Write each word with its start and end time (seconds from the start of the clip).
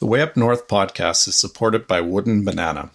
The 0.00 0.06
Way 0.06 0.20
Up 0.20 0.36
North 0.36 0.68
podcast 0.68 1.26
is 1.26 1.34
supported 1.34 1.88
by 1.88 2.00
Wooden 2.00 2.44
Banana. 2.44 2.90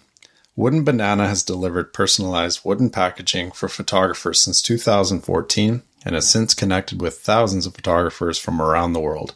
Wooden 0.56 0.84
Banana 0.84 1.28
has 1.28 1.42
delivered 1.42 1.92
personalized 1.92 2.62
wooden 2.64 2.88
packaging 2.88 3.50
for 3.50 3.68
photographers 3.68 4.40
since 4.40 4.62
2014 4.62 5.82
and 6.02 6.14
has 6.14 6.26
since 6.26 6.54
connected 6.54 7.02
with 7.02 7.18
thousands 7.18 7.66
of 7.66 7.74
photographers 7.74 8.38
from 8.38 8.58
around 8.58 8.94
the 8.94 9.00
world. 9.00 9.34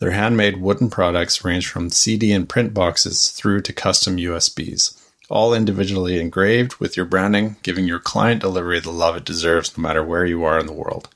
Their 0.00 0.10
handmade 0.10 0.58
wooden 0.58 0.90
products 0.90 1.42
range 1.46 1.66
from 1.66 1.88
CD 1.88 2.30
and 2.30 2.46
print 2.46 2.74
boxes 2.74 3.30
through 3.30 3.62
to 3.62 3.72
custom 3.72 4.18
USBs, 4.18 5.02
all 5.30 5.54
individually 5.54 6.20
engraved 6.20 6.74
with 6.74 6.94
your 6.94 7.06
branding, 7.06 7.56
giving 7.62 7.86
your 7.86 8.00
client 8.00 8.42
delivery 8.42 8.80
the 8.80 8.90
love 8.90 9.16
it 9.16 9.24
deserves 9.24 9.78
no 9.78 9.80
matter 9.80 10.04
where 10.04 10.26
you 10.26 10.44
are 10.44 10.58
in 10.58 10.66
the 10.66 10.74
world. 10.74 11.08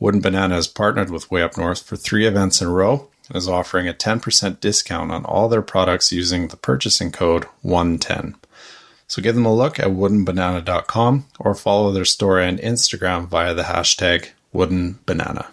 Wooden 0.00 0.22
Banana 0.22 0.54
has 0.54 0.68
partnered 0.68 1.10
with 1.10 1.30
Way 1.30 1.42
Up 1.42 1.58
North 1.58 1.82
for 1.82 1.96
three 1.96 2.26
events 2.26 2.62
in 2.62 2.68
a 2.68 2.72
row 2.72 3.10
is 3.34 3.48
offering 3.48 3.88
a 3.88 3.94
10% 3.94 4.60
discount 4.60 5.10
on 5.10 5.24
all 5.24 5.48
their 5.48 5.62
products 5.62 6.12
using 6.12 6.48
the 6.48 6.56
purchasing 6.56 7.10
code 7.10 7.44
110. 7.62 8.36
So 9.06 9.20
give 9.20 9.34
them 9.34 9.46
a 9.46 9.54
look 9.54 9.78
at 9.78 9.88
woodenbanana.com 9.88 11.26
or 11.38 11.54
follow 11.54 11.92
their 11.92 12.04
store 12.04 12.40
on 12.40 12.58
Instagram 12.58 13.28
via 13.28 13.52
the 13.52 13.64
hashtag 13.64 14.28
woodenbanana. 14.54 15.48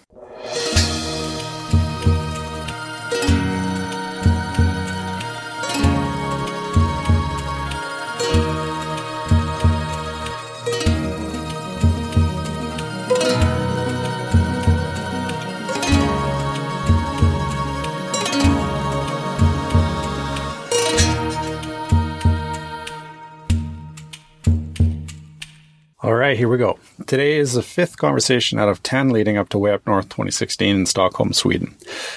All 26.09 26.15
right, 26.15 26.35
here 26.35 26.49
we 26.49 26.57
go. 26.57 26.79
Today 27.05 27.37
is 27.37 27.53
the 27.53 27.61
fifth 27.61 27.97
conversation 27.99 28.57
out 28.57 28.67
of 28.67 28.81
10 28.81 29.09
leading 29.09 29.37
up 29.37 29.47
to 29.49 29.59
Way 29.59 29.73
Up 29.73 29.85
North 29.85 30.09
2016 30.09 30.75
in 30.75 30.85
Stockholm, 30.87 31.33
Sweden. 31.33 31.75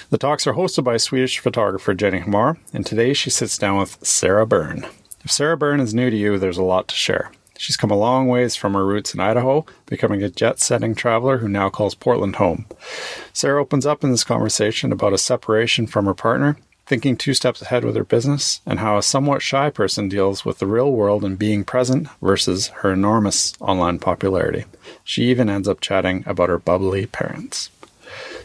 The 0.09 0.17
talks 0.17 0.47
are 0.47 0.55
hosted 0.55 0.85
by 0.85 0.97
Swedish 0.97 1.41
photographer 1.41 1.93
Jenny 1.93 2.21
Hamar, 2.21 2.57
and 2.73 2.87
today 2.87 3.13
she 3.13 3.29
sits 3.29 3.59
down 3.59 3.77
with 3.77 3.99
Sarah 4.03 4.47
Byrne. 4.47 4.87
If 5.23 5.31
Sarah 5.31 5.59
Byrne 5.59 5.79
is 5.79 5.93
new 5.93 6.09
to 6.09 6.17
you, 6.17 6.39
there's 6.39 6.57
a 6.57 6.63
lot 6.63 6.89
to 6.89 6.95
share. 6.95 7.33
She's 7.59 7.77
come 7.77 7.91
a 7.91 7.95
long 7.95 8.29
ways 8.29 8.57
from 8.57 8.73
her 8.73 8.87
roots 8.87 9.13
in 9.13 9.21
Idaho, 9.21 9.67
becoming 9.85 10.23
a 10.23 10.31
jet 10.31 10.59
setting 10.59 10.95
traveler 10.95 11.37
who 11.37 11.49
now 11.49 11.69
calls 11.69 11.95
Portland 11.95 12.37
home. 12.37 12.65
Sarah 13.35 13.61
opens 13.61 13.85
up 13.85 14.03
in 14.03 14.11
this 14.11 14.25
conversation 14.25 14.91
about 14.91 15.13
a 15.13 15.19
separation 15.19 15.87
from 15.87 16.07
her 16.07 16.15
partner 16.15 16.57
thinking 16.87 17.17
two 17.17 17.35
steps 17.35 17.63
ahead 17.63 17.85
with 17.85 17.97
her 17.97 18.05
business, 18.05 18.61
and 18.67 18.79
how 18.79 18.97
a 18.97 19.03
somewhat 19.03 19.43
shy 19.43 19.71
person 19.71 20.09
deals 20.09 20.45
with 20.45 20.59
the 20.59 20.67
real 20.67 20.93
world 20.93 21.25
and 21.25 21.39
being 21.39 21.65
present 21.65 22.09
versus 22.21 22.69
her 22.69 22.93
enormous 22.93 23.55
online 23.61 23.99
popularity. 23.99 24.65
She 25.05 25.25
even 25.25 25.49
ends 25.49 25.69
up 25.69 25.81
chatting 25.81 26.25
about 26.27 26.49
her 26.49 26.59
bubbly 26.59 27.07
parents. 27.07 27.71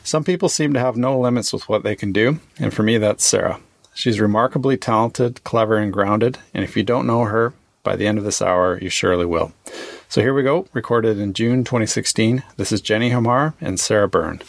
Some 0.04 0.24
people 0.24 0.50
seem 0.50 0.74
to 0.74 0.80
have 0.80 0.96
no 0.96 1.20
limits 1.20 1.52
with 1.52 1.68
what 1.68 1.84
they 1.84 1.96
can 1.96 2.12
do, 2.12 2.40
and 2.60 2.74
for 2.74 2.84
me, 2.84 2.98
that's 2.98 3.26
Sarah. 3.26 3.60
She's 3.94 4.20
remarkably 4.20 4.78
talented, 4.78 5.44
clever, 5.44 5.78
and 5.78 5.92
grounded, 5.92 6.38
and 6.54 6.64
if 6.64 6.78
you 6.78 6.84
don't 6.84 7.08
know 7.08 7.24
her, 7.24 7.54
by 7.84 7.96
the 7.96 8.06
end 8.06 8.18
of 8.18 8.24
this 8.24 8.42
hour, 8.42 8.78
you 8.82 8.90
surely 8.90 9.26
will. 9.26 9.54
So 10.10 10.22
here 10.22 10.34
we 10.34 10.44
go, 10.44 10.68
recorded 10.74 11.20
in 11.20 11.34
June 11.34 11.64
2016. 11.64 12.44
This 12.58 12.72
is 12.72 12.80
Jenny 12.80 13.10
Hamar 13.10 13.54
and 13.60 13.80
Sarah 13.80 14.08
Byrne. 14.08 14.42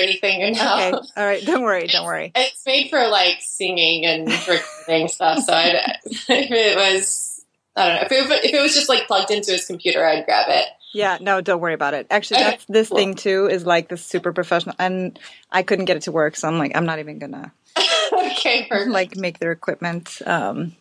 Anything 0.00 0.40
you 0.40 0.52
know. 0.52 0.88
Okay. 0.94 1.08
All 1.16 1.24
right. 1.24 1.44
Don't 1.44 1.62
worry. 1.62 1.86
Don't 1.86 2.04
worry. 2.06 2.32
It's 2.40 2.64
made 2.66 2.90
for 2.90 3.08
like 3.08 3.38
singing 3.40 4.04
and 4.04 4.28
recording 4.48 5.08
stuff. 5.08 5.40
So 5.44 5.52
I'd, 5.52 5.74
if 6.04 6.28
it 6.28 6.76
was, 6.76 7.44
I 7.76 7.86
don't 7.86 7.96
know, 7.96 8.02
if 8.02 8.30
it, 8.30 8.44
if 8.44 8.54
it 8.54 8.60
was 8.60 8.74
just 8.74 8.88
like 8.88 9.06
plugged 9.06 9.30
into 9.30 9.52
his 9.52 9.66
computer, 9.66 10.04
I'd 10.04 10.24
grab 10.24 10.46
it. 10.48 10.66
Yeah. 10.92 11.18
No, 11.20 11.40
don't 11.40 11.60
worry 11.60 11.74
about 11.74 11.94
it. 11.94 12.06
Actually, 12.10 12.40
that's 12.40 12.64
this 12.66 12.88
cool. 12.88 12.98
thing 12.98 13.14
too 13.14 13.46
is 13.46 13.64
like 13.64 13.88
the 13.88 13.96
super 13.96 14.32
professional, 14.32 14.74
and 14.78 15.18
I 15.50 15.62
couldn't 15.62 15.84
get 15.84 15.96
it 15.96 16.02
to 16.04 16.12
work, 16.12 16.36
so 16.36 16.48
I'm 16.48 16.58
like, 16.58 16.76
I'm 16.76 16.86
not 16.86 16.98
even 16.98 17.18
gonna 17.18 17.52
okay, 18.12 18.66
perfect. 18.68 18.90
like 18.90 19.16
make 19.16 19.38
their 19.38 19.52
equipment. 19.52 20.20
Um, 20.26 20.74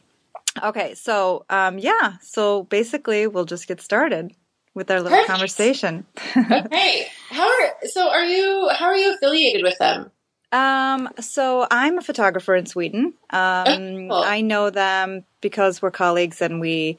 okay. 0.61 0.95
So, 0.95 1.45
um, 1.49 1.77
yeah. 1.77 2.13
So 2.21 2.63
basically, 2.63 3.27
we'll 3.27 3.45
just 3.45 3.67
get 3.67 3.81
started 3.81 4.33
with 4.73 4.89
our 4.91 5.01
little 5.01 5.17
Perfect. 5.17 5.27
conversation. 5.27 6.05
okay, 6.51 7.07
how 7.29 7.47
are 7.47 7.75
so? 7.83 8.09
Are 8.09 8.25
you 8.25 8.69
how 8.73 8.85
are 8.85 8.95
you 8.97 9.13
affiliated 9.13 9.63
with 9.63 9.77
them? 9.77 10.11
Um, 10.51 11.09
so 11.19 11.67
I'm 11.69 11.97
a 11.97 12.01
photographer 12.01 12.55
in 12.55 12.65
Sweden. 12.65 13.13
Um, 13.29 14.09
cool. 14.09 14.13
I 14.13 14.41
know 14.41 14.69
them 14.69 15.23
because 15.41 15.81
we're 15.81 15.91
colleagues 15.91 16.41
and 16.41 16.59
we, 16.59 16.97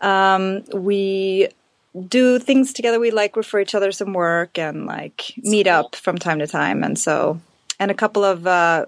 um, 0.00 0.64
we 0.74 1.48
do 2.08 2.38
things 2.40 2.72
together. 2.72 2.98
We 2.98 3.12
like 3.12 3.36
refer 3.36 3.60
each 3.60 3.74
other 3.76 3.92
some 3.92 4.12
work 4.14 4.58
and 4.58 4.86
like 4.86 5.32
meet 5.38 5.68
up 5.68 5.94
from 5.94 6.18
time 6.18 6.40
to 6.40 6.46
time. 6.48 6.82
And 6.82 6.98
so, 6.98 7.40
and 7.78 7.90
a 7.90 7.94
couple 7.94 8.24
of, 8.24 8.46
uh, 8.46 8.86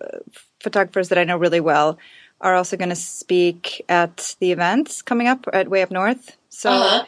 photographers 0.61 1.11
that 1.11 1.19
I 1.19 1.25
know 1.25 1.37
really 1.37 1.61
well 1.61 1.99
are 2.41 2.55
also 2.57 2.77
going 2.77 2.89
to 2.89 2.97
speak 2.97 3.85
at 3.89 4.35
the 4.41 4.51
events 4.51 5.03
coming 5.03 5.29
up 5.29 5.47
at 5.53 5.69
Way 5.69 5.83
Up 5.83 5.93
North. 5.93 6.37
So, 6.49 6.71
Uh-huh. 6.71 7.05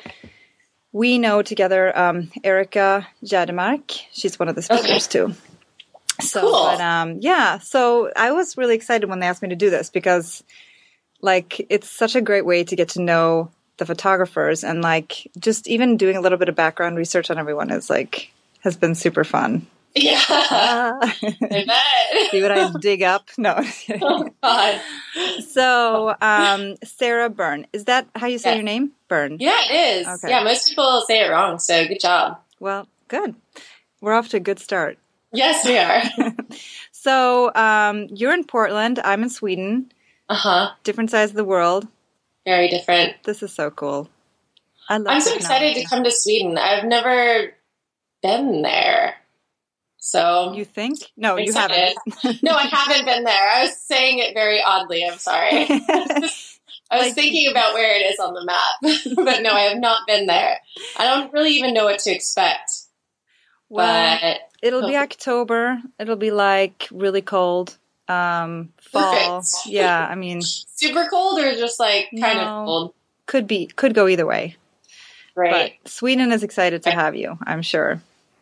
We 0.96 1.18
know 1.18 1.42
together 1.42 1.96
um, 1.96 2.30
Erica 2.42 3.06
Jademark. 3.22 4.00
She's 4.12 4.38
one 4.38 4.48
of 4.48 4.54
the 4.54 4.62
speakers 4.62 5.06
too. 5.06 5.34
So, 6.22 6.40
Cool. 6.40 6.52
but 6.52 6.80
um, 6.80 7.18
yeah, 7.20 7.58
so 7.58 8.10
I 8.16 8.32
was 8.32 8.56
really 8.56 8.74
excited 8.74 9.06
when 9.06 9.20
they 9.20 9.26
asked 9.26 9.42
me 9.42 9.50
to 9.50 9.56
do 9.56 9.68
this 9.68 9.90
because, 9.90 10.42
like, 11.20 11.66
it's 11.68 11.90
such 11.90 12.16
a 12.16 12.22
great 12.22 12.46
way 12.46 12.64
to 12.64 12.74
get 12.74 12.88
to 12.90 13.02
know 13.02 13.50
the 13.76 13.84
photographers 13.84 14.64
and 14.64 14.80
like 14.80 15.30
just 15.38 15.68
even 15.68 15.98
doing 15.98 16.16
a 16.16 16.22
little 16.22 16.38
bit 16.38 16.48
of 16.48 16.54
background 16.54 16.96
research 16.96 17.30
on 17.30 17.36
everyone 17.36 17.70
is 17.70 17.90
like 17.90 18.32
has 18.60 18.74
been 18.74 18.94
super 18.94 19.22
fun. 19.22 19.66
Yeah, 19.96 20.20
Ah. 20.28 20.98
Bet. 21.40 21.68
See 22.30 22.42
what 22.42 22.52
I 22.52 22.70
dig 22.80 23.02
up? 23.02 23.28
No. 23.38 23.58
oh 24.02 24.28
God. 24.42 24.80
so, 25.48 26.14
um, 26.20 26.76
Sarah 26.84 27.30
Byrne, 27.30 27.66
is 27.72 27.84
that 27.86 28.06
how 28.14 28.26
you 28.26 28.38
say 28.38 28.50
Yeah. 28.50 28.54
your 28.56 28.64
name? 28.64 28.92
Byrne. 29.08 29.38
Yeah, 29.40 29.58
it 29.70 30.00
is. 30.00 30.06
Okay. 30.06 30.28
Yeah, 30.30 30.42
most 30.44 30.68
people 30.68 31.02
say 31.06 31.20
it 31.24 31.30
wrong. 31.30 31.58
So 31.58 31.86
good 31.88 32.00
job. 32.00 32.38
Well, 32.60 32.86
good. 33.08 33.34
We're 34.02 34.12
off 34.12 34.28
to 34.30 34.36
a 34.36 34.40
good 34.40 34.58
start. 34.58 34.98
Yes, 35.32 35.64
we 35.66 35.78
are. 35.78 36.02
So, 36.92 37.54
um, 37.54 38.08
you're 38.10 38.34
in 38.34 38.44
Portland. 38.44 38.98
I'm 39.02 39.22
in 39.22 39.30
Sweden. 39.30 39.92
uh 40.28 40.34
huh. 40.34 40.70
Different 40.84 41.10
sides 41.10 41.30
of 41.32 41.36
the 41.36 41.44
world. 41.44 41.86
Very 42.44 42.68
different. 42.68 43.14
This 43.24 43.42
is 43.42 43.52
so 43.52 43.70
cool. 43.70 44.08
I 44.88 44.98
love 44.98 45.14
I'm 45.14 45.20
so 45.20 45.34
excited 45.34 45.74
to 45.76 45.84
come 45.88 46.04
to 46.04 46.10
Sweden. 46.10 46.58
I've 46.58 46.84
never 46.84 47.54
been 48.22 48.62
there. 48.62 49.14
So 50.08 50.52
You 50.54 50.64
think? 50.64 51.00
No, 51.16 51.36
you 51.36 51.52
haven't. 51.52 51.98
no, 52.40 52.52
I 52.52 52.62
haven't 52.66 53.06
been 53.06 53.24
there. 53.24 53.50
I 53.50 53.62
was 53.62 53.76
saying 53.76 54.20
it 54.20 54.34
very 54.34 54.62
oddly. 54.62 55.04
I'm 55.04 55.18
sorry. 55.18 55.50
I 55.68 56.20
was 56.92 57.06
Like- 57.06 57.14
thinking 57.16 57.50
about 57.50 57.74
where 57.74 57.96
it 57.98 58.04
is 58.12 58.20
on 58.20 58.32
the 58.32 58.44
map, 58.44 59.16
but 59.16 59.42
no, 59.42 59.50
I 59.50 59.62
have 59.62 59.78
not 59.78 60.06
been 60.06 60.26
there. 60.26 60.58
I 60.96 61.06
don't 61.06 61.32
really 61.32 61.50
even 61.54 61.74
know 61.74 61.86
what 61.86 61.98
to 62.00 62.12
expect. 62.12 62.70
well, 63.68 64.18
but 64.22 64.38
it'll 64.62 64.86
be 64.86 64.96
October. 65.06 65.82
It'll 65.98 66.14
be 66.14 66.30
like 66.30 66.86
really 66.92 67.22
cold. 67.22 67.76
Um, 68.06 68.68
fall. 68.80 69.40
Perfect. 69.40 69.66
Yeah, 69.66 70.06
I 70.08 70.14
mean, 70.14 70.40
super 70.40 71.08
cold 71.10 71.40
or 71.40 71.52
just 71.56 71.80
like 71.80 72.10
kind 72.20 72.38
No. 72.38 72.44
of 72.44 72.66
cold? 72.66 72.94
could 73.26 73.48
be, 73.48 73.66
could 73.66 73.92
go 73.92 74.06
either 74.06 74.24
way. 74.24 74.54
Right. 75.34 75.74
But 75.82 75.90
Sweden 75.90 76.30
is 76.30 76.44
excited 76.44 76.84
to 76.84 76.92
have 76.92 77.16
you, 77.16 77.36
I'm 77.44 77.62
sure. 77.62 78.00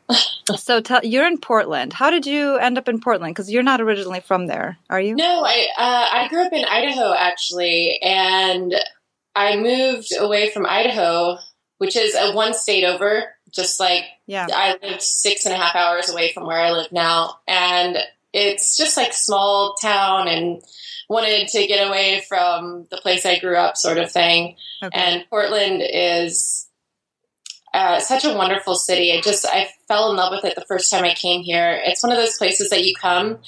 so 0.57 0.81
tell, 0.81 1.05
you're 1.05 1.27
in 1.27 1.39
Portland. 1.39 1.93
How 1.93 2.11
did 2.11 2.27
you 2.27 2.57
end 2.57 2.79
up 2.79 2.89
in 2.89 3.01
Portland? 3.01 3.35
Because 3.35 3.51
you're 3.51 3.63
not 3.63 3.81
originally 3.81 4.21
from 4.21 4.47
there, 4.47 4.79
are 4.91 5.01
you? 5.01 5.17
No, 5.17 5.45
I 5.45 5.67
uh, 5.77 6.07
I 6.13 6.29
grew 6.29 6.45
up 6.45 6.53
in 6.53 6.65
Idaho 6.65 7.15
actually, 7.15 7.99
and 8.03 8.75
I 9.35 9.57
moved 9.57 10.13
away 10.19 10.51
from 10.51 10.67
Idaho 10.67 11.39
which 11.79 11.97
is 11.97 12.15
a 12.15 12.33
one 12.33 12.55
state 12.55 12.85
over, 12.85 13.25
just 13.51 13.81
like 13.81 14.05
Yeah. 14.27 14.47
I 14.51 14.77
lived 14.83 15.03
six 15.03 15.45
and 15.45 15.55
a 15.55 15.59
half 15.59 15.75
hours 15.75 16.09
away 16.09 16.33
from 16.33 16.47
where 16.47 16.61
I 16.61 16.71
live 16.71 16.93
now. 16.93 17.41
And 17.47 17.99
it's 18.33 18.77
just 18.77 18.97
like 18.97 19.13
small 19.13 19.75
town 19.81 20.29
and 20.29 20.63
wanted 21.09 21.49
to 21.49 21.67
get 21.67 21.87
away 21.87 22.25
from 22.29 22.87
the 22.91 22.97
place 22.97 23.27
I 23.27 23.39
grew 23.39 23.57
up, 23.57 23.77
sort 23.77 23.99
of 23.99 24.11
thing. 24.11 24.57
Okay. 24.83 24.99
And 24.99 25.25
Portland 25.29 25.83
is 25.83 26.67
uh, 27.75 27.99
such 27.99 28.25
a 28.25 28.33
wonderful 28.33 28.77
city. 28.77 29.13
I 29.13 29.21
just 29.21 29.45
I 29.45 29.69
fell 29.89 30.09
in 30.09 30.17
love 30.17 30.33
with 30.33 30.45
it 30.45 30.55
the 30.55 30.65
first 30.65 30.93
time 30.93 31.03
I 31.03 31.13
came 31.13 31.43
here. 31.43 31.83
It's 31.85 32.05
one 32.05 32.13
of 32.13 32.19
those 32.19 32.39
places 32.39 32.71
that 32.71 32.85
you 32.85 32.95
come 32.95 33.39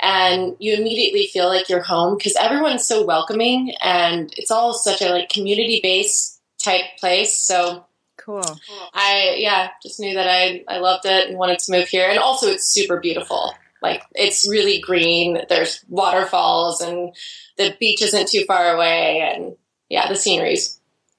and 0.00 0.56
you 0.58 0.72
immediately 0.72 1.26
feel 1.26 1.48
like 1.48 1.68
you're 1.68 1.82
home 1.82 2.16
because 2.16 2.34
everyone's 2.36 2.86
so 2.86 3.04
welcoming 3.04 3.74
and 3.82 4.32
it's 4.38 4.50
all 4.50 4.72
such 4.72 5.02
a 5.02 5.10
like 5.10 5.28
community 5.28 5.80
based 5.82 6.40
type 6.58 6.84
place. 6.98 7.38
So 7.38 7.84
cool. 8.16 8.58
I 8.94 9.36
yeah, 9.36 9.68
just 9.82 10.00
knew 10.00 10.14
that 10.14 10.28
I 10.28 10.64
I 10.66 10.78
loved 10.78 11.04
it 11.04 11.28
and 11.28 11.36
wanted 11.36 11.58
to 11.58 11.72
move 11.72 11.88
here. 11.88 12.08
And 12.08 12.18
also 12.18 12.46
it's 12.46 12.66
super 12.66 12.98
beautiful. 13.00 13.52
Like 13.82 14.02
it's 14.14 14.48
really 14.48 14.80
green. 14.80 15.42
There's 15.50 15.84
waterfalls 15.90 16.80
and 16.80 17.14
the 17.58 17.76
beach 17.78 18.00
isn't 18.00 18.28
too 18.28 18.44
far 18.46 18.74
away 18.74 19.20
and 19.20 19.56
yeah, 19.90 20.08
the 20.08 20.16
scenery 20.16 20.56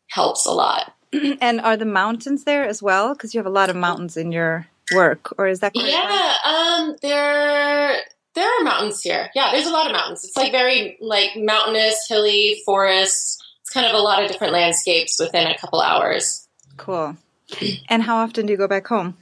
helps 0.07 0.47
a 0.47 0.51
lot. 0.51 0.94
And 1.41 1.61
are 1.61 1.77
the 1.77 1.85
mountains 1.85 2.43
there 2.43 2.67
as 2.67 2.81
well? 2.81 3.13
Because 3.13 3.33
you 3.33 3.39
have 3.39 3.45
a 3.45 3.49
lot 3.49 3.69
of 3.69 3.75
mountains 3.75 4.17
in 4.17 4.31
your 4.31 4.67
work, 4.93 5.33
or 5.37 5.47
is 5.47 5.59
that 5.59 5.73
correct? 5.73 5.89
Yeah, 5.89 6.35
um 6.45 6.95
there 7.01 7.97
there 8.35 8.49
are 8.49 8.63
mountains 8.63 9.01
here. 9.01 9.29
Yeah, 9.33 9.51
there's 9.51 9.67
a 9.67 9.71
lot 9.71 9.87
of 9.87 9.93
mountains. 9.93 10.23
It's 10.23 10.37
like 10.37 10.51
very 10.51 10.97
like 11.01 11.31
mountainous, 11.35 12.05
hilly, 12.07 12.61
forests. 12.65 13.37
It's 13.61 13.71
kind 13.71 13.85
of 13.85 13.93
a 13.93 13.99
lot 13.99 14.21
of 14.21 14.29
different 14.29 14.53
landscapes 14.53 15.17
within 15.19 15.47
a 15.47 15.57
couple 15.57 15.81
hours. 15.81 16.47
Cool. 16.77 17.17
And 17.89 18.03
how 18.03 18.17
often 18.17 18.45
do 18.45 18.53
you 18.53 18.57
go 18.57 18.67
back 18.67 18.87
home? 18.87 19.17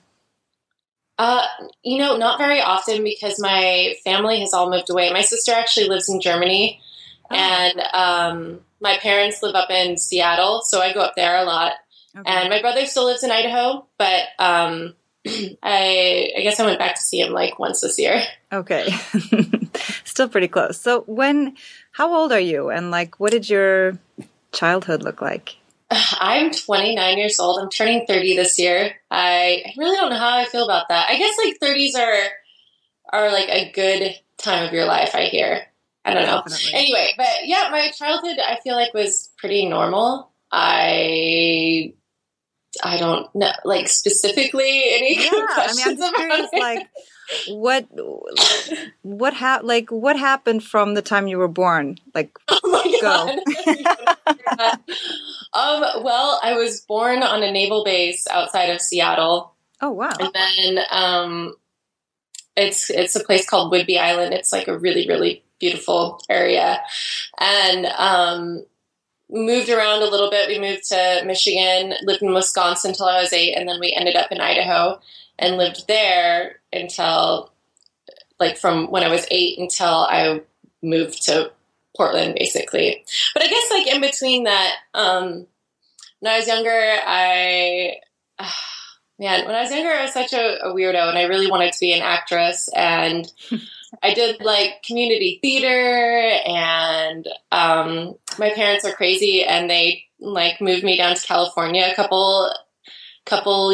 Uh, 1.20 1.44
you 1.84 2.00
know, 2.00 2.18
not 2.18 2.40
very 2.40 2.60
often 2.60 3.04
because 3.04 3.40
my 3.40 3.94
family 4.04 4.40
has 4.40 4.54
all 4.54 4.70
moved 4.70 4.90
away. 4.90 5.14
My 5.14 5.22
sister 5.22 5.52
actually 5.52 5.88
lives 5.88 6.10
in 6.10 6.20
Germany, 6.20 6.82
Oh. 7.32 7.36
and 7.36 7.80
um, 7.94 8.60
my 8.82 8.98
parents 8.98 9.42
live 9.42 9.56
up 9.56 9.70
in 9.70 9.98
Seattle, 9.98 10.62
so 10.62 10.82
I 10.82 10.94
go 10.94 11.02
up 11.02 11.16
there 11.16 11.38
a 11.38 11.46
lot. 11.46 11.74
Okay. 12.16 12.30
And 12.30 12.50
my 12.50 12.62
brother 12.62 12.86
still 12.86 13.06
lives 13.06 13.24
in 13.24 13.32
Idaho, 13.32 13.88
but 13.98 14.24
um, 14.38 14.94
I, 15.28 16.32
I 16.38 16.42
guess 16.42 16.60
I 16.60 16.66
went 16.66 16.80
back 16.80 16.96
to 16.96 17.02
see 17.02 17.22
him 17.22 17.32
like 17.32 17.58
once 17.58 17.82
this 17.82 17.98
year. 17.98 18.22
Okay. 18.52 18.90
Still 20.04 20.30
pretty 20.30 20.48
close. 20.48 20.80
So 20.80 21.02
when 21.02 21.56
how 21.92 22.14
old 22.14 22.32
are 22.32 22.40
you 22.40 22.70
and 22.70 22.92
like 22.92 23.20
what 23.20 23.32
did 23.32 23.50
your 23.50 23.98
childhood 24.52 25.02
look 25.02 25.22
like? 25.22 25.56
I'm 25.92 26.52
29 26.52 27.18
years 27.18 27.40
old. 27.40 27.60
I'm 27.60 27.70
turning 27.70 28.06
30 28.06 28.36
this 28.36 28.60
year. 28.60 28.96
I, 29.10 29.64
I 29.66 29.74
really 29.78 29.96
don't 29.96 30.12
know 30.12 30.20
how 30.20 30.38
I 30.38 30.46
feel 30.46 30.66
about 30.66 30.90
that. 30.90 31.10
I 31.10 31.18
guess 31.18 31.36
like 31.44 31.60
30s 31.60 31.96
are 31.96 32.30
are 33.12 33.32
like 33.32 33.50
a 33.50 33.72
good 33.72 34.16
time 34.38 34.68
of 34.68 34.74
your 34.74 34.86
life. 34.86 35.16
I 35.16 35.26
hear. 35.26 35.68
I 36.06 36.14
don't 36.14 36.26
know. 36.26 36.42
Definitely. 36.48 36.74
Anyway, 36.80 37.08
but 37.18 37.28
yeah, 37.46 37.70
my 37.72 37.90
childhood 37.92 38.38
I 38.40 38.60
feel 38.64 38.76
like 38.76 38.94
was 38.94 39.30
pretty 39.38 39.66
normal. 39.68 40.32
I 40.52 41.94
I 42.84 42.98
don't 42.98 43.34
know 43.36 43.52
like 43.66 43.88
specifically 43.88 44.84
any 44.94 45.16
Yeah, 45.16 45.30
I 45.30 45.32
mean 45.32 45.42
I'm 45.42 45.48
questions 45.54 46.00
just 46.00 46.14
about 46.14 46.16
curious 46.16 46.50
it. 46.52 46.60
like 46.60 46.90
what 47.48 47.88
what 49.02 49.34
ha- 49.34 49.62
like 49.64 49.90
what 49.92 50.18
happened 50.20 50.64
from 50.64 50.94
the 50.94 51.02
time 51.02 51.28
you 51.28 51.38
were 51.38 51.48
born? 51.48 51.98
Like 52.14 52.38
Oh 52.50 52.60
my 52.64 52.98
Go. 53.02 53.38
god. 54.58 54.80
um, 55.54 56.04
well, 56.04 56.40
I 56.44 56.54
was 56.58 56.82
born 56.82 57.24
on 57.24 57.44
a 57.44 57.52
naval 57.52 57.84
base 57.84 58.28
outside 58.30 58.70
of 58.70 58.82
Seattle. 58.82 59.54
oh 59.82 59.92
wow. 59.92 60.12
And 60.20 60.32
then 60.34 60.84
um, 60.92 61.56
it's 62.56 62.90
it's 62.90 63.16
a 63.16 63.24
place 63.24 63.48
called 63.50 63.72
Whidbey 63.74 64.00
Island. 64.00 64.34
It's 64.34 64.52
like 64.52 64.68
a 64.68 64.78
really 64.78 65.08
really 65.08 65.44
beautiful 65.60 66.22
area, 66.30 66.82
and 67.40 67.86
um, 67.86 68.66
moved 69.30 69.70
around 69.70 70.04
a 70.04 70.10
little 70.10 70.30
bit. 70.30 70.48
We 70.48 70.60
moved 70.60 70.88
to 70.90 71.24
Michigan, 71.26 71.94
lived 72.04 72.22
in 72.22 72.34
Wisconsin 72.34 72.92
until 72.92 73.08
I 73.08 73.22
was 73.22 73.34
eight, 73.34 73.56
and 73.56 73.68
then 73.68 73.80
we 73.80 73.94
ended 73.94 74.16
up 74.16 74.32
in 74.32 74.42
Idaho 74.42 75.00
and 75.40 75.58
lived 75.58 75.88
there 75.88 76.60
until 76.72 77.52
like 78.40 78.58
from 78.58 78.92
when 78.92 79.04
I 79.04 79.10
was 79.10 79.26
eight 79.32 79.58
until 79.58 80.08
I 80.10 80.42
moved 80.82 81.24
to 81.26 81.52
Portland, 81.96 82.36
basically. 82.36 83.06
But 83.34 83.44
I 83.44 83.48
guess 83.48 83.72
like 83.72 83.88
in 83.88 84.02
between 84.02 84.44
that, 84.44 84.76
um, 84.94 85.48
when 86.20 86.34
I 86.34 86.38
was 86.38 86.48
younger, 86.48 86.70
I 87.06 87.98
man, 89.20 89.46
when 89.46 89.56
I 89.56 89.62
was 89.62 89.72
younger, 89.72 89.92
I 89.92 90.04
was 90.04 90.14
such 90.14 90.34
a, 90.34 90.66
a 90.66 90.74
weirdo, 90.74 91.10
and 91.10 91.18
I 91.18 91.24
really 91.24 91.50
wanted 91.50 91.74
to 91.74 91.80
be 91.80 91.94
an 91.94 92.02
actress, 92.02 92.70
and 92.76 93.32
I 94.02 94.14
did 94.14 94.42
like 94.42 94.84
community 94.84 95.40
theater, 95.42 96.40
and 96.46 97.28
um, 97.52 98.16
my 98.40 98.50
parents 98.52 98.86
are 98.86 98.94
crazy, 98.94 99.44
and 99.44 99.70
they 99.70 100.06
like 100.20 100.62
moved 100.62 100.84
me 100.84 100.98
down 100.98 101.16
to 101.16 101.28
California 101.28 101.88
a 101.92 101.96
couple 101.96 102.52
couple 103.26 103.74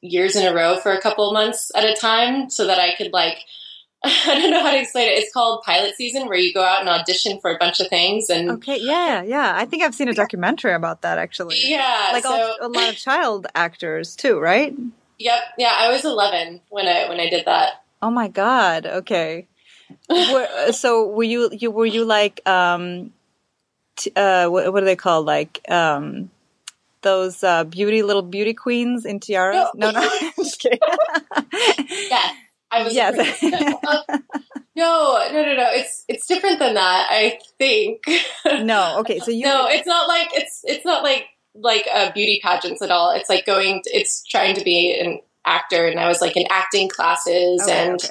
years 0.00 0.36
in 0.36 0.46
a 0.46 0.54
row 0.54 0.76
for 0.76 0.92
a 0.92 1.00
couple 1.00 1.32
months 1.32 1.70
at 1.74 1.84
a 1.84 1.94
time, 1.94 2.50
so 2.50 2.66
that 2.66 2.78
I 2.78 2.94
could 2.96 3.12
like. 3.12 3.38
I 4.04 4.34
don't 4.34 4.50
know 4.50 4.60
how 4.60 4.72
to 4.72 4.80
explain 4.80 5.10
it. 5.10 5.18
It's 5.18 5.32
called 5.32 5.62
pilot 5.62 5.94
season, 5.94 6.26
where 6.26 6.36
you 6.36 6.52
go 6.52 6.64
out 6.64 6.80
and 6.80 6.88
audition 6.88 7.38
for 7.40 7.52
a 7.52 7.58
bunch 7.58 7.78
of 7.78 7.86
things, 7.86 8.30
and 8.30 8.50
Okay, 8.50 8.78
yeah, 8.80 9.22
yeah. 9.22 9.52
I 9.54 9.64
think 9.64 9.84
I've 9.84 9.94
seen 9.94 10.08
a 10.08 10.14
documentary 10.14 10.72
about 10.72 11.02
that 11.02 11.18
actually. 11.18 11.58
yeah, 11.62 12.10
Like 12.12 12.24
so, 12.24 12.56
a 12.60 12.66
lot 12.66 12.88
of 12.88 12.96
child 12.96 13.46
actors 13.54 14.16
too, 14.16 14.40
right? 14.40 14.74
Yep, 15.18 15.40
yeah. 15.56 15.74
I 15.78 15.92
was 15.92 16.04
11 16.04 16.62
when 16.68 16.88
I 16.88 17.08
when 17.08 17.20
I 17.20 17.30
did 17.30 17.44
that. 17.46 17.84
Oh 18.02 18.10
my 18.10 18.26
god. 18.26 18.86
Okay. 18.86 19.46
Were, 20.08 20.72
so 20.72 21.06
were 21.08 21.22
you 21.24 21.50
you 21.52 21.70
were 21.70 21.86
you 21.86 22.04
like 22.04 22.46
um 22.48 23.12
t- 23.96 24.12
uh 24.16 24.48
what, 24.48 24.72
what 24.72 24.82
are 24.82 24.86
they 24.86 24.96
called 24.96 25.26
like 25.26 25.60
um 25.70 26.30
those 27.02 27.42
uh 27.42 27.64
beauty 27.64 28.02
little 28.02 28.22
beauty 28.22 28.54
queens 28.54 29.04
in 29.04 29.20
tiaras? 29.20 29.68
No, 29.74 29.90
No. 29.90 30.00
no. 30.00 30.08
I'm 30.20 30.32
just 30.36 30.58
kidding. 30.60 30.78
Yeah, 32.10 32.30
I 32.70 32.82
was. 32.84 32.94
Yes. 32.94 33.42
Uh, 33.42 34.02
no, 34.76 35.26
no, 35.32 35.42
no, 35.42 35.54
no. 35.56 35.66
It's 35.72 36.04
it's 36.08 36.26
different 36.26 36.58
than 36.58 36.74
that. 36.74 37.06
I 37.10 37.38
think. 37.58 38.02
no. 38.64 38.98
Okay. 39.00 39.18
So 39.18 39.30
you 39.30 39.44
no, 39.44 39.66
it's 39.68 39.86
not 39.86 40.08
like 40.08 40.28
it's 40.32 40.60
it's 40.64 40.84
not 40.84 41.02
like 41.02 41.26
like 41.54 41.86
uh, 41.92 42.12
beauty 42.12 42.40
pageants 42.42 42.80
at 42.82 42.90
all. 42.90 43.10
It's 43.12 43.28
like 43.28 43.44
going. 43.46 43.82
To, 43.84 43.90
it's 43.96 44.22
trying 44.24 44.54
to 44.56 44.64
be 44.64 44.98
an 44.98 45.20
actor, 45.44 45.86
and 45.86 45.98
I 46.00 46.08
was 46.08 46.20
like 46.22 46.36
in 46.36 46.46
acting 46.50 46.88
classes, 46.88 47.62
Okay, 47.62 47.72
and 47.72 47.94
okay. 47.94 48.08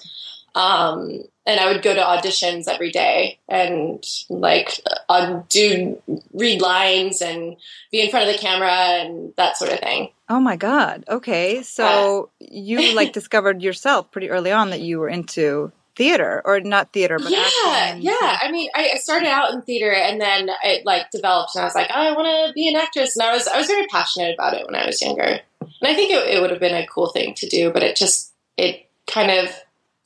Um, 0.55 1.23
and 1.45 1.59
I 1.59 1.71
would 1.71 1.81
go 1.81 1.93
to 1.93 2.01
auditions 2.01 2.67
every 2.67 2.91
day, 2.91 3.39
and 3.47 4.03
like 4.29 4.79
uh, 5.09 5.41
do 5.49 6.01
read 6.33 6.61
lines 6.61 7.21
and 7.21 7.57
be 7.91 8.01
in 8.01 8.09
front 8.09 8.29
of 8.29 8.35
the 8.35 8.39
camera 8.39 8.71
and 8.71 9.33
that 9.37 9.57
sort 9.57 9.71
of 9.71 9.79
thing. 9.79 10.09
Oh 10.29 10.39
my 10.39 10.55
god. 10.55 11.03
Okay. 11.09 11.63
So 11.63 12.29
you 12.39 12.95
like 12.95 13.13
discovered 13.13 13.61
yourself 13.61 14.11
pretty 14.11 14.29
early 14.29 14.51
on 14.51 14.69
that 14.69 14.81
you 14.81 14.99
were 14.99 15.09
into 15.09 15.71
theater 15.95 16.41
or 16.45 16.61
not 16.61 16.93
theater 16.93 17.19
but 17.19 17.29
yeah, 17.29 17.49
acting 17.67 18.03
yeah. 18.03 18.37
I 18.41 18.49
mean, 18.51 18.69
I 18.75 18.91
I 18.93 18.97
started 18.97 19.27
out 19.27 19.53
in 19.53 19.61
theater, 19.61 19.91
and 19.91 20.21
then 20.21 20.49
it 20.63 20.85
like 20.85 21.11
developed, 21.11 21.55
and 21.55 21.63
I 21.63 21.65
was 21.65 21.75
like, 21.75 21.89
oh, 21.93 22.01
I 22.01 22.11
want 22.13 22.27
to 22.27 22.53
be 22.53 22.67
an 22.67 22.75
actress, 22.75 23.15
and 23.15 23.23
I 23.23 23.33
was 23.33 23.47
I 23.47 23.57
was 23.57 23.67
very 23.67 23.87
passionate 23.87 24.33
about 24.33 24.53
it 24.53 24.65
when 24.65 24.75
I 24.75 24.85
was 24.85 25.01
younger, 25.01 25.21
and 25.21 25.41
I 25.83 25.93
think 25.93 26.11
it, 26.11 26.27
it 26.35 26.41
would 26.41 26.51
have 26.51 26.59
been 26.59 26.75
a 26.75 26.87
cool 26.87 27.07
thing 27.07 27.33
to 27.35 27.47
do, 27.47 27.71
but 27.71 27.83
it 27.83 27.95
just 27.95 28.33
it 28.57 28.89
kind 29.07 29.31
of 29.31 29.49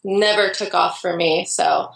never 0.05 0.49
took 0.49 0.73
off 0.73 1.01
for 1.01 1.15
me, 1.15 1.45
so 1.45 1.91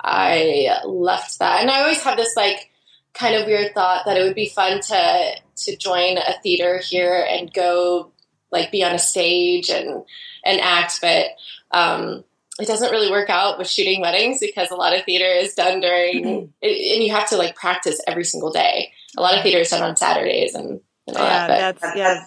I 0.00 0.78
left 0.86 1.40
that, 1.40 1.60
and 1.60 1.70
I 1.70 1.82
always 1.82 2.02
have 2.02 2.16
this 2.16 2.34
like 2.36 2.70
kind 3.14 3.34
of 3.34 3.46
weird 3.46 3.74
thought 3.74 4.04
that 4.06 4.16
it 4.16 4.22
would 4.22 4.34
be 4.34 4.48
fun 4.48 4.80
to 4.80 5.32
to 5.56 5.76
join 5.76 6.18
a 6.18 6.40
theater 6.42 6.78
here 6.78 7.26
and 7.28 7.52
go 7.52 8.12
like 8.52 8.70
be 8.70 8.84
on 8.84 8.94
a 8.94 8.98
stage 8.98 9.70
and 9.70 10.04
and 10.44 10.60
act, 10.60 11.00
but 11.02 11.26
um, 11.72 12.22
it 12.60 12.66
doesn't 12.66 12.90
really 12.92 13.10
work 13.10 13.28
out 13.28 13.58
with 13.58 13.68
shooting 13.68 14.00
weddings 14.00 14.38
because 14.40 14.70
a 14.70 14.76
lot 14.76 14.96
of 14.96 15.04
theater 15.04 15.26
is 15.26 15.54
done 15.54 15.80
during 15.80 16.52
it, 16.62 16.94
and 16.94 17.02
you 17.04 17.12
have 17.12 17.28
to 17.30 17.36
like 17.36 17.56
practice 17.56 18.00
every 18.06 18.24
single 18.24 18.52
day. 18.52 18.92
A 19.16 19.20
lot 19.20 19.36
of 19.36 19.42
theater 19.42 19.60
is 19.60 19.70
done 19.70 19.82
on 19.82 19.96
Saturdays 19.96 20.54
and, 20.54 20.80
and 21.06 21.16
all 21.16 21.24
Yeah, 21.24 21.46
that. 21.48 21.78
that's 21.80 21.96
yeah. 21.96 22.24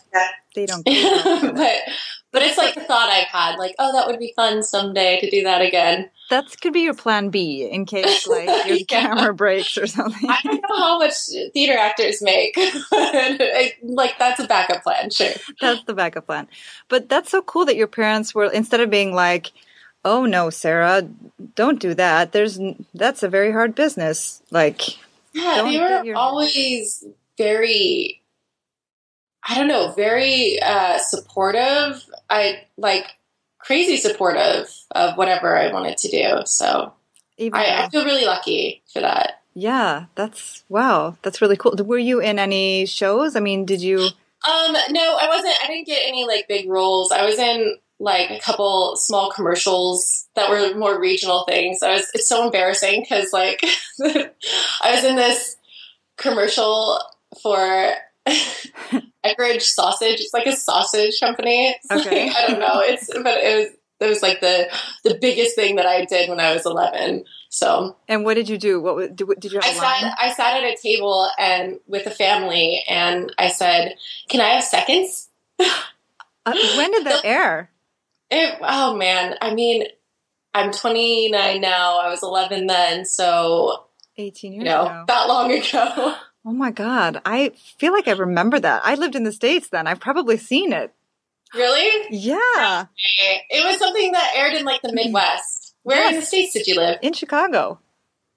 They 0.55 0.65
don't. 0.65 0.83
But, 1.55 1.77
but 2.31 2.41
it's 2.41 2.57
like 2.57 2.75
a 2.77 2.81
thought 2.81 3.09
I've 3.09 3.27
had, 3.27 3.57
like, 3.57 3.75
oh, 3.79 3.91
that 3.93 4.07
would 4.07 4.19
be 4.19 4.33
fun 4.35 4.63
someday 4.63 5.19
to 5.19 5.29
do 5.29 5.43
that 5.43 5.61
again. 5.61 6.09
That 6.29 6.45
could 6.61 6.71
be 6.71 6.79
your 6.81 6.93
plan 6.93 7.29
B 7.29 7.67
in 7.69 7.85
case 7.85 8.25
like 8.25 8.47
your 8.67 8.77
Yeah. 8.77 8.83
camera 8.87 9.33
breaks 9.33 9.77
or 9.77 9.85
something. 9.85 10.29
I 10.29 10.39
don't 10.43 10.61
know 10.69 10.77
how 10.77 10.97
much 10.97 11.13
theater 11.53 11.77
actors 11.77 12.21
make. 12.21 12.55
Like 13.83 14.17
that's 14.17 14.39
a 14.39 14.47
backup 14.47 14.83
plan, 14.83 15.09
sure. 15.09 15.31
That's 15.59 15.83
the 15.83 15.93
backup 15.93 16.25
plan. 16.27 16.47
But 16.87 17.09
that's 17.09 17.29
so 17.31 17.41
cool 17.41 17.65
that 17.65 17.75
your 17.75 17.87
parents 17.87 18.33
were 18.33 18.45
instead 18.51 18.79
of 18.79 18.89
being 18.89 19.13
like, 19.13 19.51
"Oh 20.05 20.25
no, 20.25 20.49
Sarah, 20.49 21.07
don't 21.55 21.79
do 21.79 21.93
that. 21.95 22.31
There's 22.31 22.59
that's 22.93 23.23
a 23.23 23.29
very 23.29 23.51
hard 23.51 23.75
business." 23.75 24.41
Like, 24.51 24.81
Yeah, 25.33 25.63
they 25.63 25.79
were 25.79 26.03
your- 26.03 26.15
always 26.15 27.03
very 27.37 28.20
I 29.47 29.55
don't 29.55 29.67
know, 29.67 29.91
very 29.93 30.59
uh, 30.61 30.97
supportive. 30.99 32.05
I 32.29 32.63
like 32.77 33.05
crazy 33.59 33.97
supportive 33.97 34.69
of 34.91 35.17
whatever 35.17 35.57
I 35.57 35.71
wanted 35.71 35.97
to 35.97 36.09
do. 36.09 36.41
So 36.45 36.93
Even 37.37 37.59
I, 37.59 37.85
I 37.85 37.89
feel 37.89 38.05
really 38.05 38.25
lucky 38.25 38.83
for 38.91 39.01
that. 39.01 39.41
yeah, 39.53 40.05
that's 40.15 40.63
wow, 40.69 41.17
that's 41.21 41.41
really 41.41 41.57
cool. 41.57 41.75
Were 41.83 41.97
you 41.97 42.19
in 42.19 42.39
any 42.39 42.85
shows? 42.85 43.35
I 43.35 43.39
mean, 43.39 43.65
did 43.65 43.81
you? 43.81 43.97
Um, 43.99 44.73
no, 44.89 45.17
I 45.21 45.27
wasn't. 45.27 45.55
I 45.63 45.67
didn't 45.67 45.87
get 45.87 46.01
any 46.05 46.25
like 46.25 46.47
big 46.47 46.69
roles. 46.69 47.11
I 47.11 47.25
was 47.25 47.37
in 47.37 47.77
like 47.99 48.31
a 48.31 48.39
couple 48.39 48.95
small 48.95 49.31
commercials 49.31 50.27
that 50.35 50.49
were 50.49 50.75
more 50.75 50.99
regional 50.99 51.43
things. 51.47 51.83
I 51.83 51.93
was. 51.93 52.09
It's 52.13 52.27
so 52.27 52.45
embarrassing 52.45 53.01
because 53.01 53.31
like 53.33 53.63
I 54.01 54.95
was 54.95 55.03
in 55.03 55.15
this 55.15 55.57
commercial 56.17 56.99
for 57.41 57.93
Eckrich 59.25 59.61
Sausage. 59.61 60.19
It's 60.19 60.33
like 60.33 60.47
a 60.47 60.55
sausage 60.55 61.19
company. 61.19 61.75
It's 61.83 61.91
Okay. 62.07 62.27
like- 62.27 62.35
I 62.35 62.47
don't 62.47 62.59
know. 62.59 62.79
It's 62.81 63.07
but 63.07 63.37
it 63.37 63.55
was 63.57 63.67
it 63.99 64.07
was 64.09 64.21
like 64.23 64.41
the 64.41 64.67
the 65.03 65.15
biggest 65.21 65.55
thing 65.55 65.75
that 65.75 65.85
I 65.85 66.05
did 66.05 66.29
when 66.29 66.39
I 66.39 66.53
was 66.53 66.65
eleven. 66.65 67.25
So 67.49 67.95
And 68.07 68.23
what 68.25 68.33
did 68.35 68.47
you 68.49 68.57
do? 68.57 68.79
What 68.81 69.15
did, 69.15 69.27
did 69.39 69.51
you 69.51 69.59
I 69.61 69.69
a 69.71 69.77
line? 69.77 70.01
sat 70.01 70.17
I 70.19 70.31
sat 70.31 70.63
at 70.63 70.73
a 70.73 70.75
table 70.81 71.29
and 71.37 71.79
with 71.87 72.07
a 72.07 72.11
family 72.11 72.83
and 72.89 73.31
I 73.37 73.49
said, 73.49 73.95
"Can 74.29 74.41
I 74.41 74.49
have 74.55 74.63
seconds?" 74.63 75.29
Uh, 75.59 76.53
when 76.77 76.91
did 76.91 77.05
that 77.05 77.23
air? 77.25 77.69
It, 78.31 78.55
oh 78.61 78.95
man, 78.95 79.35
I 79.41 79.53
mean, 79.53 79.83
I'm 80.53 80.71
29 80.71 81.61
now. 81.61 81.99
I 81.99 82.09
was 82.09 82.23
11 82.23 82.65
then, 82.67 83.05
so 83.05 83.85
Eighteen 84.17 84.53
years 84.53 84.63
you 84.63 84.69
know, 84.69 84.85
ago. 84.85 85.03
that 85.07 85.27
long 85.27 85.51
ago. 85.51 86.15
Oh 86.45 86.51
my 86.51 86.71
god, 86.71 87.21
I 87.25 87.51
feel 87.77 87.93
like 87.93 88.07
I 88.07 88.11
remember 88.13 88.59
that. 88.59 88.81
I 88.83 88.95
lived 88.95 89.15
in 89.15 89.23
the 89.23 89.31
states 89.31 89.69
then. 89.69 89.85
I've 89.87 89.99
probably 89.99 90.37
seen 90.37 90.73
it. 90.73 90.91
really? 91.53 92.07
Yeah, 92.09 92.85
It 93.49 93.65
was 93.65 93.77
something 93.77 94.11
that 94.13 94.33
aired 94.35 94.53
in 94.53 94.65
like 94.65 94.81
the 94.81 94.93
Midwest. 94.93 95.75
Where 95.83 96.09
in 96.09 96.15
the 96.15 96.21
states 96.25 96.53
did 96.53 96.67
you 96.67 96.75
live? 96.75 96.99
in 97.01 97.13
Chicago. 97.13 97.79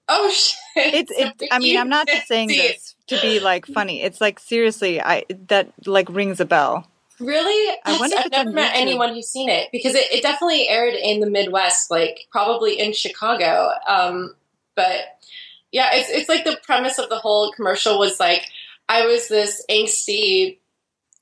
Oh 0.09 0.31
shit! 0.33 0.95
It's. 0.95 1.13
It, 1.13 1.49
I 1.51 1.59
mean, 1.59 1.79
I'm 1.79 1.89
not 1.89 2.07
just 2.07 2.27
saying 2.29 2.49
this 2.49 2.95
to 3.07 3.19
be 3.23 3.41
like 3.41 3.65
funny. 3.67 4.03
It's 4.03 4.21
like 4.21 4.39
seriously, 4.39 5.01
I 5.01 5.25
that 5.49 5.73
like 5.87 6.09
rings 6.11 6.41
a 6.41 6.45
bell. 6.45 6.87
Really? 7.21 7.77
I 7.85 7.97
wonder 7.99 8.17
if 8.17 8.21
I've 8.21 8.27
it's 8.27 8.37
never 8.37 8.51
met 8.51 8.75
YouTube. 8.75 8.81
anyone 8.81 9.15
who's 9.15 9.29
seen 9.29 9.49
it 9.49 9.69
because 9.73 9.95
it, 9.95 10.11
it 10.13 10.21
definitely 10.23 10.69
aired 10.69 10.95
in 10.95 11.21
the 11.21 11.31
Midwest, 11.31 11.91
like 11.91 12.27
probably 12.31 12.79
in 12.79 12.93
Chicago. 12.93 13.71
Um, 13.89 14.35
but 14.75 14.97
yeah, 15.75 15.89
it's 15.93 16.09
it's 16.09 16.29
like 16.29 16.45
the 16.45 16.57
premise 16.63 17.01
of 17.01 17.09
the 17.09 17.19
whole 17.19 17.51
commercial 17.51 17.99
was 17.99 18.21
like 18.21 18.49
I 18.89 19.07
was 19.07 19.27
this 19.27 19.61
angsty 19.69 20.59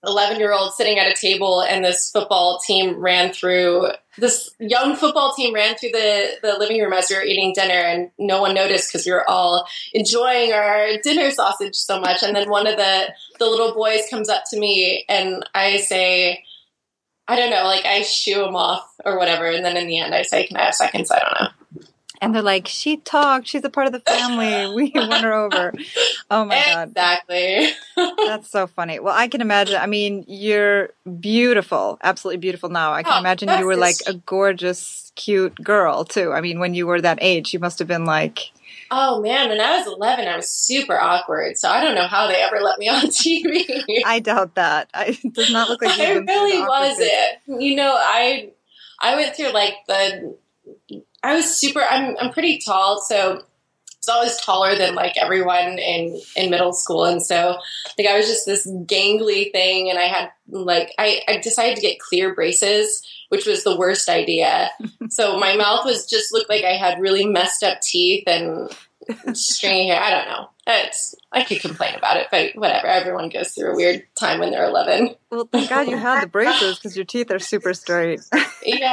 eleven 0.06 0.38
year 0.38 0.52
old 0.52 0.74
sitting 0.74 0.98
at 0.98 1.10
a 1.10 1.14
table, 1.18 1.62
and 1.62 1.82
this 1.82 2.10
football 2.10 2.60
team 2.64 3.00
ran 3.00 3.32
through 3.32 3.88
this 4.18 4.50
young 4.60 4.94
football 4.94 5.32
team 5.34 5.54
ran 5.54 5.74
through 5.76 5.92
the 5.92 6.32
the 6.42 6.58
living 6.58 6.78
room 6.82 6.92
as 6.92 7.08
we 7.08 7.16
were 7.16 7.22
eating 7.22 7.54
dinner, 7.54 7.72
and 7.72 8.10
no 8.18 8.42
one 8.42 8.54
noticed 8.54 8.92
because 8.92 9.06
we 9.06 9.12
were 9.12 9.28
all 9.28 9.66
enjoying 9.94 10.52
our 10.52 10.98
dinner 11.02 11.30
sausage 11.30 11.74
so 11.74 11.98
much. 11.98 12.22
And 12.22 12.36
then 12.36 12.50
one 12.50 12.66
of 12.66 12.76
the 12.76 13.08
the 13.38 13.46
little 13.46 13.72
boys 13.72 14.02
comes 14.10 14.28
up 14.28 14.42
to 14.50 14.60
me, 14.60 15.06
and 15.08 15.48
I 15.54 15.78
say. 15.78 16.44
I 17.28 17.36
don't 17.36 17.50
know, 17.50 17.62
like 17.62 17.86
I 17.86 18.02
shoo 18.02 18.44
him 18.44 18.56
off 18.56 18.84
or 19.04 19.16
whatever, 19.16 19.46
and 19.46 19.64
then 19.64 19.76
in 19.76 19.86
the 19.86 20.00
end 20.00 20.12
I 20.12 20.22
say, 20.22 20.44
"Can 20.44 20.56
I 20.56 20.64
have 20.64 20.74
seconds?" 20.74 21.10
I 21.10 21.20
don't 21.20 21.40
know. 21.40 21.61
And 22.22 22.32
they're 22.34 22.40
like, 22.40 22.68
she 22.68 22.96
talked. 22.98 23.48
She's 23.48 23.64
a 23.64 23.68
part 23.70 23.86
of 23.88 23.92
the 23.92 24.00
family. 24.00 24.52
We 24.74 24.92
won 24.94 25.22
her 25.22 25.32
over. 25.32 25.74
Oh 26.30 26.44
my 26.44 26.62
god, 26.66 26.88
exactly. 26.90 27.70
that's 28.26 28.48
so 28.48 28.66
funny. 28.66 29.00
Well, 29.00 29.14
I 29.14 29.28
can 29.28 29.40
imagine. 29.40 29.76
I 29.76 29.86
mean, 29.86 30.24
you're 30.28 30.90
beautiful, 31.20 31.98
absolutely 32.02 32.38
beautiful 32.38 32.68
now. 32.70 32.92
I 32.92 33.02
can 33.02 33.12
Oh, 33.14 33.18
imagine 33.18 33.48
you 33.58 33.66
were 33.66 33.76
like 33.76 33.96
a 34.06 34.14
gorgeous, 34.14 35.12
cute 35.16 35.54
girl 35.62 36.04
too. 36.04 36.32
I 36.32 36.40
mean, 36.40 36.58
when 36.60 36.74
you 36.74 36.86
were 36.86 37.00
that 37.00 37.18
age, 37.20 37.52
you 37.52 37.58
must 37.58 37.78
have 37.80 37.88
been 37.88 38.04
like, 38.04 38.52
Oh 38.90 39.20
man, 39.20 39.48
when 39.48 39.60
I 39.60 39.78
was 39.78 39.86
11, 39.86 40.28
I 40.28 40.36
was 40.36 40.48
super 40.50 40.98
awkward. 40.98 41.56
So 41.56 41.68
I 41.68 41.82
don't 41.82 41.94
know 41.94 42.06
how 42.06 42.26
they 42.28 42.36
ever 42.36 42.60
let 42.60 42.78
me 42.78 42.88
on 42.88 43.06
TV. 43.08 43.64
I 44.04 44.20
doubt 44.20 44.54
that. 44.54 44.90
I, 44.94 45.18
it 45.24 45.32
does 45.34 45.50
not 45.50 45.68
look 45.68 45.82
like 45.82 45.96
you've 45.98 46.06
I 46.28 46.32
really 46.32 46.60
was 46.60 46.96
phase. 46.98 47.08
it. 47.10 47.62
You 47.62 47.74
know, 47.74 47.94
I 47.96 48.50
I 49.00 49.16
went 49.16 49.34
through 49.34 49.50
like 49.52 49.74
the 49.88 50.36
I 51.22 51.34
was 51.34 51.56
super 51.56 51.80
I'm 51.80 52.16
I'm 52.20 52.32
pretty 52.32 52.58
tall, 52.58 53.00
so 53.00 53.16
I 53.16 53.34
was 53.34 54.08
always 54.08 54.36
taller 54.38 54.76
than 54.76 54.94
like 54.94 55.16
everyone 55.16 55.78
in 55.78 56.20
in 56.36 56.50
middle 56.50 56.72
school 56.72 57.04
and 57.04 57.22
so 57.22 57.58
like 57.98 58.06
I 58.06 58.16
was 58.16 58.26
just 58.26 58.46
this 58.46 58.66
gangly 58.66 59.52
thing 59.52 59.90
and 59.90 59.98
I 59.98 60.04
had 60.04 60.30
like 60.48 60.92
I, 60.98 61.20
I 61.28 61.38
decided 61.38 61.76
to 61.76 61.82
get 61.82 62.00
clear 62.00 62.34
braces, 62.34 63.02
which 63.28 63.46
was 63.46 63.64
the 63.64 63.76
worst 63.76 64.08
idea. 64.08 64.70
so 65.10 65.38
my 65.38 65.56
mouth 65.56 65.84
was 65.84 66.06
just 66.06 66.32
looked 66.32 66.50
like 66.50 66.64
I 66.64 66.76
had 66.76 67.00
really 67.00 67.26
messed 67.26 67.62
up 67.62 67.80
teeth 67.80 68.24
and 68.26 68.70
stringy 69.34 69.88
hair. 69.88 70.00
I 70.00 70.10
don't 70.10 70.28
know. 70.28 70.48
It's 70.66 71.14
I 71.32 71.42
could 71.44 71.60
complain 71.60 71.94
about 71.96 72.16
it, 72.18 72.28
but 72.30 72.50
whatever. 72.54 72.86
Everyone 72.86 73.28
goes 73.28 73.52
through 73.52 73.72
a 73.72 73.76
weird 73.76 74.04
time 74.18 74.38
when 74.38 74.50
they're 74.52 74.64
11. 74.64 75.14
Well, 75.30 75.48
thank 75.50 75.68
God 75.70 75.88
you 75.88 75.96
had 75.96 76.22
the 76.22 76.26
braces 76.32 76.76
because 76.78 76.96
your 76.96 77.04
teeth 77.04 77.30
are 77.30 77.38
super 77.38 77.74
straight. 77.74 78.20
Yeah, 78.64 78.88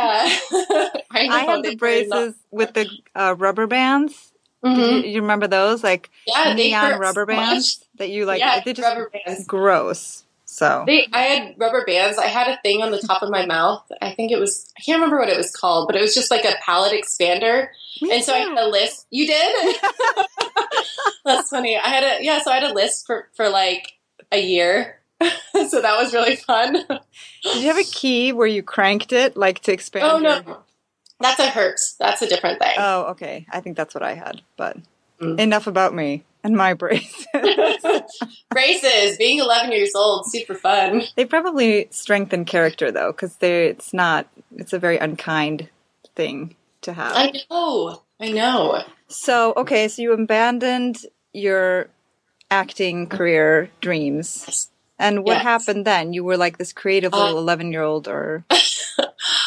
I, 0.51 1.01
I 1.11 1.39
had 1.45 1.63
the 1.63 1.75
braces 1.75 2.33
with 2.51 2.73
the 2.73 2.89
uh, 3.15 3.35
rubber 3.37 3.67
bands. 3.67 4.31
Mhm. 4.63 5.03
You, 5.03 5.09
you 5.11 5.21
remember 5.21 5.47
those? 5.47 5.83
Like 5.83 6.09
Yeah, 6.25 6.53
neon 6.53 6.99
rubber 6.99 7.25
so 7.29 7.35
much. 7.35 7.49
bands 7.49 7.85
that 7.95 8.09
you 8.09 8.25
like. 8.25 8.39
yeah, 8.39 8.61
they 8.65 8.73
just 8.73 8.87
rubber 8.87 9.09
bands. 9.25 9.45
gross. 9.45 10.23
So 10.51 10.83
They, 10.87 11.07
I 11.13 11.21
had 11.21 11.55
rubber 11.59 11.85
bands. 11.85 12.17
I 12.17 12.25
had 12.25 12.47
a 12.49 12.59
thing 12.63 12.81
on 12.81 12.89
the 12.89 12.97
top 12.97 13.21
of 13.21 13.29
my 13.29 13.45
mouth. 13.45 13.85
I 14.01 14.13
think 14.15 14.31
it 14.31 14.39
was. 14.39 14.73
I 14.75 14.81
can't 14.81 14.97
remember 14.97 15.19
what 15.19 15.29
it 15.29 15.37
was 15.37 15.55
called, 15.55 15.87
but 15.87 15.95
it 15.95 16.01
was 16.01 16.15
just 16.15 16.31
like 16.31 16.43
a 16.43 16.55
palate 16.65 16.91
expander. 16.91 17.67
Me 18.01 18.11
and 18.11 18.23
so 18.23 18.33
I 18.33 18.39
had 18.39 18.57
a 18.57 18.67
list. 18.67 19.05
You 19.11 19.27
did? 19.27 19.75
That's 21.25 21.49
funny. 21.49 21.77
I 21.77 21.87
had 21.87 22.03
a 22.03 22.23
yeah. 22.23 22.41
So 22.41 22.49
I 22.49 22.55
had 22.55 22.63
a 22.63 22.73
list 22.73 23.05
for 23.05 23.29
for 23.35 23.47
like 23.47 23.93
a 24.31 24.41
year. 24.41 24.99
so 25.21 25.81
that 25.81 25.97
was 26.01 26.13
really 26.13 26.35
fun. 26.35 26.73
Did 26.73 27.55
you 27.61 27.67
have 27.67 27.77
a 27.77 27.83
key 27.83 28.31
where 28.31 28.47
you 28.47 28.63
cranked 28.63 29.13
it, 29.13 29.37
like 29.37 29.59
to 29.59 29.71
expand? 29.71 30.05
Oh 30.05 30.17
your- 30.17 30.41
no, 30.43 30.57
that's 31.19 31.39
a 31.39 31.47
Herbst. 31.47 31.97
That's 31.99 32.23
a 32.23 32.27
different 32.27 32.59
thing. 32.59 32.73
Oh, 32.79 33.03
okay. 33.11 33.45
I 33.51 33.61
think 33.61 33.77
that's 33.77 33.93
what 33.93 34.01
I 34.01 34.15
had. 34.15 34.41
But 34.57 34.77
Mm. 35.21 35.39
enough 35.39 35.67
about 35.67 35.93
me 35.93 36.23
and 36.43 36.55
my 36.55 36.73
braces. 36.73 37.25
Braces. 38.51 39.17
Being 39.17 39.39
11 39.39 39.71
years 39.71 39.93
old, 39.95 40.25
super 40.29 40.55
fun. 40.55 41.03
they 41.15 41.25
probably 41.25 41.87
strengthen 41.91 42.45
character 42.45 42.91
though, 42.91 43.11
because 43.11 43.35
they 43.37 43.67
it's 43.67 43.93
not. 43.93 44.27
It's 44.55 44.73
a 44.73 44.79
very 44.79 44.97
unkind 44.97 45.69
thing 46.15 46.55
to 46.81 46.93
have. 46.93 47.15
I 47.15 47.33
know. 47.49 48.01
I 48.19 48.31
know. 48.31 48.83
So, 49.07 49.53
okay, 49.57 49.87
so 49.87 50.01
you 50.01 50.13
abandoned 50.13 50.97
your 51.33 51.89
acting 52.49 53.07
career 53.07 53.69
dreams. 53.81 54.69
And 54.97 55.23
what 55.23 55.35
Yes. 55.37 55.43
happened 55.43 55.85
then? 55.85 56.13
You 56.13 56.23
were 56.23 56.37
like 56.37 56.57
this 56.57 56.73
creative 56.73 57.13
Uh, 57.13 57.17
little 57.23 57.37
11 57.39 57.71
year 57.71 57.83
old, 57.83 58.07
or. 58.07 58.45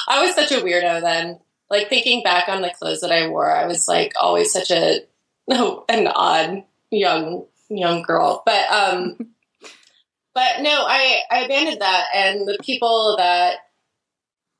I 0.08 0.24
was 0.24 0.34
such 0.34 0.52
a 0.52 0.60
weirdo 0.60 1.00
then. 1.00 1.40
Like 1.70 1.88
thinking 1.88 2.22
back 2.22 2.48
on 2.48 2.60
the 2.62 2.70
clothes 2.70 3.00
that 3.00 3.12
I 3.12 3.28
wore, 3.28 3.50
I 3.50 3.66
was 3.66 3.88
like 3.88 4.12
always 4.20 4.52
such 4.52 4.70
a 4.70 5.00
an 5.88 6.08
odd 6.08 6.64
young 6.90 7.46
young 7.68 8.02
girl. 8.02 8.42
But 8.44 8.70
um 8.70 9.16
but 10.34 10.60
no, 10.60 10.84
I 10.86 11.20
I 11.30 11.40
abandoned 11.44 11.80
that 11.80 12.06
and 12.14 12.46
the 12.46 12.58
people 12.62 13.16
that 13.18 13.56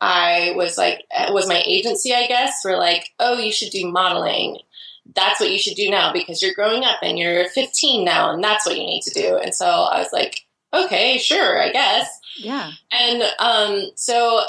I 0.00 0.52
was 0.56 0.76
like 0.76 1.06
was 1.30 1.46
my 1.46 1.62
agency, 1.64 2.12
I 2.12 2.26
guess, 2.26 2.64
were 2.64 2.76
like, 2.76 3.10
"Oh, 3.20 3.38
you 3.38 3.52
should 3.52 3.70
do 3.70 3.90
modeling. 3.90 4.58
That's 5.14 5.40
what 5.40 5.50
you 5.50 5.58
should 5.58 5.76
do 5.76 5.90
now 5.90 6.12
because 6.12 6.42
you're 6.42 6.54
growing 6.54 6.84
up 6.84 6.98
and 7.02 7.18
you're 7.18 7.48
15 7.48 8.04
now 8.04 8.32
and 8.32 8.42
that's 8.42 8.66
what 8.66 8.76
you 8.76 8.84
need 8.84 9.02
to 9.02 9.14
do." 9.14 9.36
And 9.36 9.54
so 9.54 9.66
I 9.66 10.00
was 10.00 10.12
like, 10.12 10.44
"Okay, 10.74 11.18
sure, 11.18 11.62
I 11.62 11.70
guess." 11.70 12.08
Yeah. 12.36 12.72
And 12.90 13.22
um, 13.38 13.90
so 13.94 14.42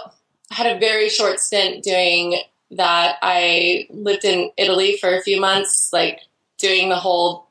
I 0.51 0.55
had 0.55 0.75
a 0.75 0.79
very 0.79 1.09
short 1.09 1.39
stint 1.39 1.83
doing 1.83 2.41
that. 2.77 3.17
I 3.21 3.87
lived 3.89 4.25
in 4.25 4.51
Italy 4.57 4.97
for 4.97 5.15
a 5.15 5.21
few 5.21 5.39
months, 5.39 5.89
like 5.91 6.19
doing 6.57 6.89
the 6.89 6.95
whole, 6.95 7.47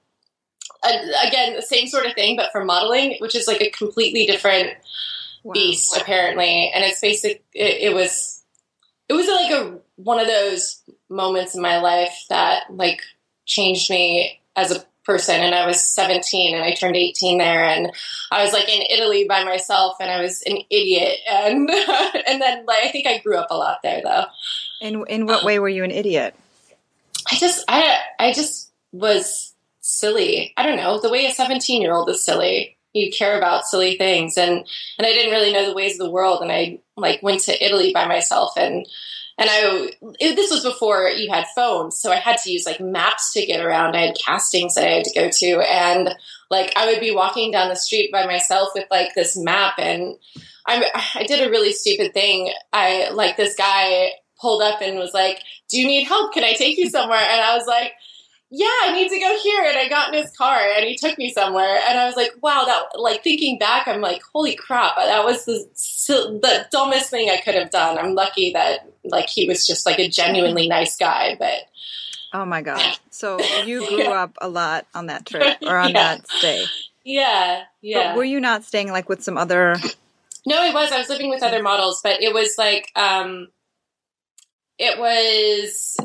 again, 1.27 1.55
the 1.55 1.63
same 1.63 1.87
sort 1.87 2.07
of 2.07 2.15
thing, 2.15 2.37
but 2.37 2.51
for 2.53 2.65
modeling, 2.65 3.17
which 3.21 3.35
is 3.35 3.47
like 3.47 3.61
a 3.61 3.71
completely 3.71 4.27
different 4.27 4.71
Wow. 5.45 5.55
beast, 5.55 5.97
apparently. 5.97 6.71
And 6.73 6.85
it's 6.85 7.01
basic, 7.01 7.43
it, 7.53 7.91
it 7.91 7.95
was, 7.95 8.45
it 9.09 9.15
was 9.15 9.27
like 9.27 9.51
a, 9.51 9.79
one 9.97 10.21
of 10.21 10.29
those 10.29 10.83
moments 11.09 11.57
in 11.57 11.63
my 11.63 11.81
life 11.81 12.17
that 12.29 12.65
like 12.71 13.01
changed 13.45 13.91
me 13.91 14.41
as 14.55 14.71
a 14.71 14.85
person. 15.05 15.41
And 15.41 15.55
I 15.55 15.67
was 15.67 15.85
17 15.87 16.55
and 16.55 16.65
I 16.65 16.73
turned 16.73 16.97
18 16.97 17.39
there 17.39 17.65
and 17.65 17.93
I 18.31 18.43
was 18.43 18.53
like 18.53 18.69
in 18.69 18.83
Italy 18.91 19.27
by 19.29 19.45
myself 19.45 19.97
and 20.01 20.11
I 20.11 20.21
was 20.21 20.43
an 20.43 20.59
idiot. 20.71 21.19
And, 21.31 21.71
and 22.27 22.41
then 22.41 22.67
like, 22.67 22.85
I 22.85 22.89
think 22.91 23.07
I 23.07 23.19
grew 23.19 23.37
up 23.37 23.49
a 23.51 23.57
lot 23.57 23.79
there 23.83 24.01
though. 24.03 24.25
In, 24.81 25.05
in 25.09 25.27
what 25.27 25.45
way 25.45 25.59
were 25.59 25.69
you 25.69 25.85
an 25.85 25.91
idiot? 25.91 26.35
I 27.31 27.37
just, 27.37 27.65
I, 27.69 27.99
I 28.19 28.33
just 28.33 28.71
was 28.93 29.53
silly. 29.83 30.55
I 30.57 30.65
don't 30.65 30.77
know 30.77 31.01
the 31.01 31.11
way 31.11 31.27
a 31.27 31.33
17 31.33 31.83
year 31.83 31.93
old 31.93 32.09
is 32.09 32.25
silly. 32.25 32.77
you 32.93 33.11
care 33.11 33.37
about 33.37 33.65
silly 33.65 33.97
things 33.97 34.37
and 34.37 34.53
and 34.99 35.07
I 35.07 35.13
didn't 35.13 35.33
really 35.33 35.53
know 35.53 35.67
the 35.67 35.75
ways 35.75 35.95
of 35.95 36.07
the 36.07 36.11
world 36.11 36.41
and 36.41 36.53
I 36.53 36.79
like 36.97 37.23
went 37.23 37.41
to 37.43 37.65
Italy 37.65 37.93
by 37.93 38.07
myself 38.07 38.53
and 38.57 38.87
and 39.39 39.49
I 39.51 39.91
it, 40.21 40.37
this 40.37 40.51
was 40.51 40.63
before 40.63 41.09
you 41.09 41.31
had 41.31 41.47
phones, 41.55 41.99
so 41.99 42.11
I 42.11 42.17
had 42.17 42.39
to 42.39 42.51
use 42.51 42.67
like 42.67 42.81
maps 42.81 43.33
to 43.33 43.47
get 43.47 43.65
around. 43.65 43.97
I 43.97 44.07
had 44.07 44.17
castings 44.25 44.75
that 44.75 44.87
I 44.87 44.97
had 44.97 45.05
to 45.05 45.15
go 45.15 45.31
to, 45.31 45.61
and 45.69 46.15
like 46.51 46.73
I 46.77 46.87
would 46.87 47.01
be 47.01 47.15
walking 47.15 47.51
down 47.51 47.69
the 47.69 47.77
street 47.77 48.13
by 48.13 48.27
myself 48.27 48.71
with 48.75 48.87
like 48.91 49.15
this 49.15 49.37
map, 49.37 49.75
and 49.79 50.17
I 50.67 50.85
I 51.15 51.25
did 51.25 51.47
a 51.47 51.51
really 51.51 51.73
stupid 51.73 52.13
thing. 52.13 52.53
I 52.73 53.11
like 53.11 53.37
this 53.37 53.57
guy 53.57 54.13
pulled 54.41 54.63
up 54.63 54.81
and 54.83 54.99
was 54.99 55.15
like, 55.15 55.43
"Do 55.69 55.81
you 55.81 55.87
need 55.87 56.05
help? 56.05 56.35
Can 56.35 56.45
I 56.45 56.53
take 56.53 56.77
you 56.77 56.91
somewhere?" 56.91 57.19
And 57.19 57.41
I 57.41 57.57
was 57.57 57.67
like 57.67 57.93
yeah, 58.55 58.67
I 58.83 58.93
need 58.93 59.09
to 59.09 59.19
go 59.19 59.39
here. 59.39 59.65
And 59.65 59.79
I 59.79 59.89
got 59.89 60.15
in 60.15 60.23
his 60.23 60.31
car 60.37 60.59
and 60.77 60.85
he 60.85 60.95
took 60.95 61.17
me 61.17 61.33
somewhere. 61.33 61.81
And 61.89 61.99
I 61.99 62.05
was 62.05 62.17
like, 62.17 62.33
wow, 62.43 62.65
that, 62.67 63.01
like, 63.01 63.25
thinking 63.25 63.59
back, 63.59 63.89
I'm 63.89 64.03
like, 64.03 64.21
holy 64.31 64.55
crap, 64.55 64.97
that 64.97 65.25
was 65.25 65.47
the, 65.47 65.67
the 66.07 66.67
dumbest 66.71 67.09
thing 67.09 67.31
I 67.31 67.41
could 67.43 67.55
have 67.55 67.71
done. 67.71 67.97
I'm 67.97 68.15
lucky 68.15 68.53
that, 68.53 68.93
like, 69.05 69.31
he 69.31 69.49
was 69.49 69.67
just 69.67 69.87
like 69.87 69.99
a 69.99 70.07
genuinely 70.07 70.69
nice 70.69 70.99
guy. 70.99 71.35
But, 71.39 71.63
oh 72.35 72.45
my 72.45 72.61
God. 72.61 72.83
So 73.09 73.41
you 73.65 73.89
grew 73.89 74.03
yeah. 74.03 74.11
up 74.11 74.37
a 74.43 74.51
lot 74.51 74.87
on 74.95 75.07
that 75.07 75.25
trip 75.25 75.57
or 75.63 75.79
on 75.79 75.91
yeah. 75.95 76.17
that 76.17 76.29
stay. 76.29 76.65
Yeah. 77.05 77.63
Yeah. 77.81 78.13
But 78.13 78.19
were 78.19 78.25
you 78.25 78.39
not 78.39 78.65
staying 78.65 78.93
like 78.93 79.09
with 79.09 79.23
some 79.23 79.39
other? 79.39 79.77
No, 80.45 80.61
I 80.61 80.75
was. 80.75 80.93
I 80.93 80.99
was 80.99 81.09
living 81.09 81.31
with 81.31 81.43
other 81.43 81.63
models, 81.63 82.01
but 82.05 82.23
it 82.23 82.35
was 82.35 82.57
like, 82.59 82.93
um, 82.97 83.49
it 84.79 84.99
was 84.99 85.97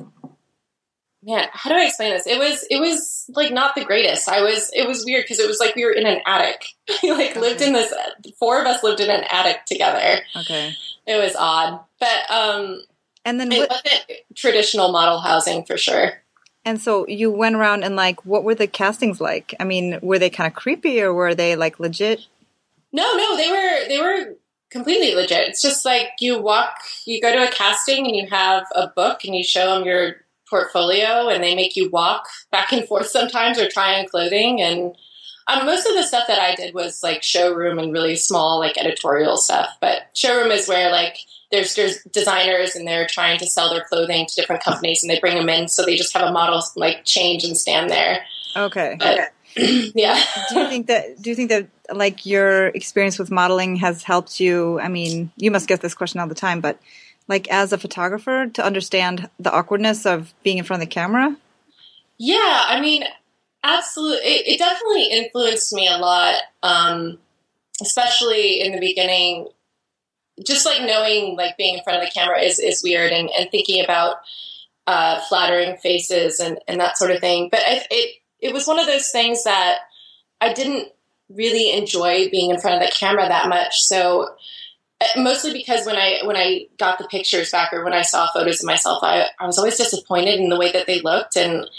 man, 1.27 1.47
how 1.51 1.69
do 1.69 1.75
I 1.75 1.85
explain 1.85 2.13
this? 2.13 2.25
It 2.25 2.39
was 2.39 2.65
it 2.71 2.79
was 2.79 3.25
like 3.35 3.51
not 3.51 3.75
the 3.75 3.83
greatest. 3.83 4.29
I 4.29 4.41
was 4.41 4.71
it 4.73 4.87
was 4.87 5.05
weird 5.05 5.25
because 5.25 5.39
it 5.39 5.47
was 5.47 5.59
like 5.59 5.75
we 5.75 5.85
were 5.85 5.91
in 5.91 6.07
an 6.07 6.21
attic. 6.25 6.65
we 7.03 7.11
like 7.11 7.31
okay. 7.31 7.39
lived 7.39 7.61
in 7.61 7.73
this 7.73 7.93
four 8.39 8.59
of 8.59 8.65
us 8.65 8.81
lived 8.81 9.01
in 9.01 9.09
an 9.09 9.25
attic 9.29 9.65
together. 9.65 10.21
Okay. 10.35 10.73
It 11.05 11.21
was 11.21 11.35
odd. 11.35 11.81
But 11.99 12.31
um 12.31 12.81
and 13.25 13.39
then 13.39 13.51
it 13.51 13.59
what, 13.59 13.69
wasn't 13.69 14.05
traditional 14.35 14.91
model 14.91 15.19
housing 15.19 15.65
for 15.65 15.77
sure. 15.77 16.13
And 16.63 16.81
so 16.81 17.05
you 17.07 17.29
went 17.29 17.55
around 17.55 17.83
and 17.83 17.95
like 17.95 18.25
what 18.25 18.45
were 18.45 18.55
the 18.55 18.67
castings 18.67 19.19
like? 19.19 19.53
I 19.59 19.65
mean, 19.65 19.99
were 20.01 20.19
they 20.19 20.29
kind 20.29 20.47
of 20.47 20.55
creepy 20.55 21.01
or 21.01 21.13
were 21.13 21.35
they 21.35 21.57
like 21.57 21.79
legit? 21.79 22.25
No, 22.93 23.15
no, 23.15 23.35
they 23.35 23.51
were 23.51 23.87
they 23.89 23.99
were 23.99 24.35
completely 24.69 25.13
legit. 25.13 25.49
It's 25.49 25.61
just 25.61 25.83
like 25.83 26.07
you 26.19 26.41
walk, 26.41 26.77
you 27.05 27.21
go 27.21 27.33
to 27.33 27.47
a 27.47 27.51
casting 27.51 28.05
and 28.05 28.15
you 28.15 28.27
have 28.29 28.63
a 28.73 28.87
book 28.87 29.25
and 29.25 29.35
you 29.35 29.43
show 29.43 29.75
them 29.75 29.85
your 29.85 30.17
portfolio 30.49 31.29
and 31.29 31.43
they 31.43 31.55
make 31.55 31.75
you 31.75 31.89
walk 31.89 32.27
back 32.51 32.71
and 32.71 32.87
forth 32.87 33.07
sometimes 33.07 33.59
or 33.59 33.67
try 33.69 33.99
on 33.99 34.07
clothing 34.07 34.61
and 34.61 34.95
um, 35.47 35.65
most 35.65 35.87
of 35.87 35.95
the 35.95 36.03
stuff 36.03 36.27
that 36.27 36.39
I 36.39 36.55
did 36.55 36.73
was 36.73 37.01
like 37.01 37.23
showroom 37.23 37.79
and 37.79 37.93
really 37.93 38.17
small 38.17 38.59
like 38.59 38.77
editorial 38.77 39.37
stuff. 39.37 39.69
But 39.79 40.09
showroom 40.13 40.51
is 40.51 40.67
where 40.67 40.91
like 40.91 41.17
there's 41.51 41.75
there's 41.75 42.03
designers 42.11 42.75
and 42.75 42.85
they're 42.85 43.07
trying 43.07 43.39
to 43.39 43.45
sell 43.45 43.69
their 43.69 43.85
clothing 43.85 44.25
to 44.25 44.35
different 44.35 44.61
companies 44.61 45.03
and 45.03 45.09
they 45.09 45.19
bring 45.19 45.37
them 45.37 45.47
in 45.47 45.69
so 45.69 45.85
they 45.85 45.95
just 45.95 46.15
have 46.15 46.27
a 46.27 46.31
model 46.31 46.61
like 46.75 47.05
change 47.05 47.45
and 47.45 47.57
stand 47.57 47.89
there. 47.89 48.25
Okay. 48.55 48.97
But, 48.99 49.31
okay. 49.57 49.91
yeah. 49.95 50.21
do 50.49 50.59
you 50.59 50.67
think 50.67 50.87
that 50.87 51.21
do 51.21 51.29
you 51.29 51.35
think 51.35 51.49
that 51.49 51.67
like 51.93 52.25
your 52.25 52.67
experience 52.67 53.17
with 53.17 53.31
modeling 53.31 53.77
has 53.77 54.03
helped 54.03 54.41
you? 54.41 54.79
I 54.81 54.89
mean, 54.89 55.31
you 55.37 55.49
must 55.49 55.69
get 55.69 55.79
this 55.79 55.93
question 55.93 56.19
all 56.19 56.27
the 56.27 56.35
time, 56.35 56.59
but 56.59 56.77
like 57.27 57.47
as 57.49 57.73
a 57.73 57.77
photographer 57.77 58.47
to 58.47 58.65
understand 58.65 59.29
the 59.39 59.51
awkwardness 59.51 60.05
of 60.05 60.33
being 60.43 60.57
in 60.57 60.63
front 60.63 60.81
of 60.81 60.89
the 60.89 60.93
camera? 60.93 61.35
Yeah, 62.17 62.63
I 62.67 62.79
mean, 62.81 63.03
absolutely. 63.63 64.25
It, 64.25 64.47
it 64.47 64.57
definitely 64.59 65.09
influenced 65.11 65.73
me 65.73 65.87
a 65.87 65.97
lot, 65.97 66.35
um, 66.63 67.19
especially 67.81 68.61
in 68.61 68.73
the 68.73 68.79
beginning. 68.79 69.49
Just 70.45 70.65
like 70.65 70.81
knowing, 70.81 71.35
like 71.35 71.57
being 71.57 71.77
in 71.77 71.83
front 71.83 72.01
of 72.01 72.07
the 72.07 72.11
camera 72.11 72.39
is, 72.39 72.59
is 72.59 72.83
weird, 72.83 73.11
and, 73.11 73.29
and 73.37 73.49
thinking 73.49 73.83
about 73.83 74.17
uh, 74.85 75.19
flattering 75.27 75.77
faces 75.77 76.39
and, 76.39 76.59
and 76.67 76.79
that 76.79 76.97
sort 76.97 77.11
of 77.11 77.19
thing. 77.19 77.49
But 77.51 77.61
it, 77.65 77.87
it 77.89 78.15
it 78.39 78.53
was 78.53 78.67
one 78.67 78.79
of 78.79 78.85
those 78.85 79.09
things 79.09 79.43
that 79.43 79.79
I 80.39 80.53
didn't 80.53 80.89
really 81.29 81.71
enjoy 81.71 82.29
being 82.29 82.51
in 82.51 82.59
front 82.59 82.81
of 82.81 82.87
the 82.87 82.95
camera 82.95 83.27
that 83.27 83.49
much. 83.49 83.81
So 83.81 84.35
Uh, 84.99 85.21
mostly 85.21 85.53
because 85.53 85.85
when 85.85 85.95
I 85.95 86.21
when 86.23 86.35
I 86.35 86.67
got 86.77 86.97
the 86.97 87.07
pictures 87.07 87.51
back 87.51 87.71
or 87.71 87.83
when 87.83 87.93
I 87.93 88.01
saw 88.01 88.31
photos 88.31 88.61
of 88.61 88.65
myself, 88.65 89.03
I, 89.03 89.27
I 89.39 89.45
was 89.45 89.57
always 89.57 89.77
disappointed 89.77 90.39
in 90.39 90.49
the 90.49 90.57
way 90.57 90.71
that 90.71 90.87
they 90.87 91.01
looked 91.01 91.35
and 91.35 91.69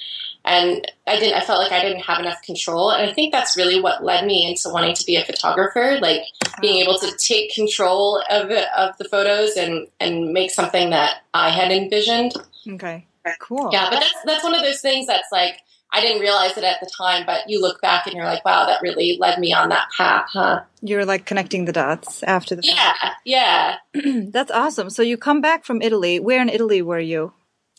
and 0.44 0.90
I 1.06 1.18
didn't 1.18 1.34
I 1.34 1.44
felt 1.44 1.60
like 1.60 1.72
I 1.72 1.82
didn't 1.82 2.02
have 2.02 2.20
enough 2.20 2.40
control 2.42 2.90
and 2.92 3.10
I 3.10 3.12
think 3.12 3.32
that's 3.32 3.56
really 3.56 3.80
what 3.80 4.04
led 4.04 4.24
me 4.24 4.48
into 4.48 4.72
wanting 4.72 4.94
to 4.94 5.04
be 5.04 5.16
a 5.16 5.24
photographer 5.24 5.98
like 6.00 6.22
being 6.60 6.76
oh. 6.86 6.90
able 6.90 6.98
to 7.00 7.16
take 7.16 7.52
control 7.52 8.22
of 8.30 8.50
of 8.50 8.96
the 8.98 9.04
photos 9.04 9.56
and 9.56 9.88
and 9.98 10.32
make 10.32 10.52
something 10.52 10.90
that 10.90 11.22
I 11.34 11.50
had 11.50 11.72
envisioned. 11.72 12.34
Okay. 12.68 13.04
Cool. 13.40 13.70
Yeah, 13.72 13.90
but 13.90 14.00
that's 14.00 14.14
that's 14.24 14.44
one 14.44 14.54
of 14.54 14.62
those 14.62 14.80
things 14.80 15.06
that's 15.06 15.30
like 15.32 15.58
I 15.90 16.00
didn't 16.02 16.20
realize 16.20 16.56
it 16.56 16.64
at 16.64 16.80
the 16.80 16.90
time, 16.96 17.24
but 17.24 17.48
you 17.48 17.62
look 17.62 17.80
back 17.80 18.06
and 18.06 18.14
you're 18.14 18.26
like, 18.26 18.44
wow, 18.44 18.66
that 18.66 18.82
really 18.82 19.16
led 19.18 19.38
me 19.38 19.54
on 19.54 19.70
that 19.70 19.88
path, 19.96 20.28
huh? 20.32 20.60
You're 20.82 21.06
like 21.06 21.24
connecting 21.24 21.64
the 21.64 21.72
dots 21.72 22.22
after 22.22 22.54
the 22.54 22.62
yeah, 22.64 22.94
yeah. 23.24 23.76
That's 24.30 24.50
awesome. 24.50 24.90
So 24.90 25.02
you 25.02 25.16
come 25.16 25.40
back 25.40 25.64
from 25.64 25.80
Italy. 25.80 26.20
Where 26.20 26.42
in 26.42 26.50
Italy 26.50 26.82
were 26.82 27.00
you? 27.00 27.32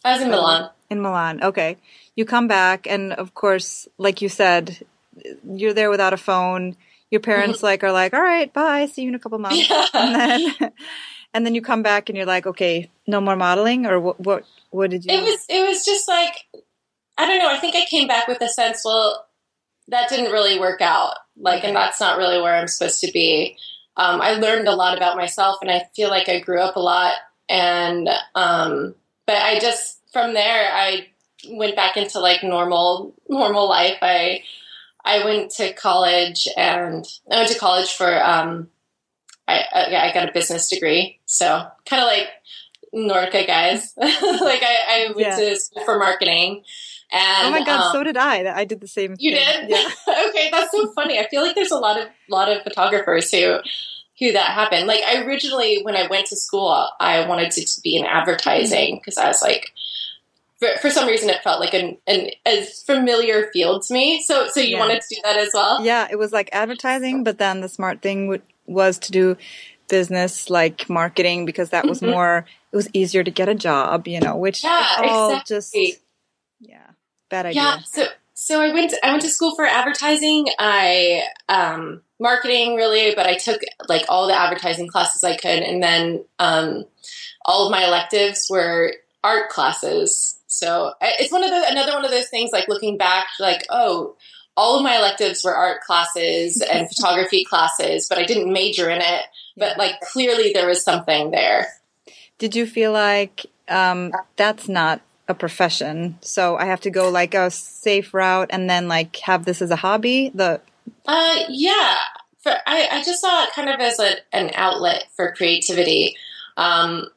I 0.04 0.14
was 0.14 0.22
in 0.22 0.32
Milan. 0.32 0.70
In 0.90 1.02
Milan, 1.02 1.44
okay. 1.44 1.78
You 2.16 2.26
come 2.26 2.48
back, 2.48 2.88
and 2.88 3.14
of 3.14 3.34
course, 3.36 3.88
like 3.98 4.22
you 4.22 4.30
said, 4.30 4.78
you're 5.44 5.74
there 5.74 5.90
without 5.90 6.14
a 6.14 6.18
phone. 6.18 6.76
Your 7.12 7.22
parents 7.22 7.58
mm-hmm. 7.58 7.66
like 7.68 7.84
are 7.84 7.92
like, 7.92 8.14
all 8.14 8.22
right, 8.22 8.52
bye, 8.52 8.88
see 8.88 9.04
you 9.04 9.10
in 9.10 9.16
a 9.16 9.20
couple 9.20 9.38
months, 9.38 9.70
yeah. 9.70 9.86
and 9.94 10.16
then 10.16 10.72
and 11.34 11.46
then 11.46 11.54
you 11.54 11.62
come 11.62 11.84
back 11.84 12.10
and 12.10 12.18
you're 12.18 12.26
like, 12.26 12.48
okay, 12.48 12.90
no 13.08 13.22
more 13.22 13.36
modeling, 13.36 13.86
or 13.86 14.00
what? 14.00 14.20
What, 14.20 14.46
what 14.72 14.90
did 14.90 15.06
you? 15.06 15.14
It 15.14 15.24
was 15.24 15.46
it 15.50 15.68
was 15.68 15.86
just 15.86 16.08
like 16.08 16.34
I 17.20 17.26
don't 17.26 17.40
know. 17.40 17.50
I 17.50 17.58
think 17.58 17.76
I 17.76 17.84
came 17.84 18.08
back 18.08 18.30
with 18.30 18.42
a 18.42 18.48
sense, 18.48 18.84
well, 18.86 19.28
that 19.90 20.08
didn't 20.08 20.32
really 20.32 20.58
work 20.58 20.80
out. 20.80 21.16
Like, 21.36 21.66
and 21.66 21.76
that's 21.76 22.00
not 22.00 22.18
really 22.18 22.42
where 22.42 22.56
I'm 22.56 22.70
supposed 22.70 23.02
to 23.02 23.12
be. 23.12 23.58
Um, 23.98 24.22
I 24.22 24.36
learned 24.36 24.70
a 24.70 24.76
lot 24.76 24.96
about 24.96 25.18
myself, 25.18 25.58
and 25.62 25.70
I 25.70 25.90
feel 25.94 26.10
like 26.10 26.30
I 26.30 26.40
grew 26.40 26.62
up 26.62 26.78
a 26.78 26.80
lot. 26.80 27.16
And 27.50 28.08
um, 28.36 28.96
but 29.26 29.36
I 29.36 29.60
just 29.60 30.00
from 30.14 30.34
there 30.34 30.70
I 30.72 31.08
went 31.50 31.76
back 31.76 31.98
into 31.98 32.20
like 32.20 32.42
normal 32.42 33.14
normal 33.28 33.68
life. 33.68 33.98
I 34.02 34.44
I 35.04 35.26
went 35.26 35.52
to 35.56 35.74
college, 35.74 36.48
and 36.56 37.06
I 37.30 37.38
went 37.38 37.50
to 37.50 37.60
college 37.60 37.92
for 37.92 38.24
um, 38.24 38.70
I 39.48 39.64
I 39.74 40.12
got 40.14 40.30
a 40.30 40.34
business 40.34 40.70
degree, 40.70 41.20
so 41.26 41.68
kind 41.86 42.02
of 42.02 42.08
like 42.08 42.30
Nordica 42.94 43.46
guys. 43.46 43.94
like 43.98 44.64
I, 44.64 44.78
I 44.88 45.12
went 45.14 45.20
yeah. 45.20 45.36
to 45.36 45.56
school 45.58 45.84
for 45.84 46.00
marketing. 46.00 46.64
And, 47.12 47.48
oh 47.48 47.52
my 47.52 47.66
god, 47.66 47.88
um, 47.88 47.92
so 47.92 48.04
did 48.04 48.18
I. 48.18 48.54
I 48.56 48.66
did 48.66 48.82
the 48.82 48.88
same. 48.88 49.16
Thing. 49.16 49.18
You 49.20 49.36
thing. 49.36 49.68
did? 49.68 49.70
Yeah. 49.72 49.90
okay, 50.30 50.50
that's 50.52 50.72
so 50.72 50.92
funny. 50.94 51.20
I 51.20 51.28
feel 51.28 51.42
like 51.42 51.56
there's 51.56 51.72
a 51.72 51.78
lot 51.78 52.00
of 52.00 52.08
lot 52.30 52.52
of 52.52 52.62
photographers 52.64 53.32
who 53.32 53.58
who 54.20 54.32
that 54.34 54.52
happened. 54.52 54.86
Like 54.86 55.02
I 55.02 55.24
originally, 55.24 55.82
when 55.82 55.96
I 55.96 56.08
went 56.08 56.28
to 56.28 56.36
school, 56.36 56.88
I 57.00 57.28
wanted 57.28 57.52
to, 57.52 57.66
to 57.66 57.82
be 57.82 57.96
in 57.96 58.06
advertising 58.06 58.98
because 58.98 59.18
I 59.18 59.28
was 59.28 59.42
like, 59.42 59.72
for, 60.60 60.68
for, 60.82 60.90
some 60.90 61.08
reason, 61.08 61.30
it 61.30 61.42
felt 61.42 61.62
like 61.62 61.74
an, 61.74 61.98
an 62.06 62.30
a 62.46 62.66
familiar 62.86 63.50
field 63.54 63.84
to 63.84 63.94
me. 63.94 64.22
So, 64.22 64.48
so 64.50 64.60
you 64.60 64.76
yeah. 64.76 64.80
wanted 64.80 65.02
to 65.02 65.16
do 65.16 65.22
that 65.24 65.38
as 65.38 65.52
well? 65.54 65.84
Yeah, 65.84 66.08
it 66.12 66.18
was 66.18 66.34
like 66.34 66.50
advertising, 66.52 67.24
but 67.24 67.38
then 67.38 67.62
the 67.62 67.70
smart 67.70 68.02
thing 68.02 68.42
was 68.68 69.00
to 69.00 69.12
do 69.12 69.38
business 69.88 70.50
like 70.50 70.90
marketing 70.90 71.46
because 71.46 71.70
that 71.70 71.88
was 71.88 72.02
mm-hmm. 72.02 72.12
more. 72.12 72.46
It 72.72 72.76
was 72.76 72.90
easier 72.94 73.24
to 73.24 73.32
get 73.32 73.50
a 73.50 73.56
job, 73.56 74.08
you 74.08 74.20
know, 74.20 74.36
which 74.36 74.64
yeah, 74.64 74.98
all 75.00 75.32
exactly. 75.32 75.56
just 75.56 75.76
Bad 77.30 77.48
idea. 77.48 77.62
Yeah. 77.62 77.80
So 77.80 78.08
so 78.34 78.62
I 78.62 78.74
went 78.74 78.94
I 79.04 79.12
went 79.12 79.22
to 79.24 79.30
school 79.30 79.54
for 79.56 79.66
advertising. 79.66 80.48
I 80.58 81.24
um, 81.50 82.02
marketing 82.20 82.76
really, 82.76 83.14
but 83.14 83.28
I 83.28 83.36
took 83.36 83.62
like 83.88 84.06
all 84.10 84.28
the 84.28 84.34
advertising 84.34 84.88
classes 84.88 85.24
I 85.24 85.36
could, 85.36 85.60
and 85.60 85.84
then 85.84 86.24
um, 86.40 86.86
all 87.46 87.66
of 87.66 87.72
my 87.72 87.84
electives 87.84 88.48
were 88.50 88.94
art 89.24 89.50
classes. 89.50 90.40
So 90.48 90.94
it's 91.02 91.32
one 91.32 91.44
of 91.44 91.50
the 91.50 91.66
another 91.70 91.94
one 91.94 92.06
of 92.06 92.12
those 92.12 92.30
things. 92.30 92.52
Like 92.52 92.68
looking 92.68 92.98
back, 92.98 93.28
like 93.40 93.66
oh, 93.70 94.16
all 94.56 94.78
of 94.78 94.84
my 94.84 94.98
electives 94.98 95.44
were 95.44 95.56
art 95.56 95.82
classes 95.82 96.62
and 96.72 96.88
photography 96.88 97.44
classes, 97.44 98.08
but 98.10 98.18
I 98.18 98.24
didn't 98.24 98.52
major 98.52 98.90
in 98.90 99.02
it. 99.02 99.26
But 99.58 99.78
like 99.78 100.00
clearly 100.00 100.54
there 100.54 100.68
was 100.68 100.84
something 100.84 101.32
there. 101.32 101.68
Did 102.38 102.56
you 102.56 102.66
feel 102.66 102.94
like 102.94 103.46
um, 103.68 104.14
that's 104.38 104.70
not 104.70 105.02
a 105.30 105.34
profession. 105.34 106.18
So 106.22 106.58
I 106.58 106.66
have 106.66 106.82
to 106.82 106.90
go 106.90 107.10
like 107.10 107.34
a 107.34 107.50
safe 107.52 108.14
route 108.14 108.50
and 108.52 108.70
then 108.70 108.88
like 108.88 109.16
have 109.18 109.46
this 109.46 109.62
as 109.62 109.72
a 109.72 109.76
hobby. 109.78 110.32
The 110.34 110.60
uh 111.06 111.40
yeah, 111.48 111.98
for 112.40 112.52
I, 112.66 112.88
I 112.92 113.04
just 113.04 113.22
saw 113.22 113.44
it 113.44 113.52
kind 113.54 113.70
of 113.70 113.80
as 113.80 114.00
a, 114.00 114.16
an 114.34 114.52
outlet 114.56 115.06
for 115.16 115.34
creativity. 115.34 116.18
Um, 116.58 117.08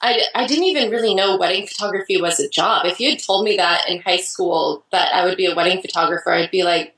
I, 0.00 0.20
I 0.34 0.46
didn't 0.46 0.64
even 0.64 0.90
really 0.90 1.14
know 1.14 1.36
wedding 1.36 1.66
photography 1.66 2.20
was 2.20 2.40
a 2.40 2.48
job. 2.48 2.86
If 2.86 2.98
you 3.00 3.10
had 3.10 3.20
told 3.20 3.44
me 3.44 3.56
that 3.56 3.88
in 3.88 4.00
high 4.02 4.16
school 4.16 4.84
that 4.90 5.14
I 5.14 5.24
would 5.24 5.36
be 5.36 5.46
a 5.46 5.54
wedding 5.54 5.80
photographer, 5.80 6.30
I'd 6.30 6.50
be 6.50 6.64
like, 6.64 6.96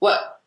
what? 0.00 0.40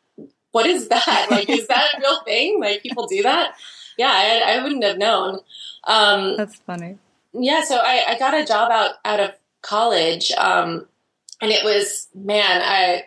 what 0.53 0.65
is 0.65 0.88
that? 0.88 1.27
Like, 1.31 1.49
is 1.49 1.67
that 1.67 1.95
a 1.95 1.99
real 1.99 2.21
thing? 2.23 2.59
Like, 2.59 2.83
people 2.83 3.07
do 3.07 3.23
that? 3.23 3.55
Yeah, 3.97 4.12
I, 4.12 4.53
I 4.57 4.63
wouldn't 4.63 4.83
have 4.83 4.97
known. 4.97 5.39
Um, 5.86 6.38
That's 6.38 6.55
funny. 6.57 6.97
yeah, 7.33 7.63
so 7.63 7.77
I, 7.77 8.03
I 8.09 8.19
got 8.19 8.33
a 8.33 8.45
job 8.45 8.71
out 8.71 8.95
out 9.03 9.19
of 9.19 9.31
college, 9.63 10.32
um, 10.38 10.86
and 11.41 11.52
it 11.52 11.63
was 11.63 12.08
man, 12.13 12.62
I 12.63 13.06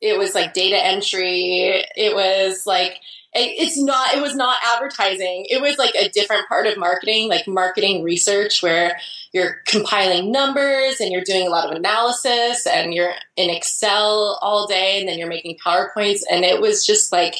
it 0.00 0.18
was 0.18 0.34
like 0.34 0.52
data 0.52 0.76
entry. 0.76 1.82
It 1.96 2.14
was 2.14 2.66
like 2.66 3.00
it, 3.34 3.54
it's 3.58 3.78
not. 3.78 4.14
It 4.14 4.20
was 4.20 4.34
not 4.34 4.58
advertising. 4.64 5.46
It 5.48 5.60
was 5.60 5.78
like 5.78 5.94
a 5.94 6.08
different 6.08 6.48
part 6.48 6.66
of 6.66 6.78
marketing, 6.78 7.28
like 7.28 7.48
marketing 7.48 8.02
research, 8.02 8.62
where 8.62 8.98
you're 9.32 9.62
compiling 9.66 10.30
numbers 10.30 11.00
and 11.00 11.10
you're 11.10 11.24
doing 11.24 11.46
a 11.46 11.50
lot 11.50 11.68
of 11.70 11.76
analysis, 11.76 12.66
and 12.66 12.92
you're 12.92 13.14
in 13.36 13.50
Excel 13.50 14.38
all 14.42 14.66
day, 14.66 15.00
and 15.00 15.08
then 15.08 15.18
you're 15.18 15.28
making 15.28 15.58
powerpoints, 15.64 16.20
and 16.30 16.44
it 16.44 16.60
was 16.60 16.84
just 16.84 17.12
like 17.12 17.36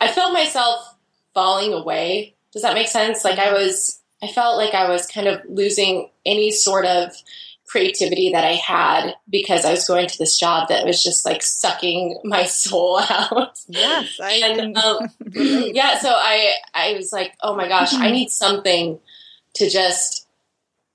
I 0.00 0.08
felt 0.08 0.32
myself 0.32 0.94
falling 1.34 1.72
away. 1.72 2.34
Does 2.52 2.62
that 2.62 2.74
make 2.74 2.88
sense? 2.88 3.24
Like 3.24 3.38
I 3.38 3.52
was, 3.52 4.00
I 4.22 4.28
felt 4.28 4.56
like 4.56 4.74
I 4.74 4.88
was 4.88 5.06
kind 5.06 5.28
of 5.28 5.42
losing 5.48 6.08
any 6.26 6.50
sort 6.50 6.84
of 6.84 7.12
creativity 7.70 8.32
that 8.32 8.44
I 8.44 8.54
had 8.54 9.14
because 9.30 9.64
I 9.64 9.70
was 9.70 9.86
going 9.86 10.08
to 10.08 10.18
this 10.18 10.36
job 10.36 10.68
that 10.68 10.84
was 10.84 11.02
just 11.02 11.24
like 11.24 11.40
sucking 11.40 12.18
my 12.24 12.44
soul 12.44 12.98
out. 13.10 13.58
Yes, 13.68 14.18
I 14.20 14.32
And 14.32 14.76
um, 14.76 15.08
yeah, 15.32 15.98
so 15.98 16.10
I 16.10 16.54
I 16.74 16.94
was 16.94 17.12
like, 17.12 17.32
oh 17.40 17.54
my 17.54 17.68
gosh, 17.68 17.94
I 17.94 18.10
need 18.10 18.30
something 18.30 18.98
to 19.54 19.70
just 19.70 20.26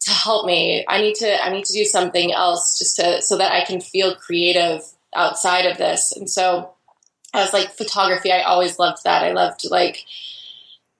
to 0.01 0.11
help 0.11 0.45
me. 0.45 0.85
I 0.87 1.01
need 1.01 1.15
to 1.15 1.43
I 1.43 1.49
need 1.49 1.63
to 1.65 1.73
do 1.73 1.85
something 1.85 2.33
else 2.33 2.77
just 2.77 2.97
to 2.97 3.21
so 3.21 3.37
that 3.37 3.53
I 3.53 3.63
can 3.63 3.79
feel 3.79 4.13
creative 4.15 4.83
outside 5.15 5.65
of 5.65 5.77
this. 5.77 6.11
And 6.11 6.29
so 6.29 6.71
I 7.33 7.41
was 7.41 7.53
like 7.53 7.71
photography. 7.71 8.33
I 8.33 8.41
always 8.41 8.77
loved 8.79 9.05
that. 9.05 9.23
I 9.23 9.31
loved 9.31 9.61
like 9.69 10.03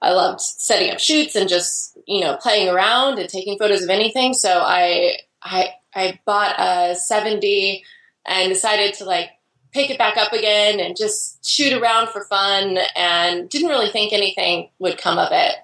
I 0.02 0.12
loved 0.12 0.40
setting 0.40 0.92
up 0.92 1.00
shoots 1.00 1.36
and 1.36 1.50
just 1.50 1.98
you 2.08 2.22
know 2.22 2.38
playing 2.38 2.70
around 2.70 3.20
and 3.20 3.28
taking 3.28 3.58
photos 3.58 3.84
of 3.84 3.90
anything. 3.90 4.34
So 4.34 4.60
I 4.60 5.18
I 5.46 5.76
I 5.94 6.20
bought 6.26 6.56
a 6.60 6.96
7D 6.96 7.84
and 8.26 8.52
decided 8.52 8.96
to 8.96 9.06
like 9.06 9.30
pick 9.72 9.90
it 9.90 9.98
back 9.98 10.18
up 10.18 10.34
again 10.34 10.80
and 10.80 10.98
just 10.98 11.46
shoot 11.46 11.74
around 11.74 12.10
for 12.10 12.24
fun 12.26 12.78
and 12.96 13.50
didn't 13.50 13.70
really 13.70 13.90
think 13.90 14.12
anything 14.12 14.70
would 14.80 14.98
come 14.98 15.20
of 15.20 15.30
it. 15.32 15.56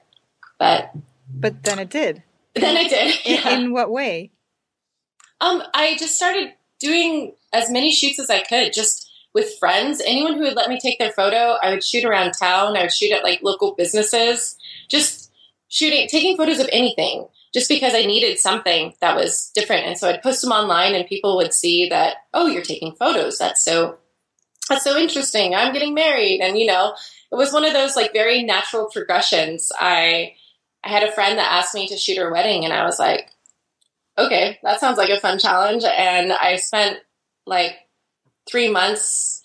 But 0.59 0.91
but 1.33 1.63
then 1.63 1.79
it 1.79 1.89
did. 1.89 2.23
then 2.55 2.77
I 2.77 2.87
did. 2.87 3.15
Yeah. 3.25 3.49
in 3.49 3.73
what 3.73 3.91
way? 3.91 4.31
Um, 5.39 5.63
I 5.73 5.95
just 5.97 6.15
started 6.15 6.53
doing 6.79 7.33
as 7.51 7.71
many 7.71 7.91
shoots 7.91 8.19
as 8.19 8.29
I 8.29 8.43
could, 8.43 8.73
just 8.73 9.09
with 9.33 9.57
friends. 9.57 10.01
Anyone 10.05 10.33
who 10.33 10.41
would 10.41 10.55
let 10.55 10.69
me 10.69 10.79
take 10.79 10.99
their 10.99 11.11
photo, 11.11 11.57
I 11.61 11.71
would 11.71 11.83
shoot 11.83 12.05
around 12.05 12.33
town. 12.33 12.77
I 12.77 12.81
would 12.81 12.93
shoot 12.93 13.11
at 13.11 13.23
like 13.23 13.41
local 13.41 13.73
businesses, 13.73 14.57
just 14.87 15.31
shooting, 15.67 16.07
taking 16.09 16.37
photos 16.37 16.59
of 16.59 16.69
anything, 16.71 17.27
just 17.53 17.69
because 17.69 17.93
I 17.93 18.03
needed 18.03 18.39
something 18.39 18.93
that 19.01 19.15
was 19.15 19.51
different. 19.53 19.85
And 19.85 19.97
so 19.97 20.09
I'd 20.09 20.23
post 20.23 20.41
them 20.41 20.51
online, 20.51 20.95
and 20.95 21.07
people 21.07 21.37
would 21.37 21.53
see 21.53 21.89
that, 21.89 22.17
oh, 22.33 22.47
you're 22.47 22.61
taking 22.61 22.93
photos. 22.93 23.37
That's 23.37 23.63
so, 23.63 23.97
that's 24.69 24.83
so 24.83 24.97
interesting. 24.97 25.53
I'm 25.53 25.73
getting 25.73 25.93
married, 25.93 26.41
and 26.41 26.57
you 26.57 26.65
know, 26.65 26.95
it 27.31 27.35
was 27.35 27.53
one 27.53 27.65
of 27.65 27.73
those 27.73 27.95
like 27.95 28.13
very 28.13 28.43
natural 28.43 28.89
progressions. 28.91 29.71
I, 29.77 30.35
I 30.83 30.89
had 30.89 31.03
a 31.03 31.11
friend 31.11 31.37
that 31.37 31.51
asked 31.51 31.75
me 31.75 31.87
to 31.87 31.97
shoot 31.97 32.17
her 32.17 32.31
wedding, 32.31 32.65
and 32.65 32.73
I 32.73 32.85
was 32.85 32.99
like 32.99 33.29
okay, 34.17 34.59
that 34.63 34.79
sounds 34.79 34.97
like 34.97 35.09
a 35.09 35.19
fun 35.19 35.39
challenge. 35.39 35.83
And 35.83 36.31
I 36.31 36.57
spent 36.57 36.99
like 37.45 37.75
three 38.49 38.69
months 38.69 39.41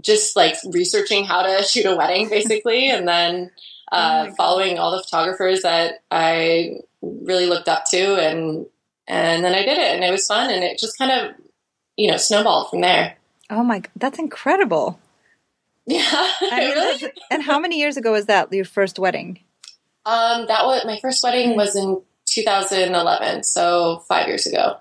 just 0.00 0.36
like 0.36 0.56
researching 0.72 1.24
how 1.24 1.42
to 1.42 1.62
shoot 1.62 1.86
a 1.86 1.96
wedding, 1.96 2.28
basically, 2.28 2.90
and 2.90 3.06
then 3.06 3.50
Oh 3.92 3.96
uh, 3.96 4.24
God. 4.26 4.36
following 4.36 4.78
all 4.78 4.90
the 4.90 5.02
photographers 5.02 5.62
that 5.62 6.02
I 6.10 6.80
really 7.22 7.46
looked 7.46 7.68
up 7.68 7.84
to, 7.90 8.16
and 8.16 8.66
and 9.06 9.44
then 9.44 9.54
I 9.54 9.64
did 9.64 9.78
it, 9.78 9.94
and 9.94 10.04
it 10.04 10.10
was 10.10 10.26
fun, 10.26 10.50
and 10.50 10.64
it 10.64 10.78
just 10.78 10.98
kind 10.98 11.10
of 11.10 11.34
you 11.96 12.10
know 12.10 12.16
snowballed 12.16 12.70
from 12.70 12.80
there. 12.80 13.16
Oh 13.50 13.62
my, 13.62 13.82
that's 13.96 14.18
incredible. 14.18 14.98
Yeah, 15.86 16.02
I 16.10 16.60
mean, 16.60 16.70
really. 16.70 17.12
And 17.30 17.42
how 17.42 17.58
many 17.58 17.78
years 17.78 17.96
ago 17.96 18.12
was 18.12 18.26
that 18.26 18.52
your 18.52 18.64
first 18.64 18.98
wedding? 18.98 19.40
Um, 20.04 20.46
that 20.46 20.64
was 20.66 20.84
my 20.84 20.98
first 21.00 21.22
wedding 21.22 21.56
was 21.56 21.74
in 21.74 22.00
2011, 22.26 23.42
so 23.44 24.04
five 24.08 24.28
years 24.28 24.46
ago. 24.46 24.78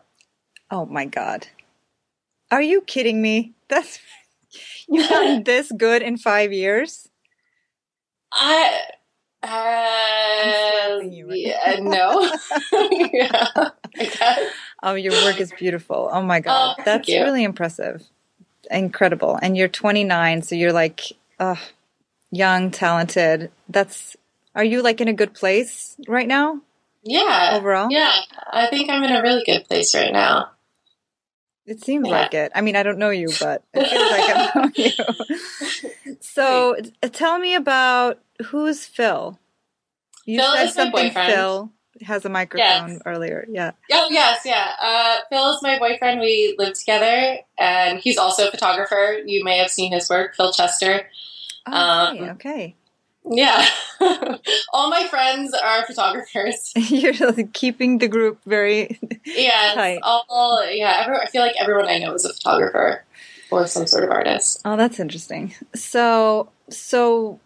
Oh 0.71 0.85
my 0.85 1.05
god. 1.05 1.47
Are 2.51 2.61
you 2.61 2.81
kidding 2.81 3.21
me? 3.21 3.53
That's 3.67 3.99
you've 4.87 5.09
gotten 5.09 5.43
this 5.45 5.71
good 5.75 6.01
in 6.01 6.17
five 6.17 6.53
years? 6.53 7.09
I, 8.31 8.81
uh, 9.45 10.99
you 11.01 11.27
right 11.29 11.37
yeah, 11.37 11.79
no. 11.81 12.31
yeah. 13.13 13.69
Oh, 14.83 14.93
your 14.93 15.13
work 15.23 15.39
is 15.39 15.51
beautiful. 15.51 16.09
Oh 16.11 16.21
my 16.21 16.41
god. 16.41 16.75
Oh, 16.77 16.83
That's 16.85 17.07
you. 17.07 17.23
really 17.23 17.43
impressive. 17.43 18.03
Incredible. 18.69 19.39
And 19.41 19.57
you're 19.57 19.67
29, 19.67 20.43
so 20.43 20.53
you're 20.53 20.73
like 20.73 21.13
uh 21.39 21.55
young, 22.29 22.69
talented. 22.69 23.51
That's 23.67 24.15
are 24.53 24.63
you 24.63 24.81
like 24.81 25.01
in 25.01 25.07
a 25.07 25.13
good 25.13 25.33
place 25.33 25.95
right 26.07 26.27
now? 26.27 26.61
Yeah. 27.03 27.51
Overall? 27.53 27.87
Yeah. 27.89 28.13
I 28.51 28.67
think 28.67 28.89
I'm 28.89 29.03
in 29.03 29.11
a 29.11 29.21
really 29.21 29.43
good 29.43 29.65
place 29.65 29.95
right 29.95 30.13
now. 30.13 30.51
It 31.65 31.83
seems 31.83 32.07
Yeah. 32.07 32.21
like 32.21 32.33
it. 32.33 32.51
I 32.55 32.61
mean, 32.61 32.75
I 32.75 32.83
don't 32.83 32.99
know 32.99 33.09
you, 33.09 33.35
but 33.39 33.63
it 33.73 33.87
feels 33.89 34.11
like 34.11 34.29
I 34.29 34.51
know 34.55 34.71
you. 34.75 34.91
So, 36.21 36.75
tell 37.11 37.39
me 37.39 37.55
about 37.55 38.19
who's 38.47 38.85
Phil? 38.85 39.39
You 40.25 40.39
Phil 40.39 40.53
said 40.53 40.63
is 40.69 40.75
my 40.77 40.83
something. 40.83 41.07
boyfriend. 41.09 41.25
Phil 41.27 41.71
has 42.01 42.25
a 42.25 42.29
microphone 42.29 42.89
Yes. 42.89 43.01
earlier. 43.05 43.45
Yeah. 43.49 43.71
Oh, 43.91 44.07
yes, 44.11 44.41
yeah. 44.45 44.71
Uh, 44.81 45.17
Phil 45.29 45.49
is 45.53 45.61
my 45.63 45.79
boyfriend. 45.79 46.19
We 46.19 46.55
live 46.57 46.73
together, 46.77 47.39
and 47.57 47.99
he's 47.99 48.17
also 48.17 48.47
a 48.47 48.51
photographer. 48.51 49.17
You 49.25 49.43
may 49.43 49.57
have 49.57 49.69
seen 49.71 49.91
his 49.91 50.09
work, 50.09 50.35
Phil 50.35 50.51
Chester. 50.51 51.07
Oh, 51.67 51.73
Um, 51.73 52.15
okay. 52.17 52.29
okay. 52.31 52.75
Yeah. 53.29 53.67
All 54.73 54.89
my 54.89 55.07
friends 55.07 55.53
are 55.53 55.85
photographers. 55.85 56.71
You're 56.75 57.13
like 57.31 57.53
keeping 57.53 57.97
the 57.97 58.07
group 58.07 58.39
very. 58.45 58.99
Yeah. 59.25 59.97
All, 60.03 60.69
yeah. 60.69 61.03
Every, 61.03 61.17
I 61.17 61.25
feel 61.27 61.41
like 61.41 61.55
everyone 61.59 61.87
I 61.87 61.99
know 61.99 62.13
is 62.13 62.25
a 62.25 62.33
photographer 62.33 63.03
or 63.51 63.67
some 63.67 63.87
sort 63.87 64.03
of 64.03 64.11
artist. 64.11 64.61
Oh, 64.65 64.77
that's 64.77 64.99
interesting. 64.99 65.53
So, 65.73 66.49
so 66.69 67.39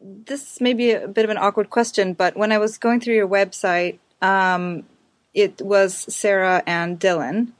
this 0.00 0.60
may 0.60 0.72
be 0.72 0.92
a 0.92 1.08
bit 1.08 1.24
of 1.24 1.30
an 1.30 1.38
awkward 1.38 1.70
question, 1.70 2.14
but 2.14 2.36
when 2.36 2.52
I 2.52 2.58
was 2.58 2.78
going 2.78 3.00
through 3.00 3.14
your 3.14 3.28
website, 3.28 3.98
um, 4.22 4.84
it 5.34 5.60
was 5.60 5.94
Sarah 6.14 6.62
and 6.66 6.98
Dylan. 6.98 7.52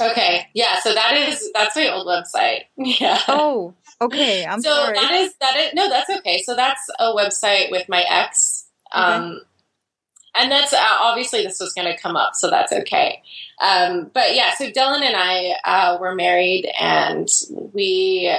Okay. 0.00 0.48
Yeah. 0.52 0.80
So 0.80 0.92
that 0.92 1.16
is, 1.16 1.50
that's 1.54 1.76
my 1.76 1.90
old 1.90 2.06
website. 2.06 2.64
Yeah. 2.76 3.20
Oh, 3.28 3.74
okay. 4.00 4.44
I'm 4.46 4.60
so 4.60 4.70
sorry. 4.70 4.94
that 4.94 5.12
is 5.12 5.34
that 5.40 5.56
is 5.56 5.74
no 5.74 5.88
that's 5.88 6.10
okay 6.18 6.42
so 6.42 6.54
that's 6.54 6.88
a 6.98 7.12
website 7.12 7.70
with 7.70 7.88
my 7.88 8.04
ex 8.08 8.66
um 8.92 9.40
and 10.34 10.52
that's 10.52 10.72
uh, 10.72 10.78
obviously 11.00 11.42
this 11.42 11.58
was 11.60 11.72
going 11.72 11.90
to 11.90 12.00
come 12.00 12.16
up 12.16 12.34
so 12.34 12.50
that's 12.50 12.72
okay 12.72 13.22
um 13.62 14.10
but 14.12 14.34
yeah 14.34 14.54
so 14.54 14.70
dylan 14.70 15.02
and 15.02 15.16
i 15.16 15.54
uh, 15.64 15.98
were 15.98 16.14
married 16.14 16.70
and 16.78 17.28
we 17.72 18.34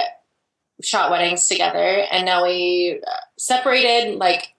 shot 0.82 1.10
weddings 1.10 1.48
together 1.48 2.04
and 2.10 2.24
now 2.24 2.44
we 2.44 3.00
uh, 3.06 3.10
separated 3.36 4.16
like 4.16 4.54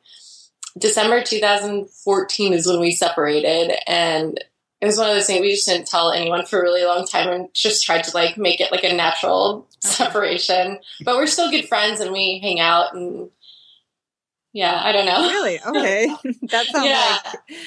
december 0.78 1.24
2014 1.24 2.54
is 2.54 2.68
when 2.68 2.80
we 2.80 2.92
separated 2.92 3.72
and 3.88 4.44
it 4.82 4.86
was 4.86 4.98
one 4.98 5.10
of 5.10 5.16
those 5.16 5.28
things 5.28 5.42
we 5.42 5.52
just 5.52 5.68
didn't 5.68 5.88
tell 5.88 6.12
anyone 6.12 6.46
for 6.46 6.60
a 6.60 6.62
really 6.62 6.86
long 6.86 7.06
time 7.06 7.30
and 7.30 7.50
just 7.54 7.86
tried 7.86 8.04
to 8.06 8.12
like 8.14 8.38
make 8.38 8.62
it 8.62 8.72
like 8.72 8.84
a 8.84 8.94
natural 8.94 9.68
uh-huh. 9.84 9.90
separation. 9.92 10.80
But 11.04 11.18
we're 11.18 11.28
still 11.28 11.52
good 11.52 11.68
friends 11.68 12.00
and 12.00 12.12
we 12.12 12.40
hang 12.42 12.60
out 12.60 12.96
and 12.96 13.30
yeah, 14.54 14.82
I 14.84 14.92
don't 14.92 15.06
know. 15.06 15.30
really? 15.30 15.60
Okay. 15.66 16.08
that 16.44 16.66
sounds 16.68 16.86
Yeah. 16.86 17.18
like 17.26 17.60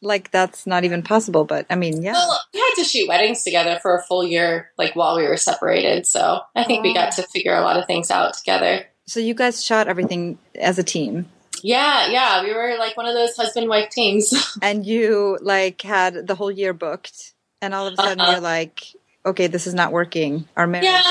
like 0.00 0.30
that's 0.30 0.66
not 0.66 0.84
even 0.84 1.02
possible, 1.02 1.44
but 1.44 1.66
I 1.70 1.74
mean, 1.74 2.02
yeah. 2.02 2.12
Well, 2.12 2.40
we 2.54 2.60
had 2.60 2.74
to 2.76 2.84
shoot 2.84 3.08
weddings 3.08 3.42
together 3.42 3.78
for 3.82 3.96
a 3.96 4.02
full 4.02 4.24
year, 4.24 4.70
like 4.78 4.94
while 4.94 5.16
we 5.16 5.26
were 5.26 5.36
separated. 5.36 6.06
So 6.06 6.40
I 6.54 6.64
think 6.64 6.84
we 6.84 6.94
got 6.94 7.18
oh. 7.18 7.22
to 7.22 7.28
figure 7.28 7.54
a 7.54 7.62
lot 7.62 7.78
of 7.78 7.86
things 7.86 8.10
out 8.10 8.34
together. 8.34 8.84
So 9.06 9.18
you 9.20 9.34
guys 9.34 9.64
shot 9.64 9.88
everything 9.88 10.38
as 10.54 10.78
a 10.78 10.84
team, 10.84 11.26
Yeah, 11.62 12.08
yeah, 12.08 12.42
we 12.42 12.54
were 12.54 12.76
like 12.78 12.96
one 12.96 13.06
of 13.06 13.14
those 13.14 13.36
husband 13.36 13.68
wife 13.68 13.90
teams. 13.90 14.32
and 14.62 14.84
you 14.86 15.38
like 15.40 15.82
had 15.82 16.26
the 16.26 16.34
whole 16.34 16.50
year 16.50 16.72
booked, 16.72 17.32
and 17.60 17.74
all 17.74 17.86
of 17.86 17.94
a 17.94 17.96
sudden 17.96 18.20
Uh-huh. 18.20 18.32
you're 18.32 18.40
like, 18.40 18.84
okay, 19.24 19.46
this 19.46 19.66
is 19.66 19.74
not 19.74 19.92
working. 19.92 20.48
Our 20.56 20.66
marriage. 20.66 20.84
Yeah, 20.84 21.02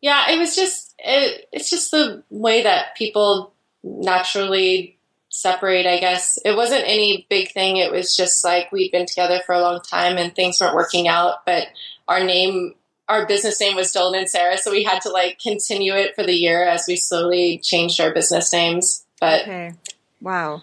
yeah. 0.00 0.30
It 0.30 0.38
was 0.38 0.54
just 0.56 0.94
it, 0.98 1.48
it's 1.52 1.70
just 1.70 1.90
the 1.90 2.22
way 2.30 2.62
that 2.62 2.96
people 2.96 3.52
naturally 3.82 4.98
separate. 5.28 5.86
I 5.86 5.98
guess 5.98 6.38
it 6.44 6.56
wasn't 6.56 6.84
any 6.86 7.26
big 7.30 7.52
thing. 7.52 7.78
It 7.78 7.90
was 7.90 8.14
just 8.16 8.44
like 8.44 8.70
we'd 8.72 8.92
been 8.92 9.06
together 9.06 9.40
for 9.46 9.54
a 9.54 9.60
long 9.60 9.80
time 9.80 10.18
and 10.18 10.34
things 10.34 10.60
weren't 10.60 10.74
working 10.74 11.08
out, 11.08 11.44
but 11.46 11.68
our 12.08 12.22
name 12.22 12.74
our 13.08 13.26
business 13.26 13.60
name 13.60 13.76
was 13.76 13.92
Dylan 13.92 14.16
and 14.16 14.30
Sarah, 14.30 14.56
so 14.56 14.70
we 14.70 14.84
had 14.84 15.02
to 15.02 15.10
like 15.10 15.38
continue 15.38 15.92
it 15.94 16.14
for 16.14 16.24
the 16.24 16.32
year 16.32 16.64
as 16.64 16.84
we 16.86 16.96
slowly 16.96 17.58
changed 17.62 18.00
our 18.00 18.14
business 18.14 18.52
names. 18.52 19.04
But 19.22 19.42
Okay. 19.42 19.72
Wow. 20.20 20.62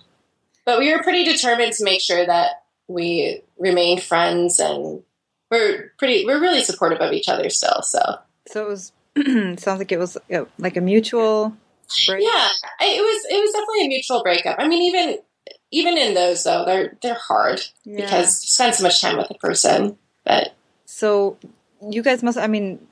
but 0.65 0.79
we 0.79 0.93
were 0.93 1.01
pretty 1.01 1.23
determined 1.23 1.71
to 1.73 1.83
make 1.85 2.01
sure 2.01 2.25
that 2.25 2.63
we 2.89 3.41
remained 3.57 4.03
friends 4.03 4.59
and 4.59 5.01
we're 5.49 5.93
pretty 5.97 6.25
we're 6.25 6.41
really 6.41 6.61
supportive 6.63 6.99
of 6.99 7.13
each 7.13 7.29
other 7.29 7.49
still. 7.49 7.81
So 7.83 7.99
So 8.47 8.65
it 8.65 8.67
was 8.67 8.91
sounds 9.63 9.79
like 9.79 9.91
it 9.93 9.97
was 9.97 10.17
like 10.57 10.75
a 10.75 10.81
mutual 10.81 11.55
break. 12.05 12.21
yeah, 12.23 12.47
it 12.81 13.01
was 13.01 13.25
it 13.29 13.39
was 13.41 13.51
definitely 13.53 13.85
a 13.85 13.87
mutual 13.87 14.23
breakup. 14.23 14.57
I 14.59 14.67
mean, 14.67 14.81
even 14.93 15.19
even 15.71 15.97
in 15.97 16.13
those 16.15 16.43
though, 16.43 16.65
they're 16.65 16.97
they're 17.01 17.13
hard 17.29 17.61
Yeah. 17.85 18.01
because 18.01 18.43
you 18.43 18.47
spend 18.49 18.75
so 18.75 18.83
much 18.83 18.99
time 19.01 19.17
with 19.17 19.31
a 19.31 19.35
person. 19.35 19.97
But 20.25 20.53
So 20.85 21.37
you 21.89 22.03
guys 22.03 22.23
must 22.23 22.37
I 22.37 22.47
mean 22.47 22.85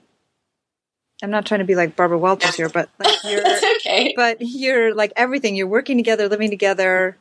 I'm 1.23 1.31
not 1.31 1.45
trying 1.45 1.59
to 1.59 1.65
be 1.65 1.75
like 1.75 1.95
Barbara 1.95 2.17
Walters 2.17 2.55
here, 2.55 2.69
but 2.69 2.89
like 2.99 3.15
you're 3.23 3.41
that's 3.41 3.63
okay. 3.77 4.13
but 4.15 4.37
you're 4.39 4.93
like 4.93 5.13
everything 5.15 5.55
you're 5.55 5.67
working 5.67 5.97
together 5.97 6.27
living 6.29 6.49
together 6.49 7.17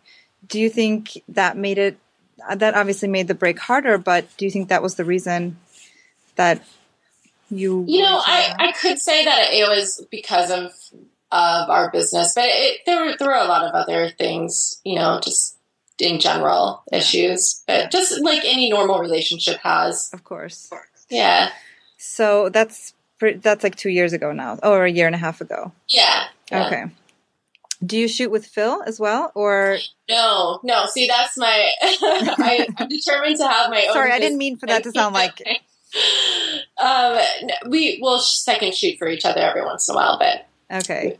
do 0.46 0.61
you 0.61 0.68
think 0.70 1.22
that 1.28 1.56
made 1.56 1.78
it 1.78 1.98
uh, 2.48 2.54
that 2.54 2.74
obviously 2.74 3.09
made 3.09 3.26
the 3.28 3.35
break 3.35 3.59
harder 3.59 3.96
but 3.98 4.26
do 4.37 4.44
you 4.44 4.50
think 4.50 4.68
that 4.68 4.82
was 4.82 4.96
the 4.96 5.04
reason 5.04 5.56
that 6.37 6.62
you 7.50 7.85
You 7.87 8.02
know, 8.02 8.20
I. 8.24 8.54
I 8.59 8.72
could 8.72 8.98
say 8.98 9.24
that 9.24 9.52
it 9.52 9.68
was 9.68 10.04
because 10.11 10.50
of 10.50 10.72
of 11.32 11.70
our 11.70 11.90
business, 11.90 12.32
but 12.35 12.44
it, 12.46 12.80
there 12.87 13.04
were 13.04 13.14
there 13.18 13.28
were 13.28 13.35
a 13.35 13.44
lot 13.44 13.64
of 13.64 13.72
other 13.74 14.11
things, 14.11 14.80
you 14.85 14.96
know, 14.96 15.20
just 15.22 15.56
in 15.98 16.20
general 16.20 16.82
issues, 16.92 17.62
but 17.66 17.90
just 17.90 18.20
like 18.22 18.42
any 18.44 18.70
normal 18.70 18.98
relationship 18.98 19.59
has. 19.59 20.11
of 20.12 20.24
course 20.24 20.70
Yeah, 21.09 21.50
so 21.98 22.48
that's 22.48 22.94
pre- 23.18 23.35
that's 23.35 23.62
like 23.64 23.74
two 23.76 23.90
years 23.90 24.12
ago 24.12 24.33
now 24.33 24.59
or 24.62 24.85
a 24.85 24.90
year 24.90 25.07
and 25.07 25.14
a 25.14 25.18
half 25.18 25.40
ago 25.40 25.72
yeah. 25.88 26.24
yeah. 26.50 26.66
okay 26.66 26.85
do 27.85 27.98
you 27.98 28.09
shoot 28.09 28.31
with 28.31 28.46
phil 28.46 28.83
as 28.87 28.98
well 28.98 29.31
or 29.35 29.76
No, 30.09 30.61
no. 30.64 30.87
See, 30.87 31.07
that's 31.07 31.37
my. 31.37 31.70
I, 31.83 32.66
I'm 32.79 32.88
determined 32.88 33.37
to 33.37 33.46
have 33.46 33.70
my 33.70 33.85
own. 33.88 33.92
sorry 33.92 34.12
i 34.12 34.18
didn't 34.18 34.38
mean 34.38 34.57
for 34.57 34.66
that 34.66 34.83
to 34.85 34.92
sound 34.92 35.14
like 35.22 35.42
um, 36.83 37.18
we 37.68 37.98
will 38.02 38.18
second 38.18 38.74
shoot 38.74 38.98
for 38.98 39.09
each 39.09 39.24
other 39.24 39.40
every 39.40 39.62
once 39.64 39.88
in 39.88 39.94
a 39.94 39.96
while, 39.96 40.18
but 40.18 40.46
okay 40.79 41.18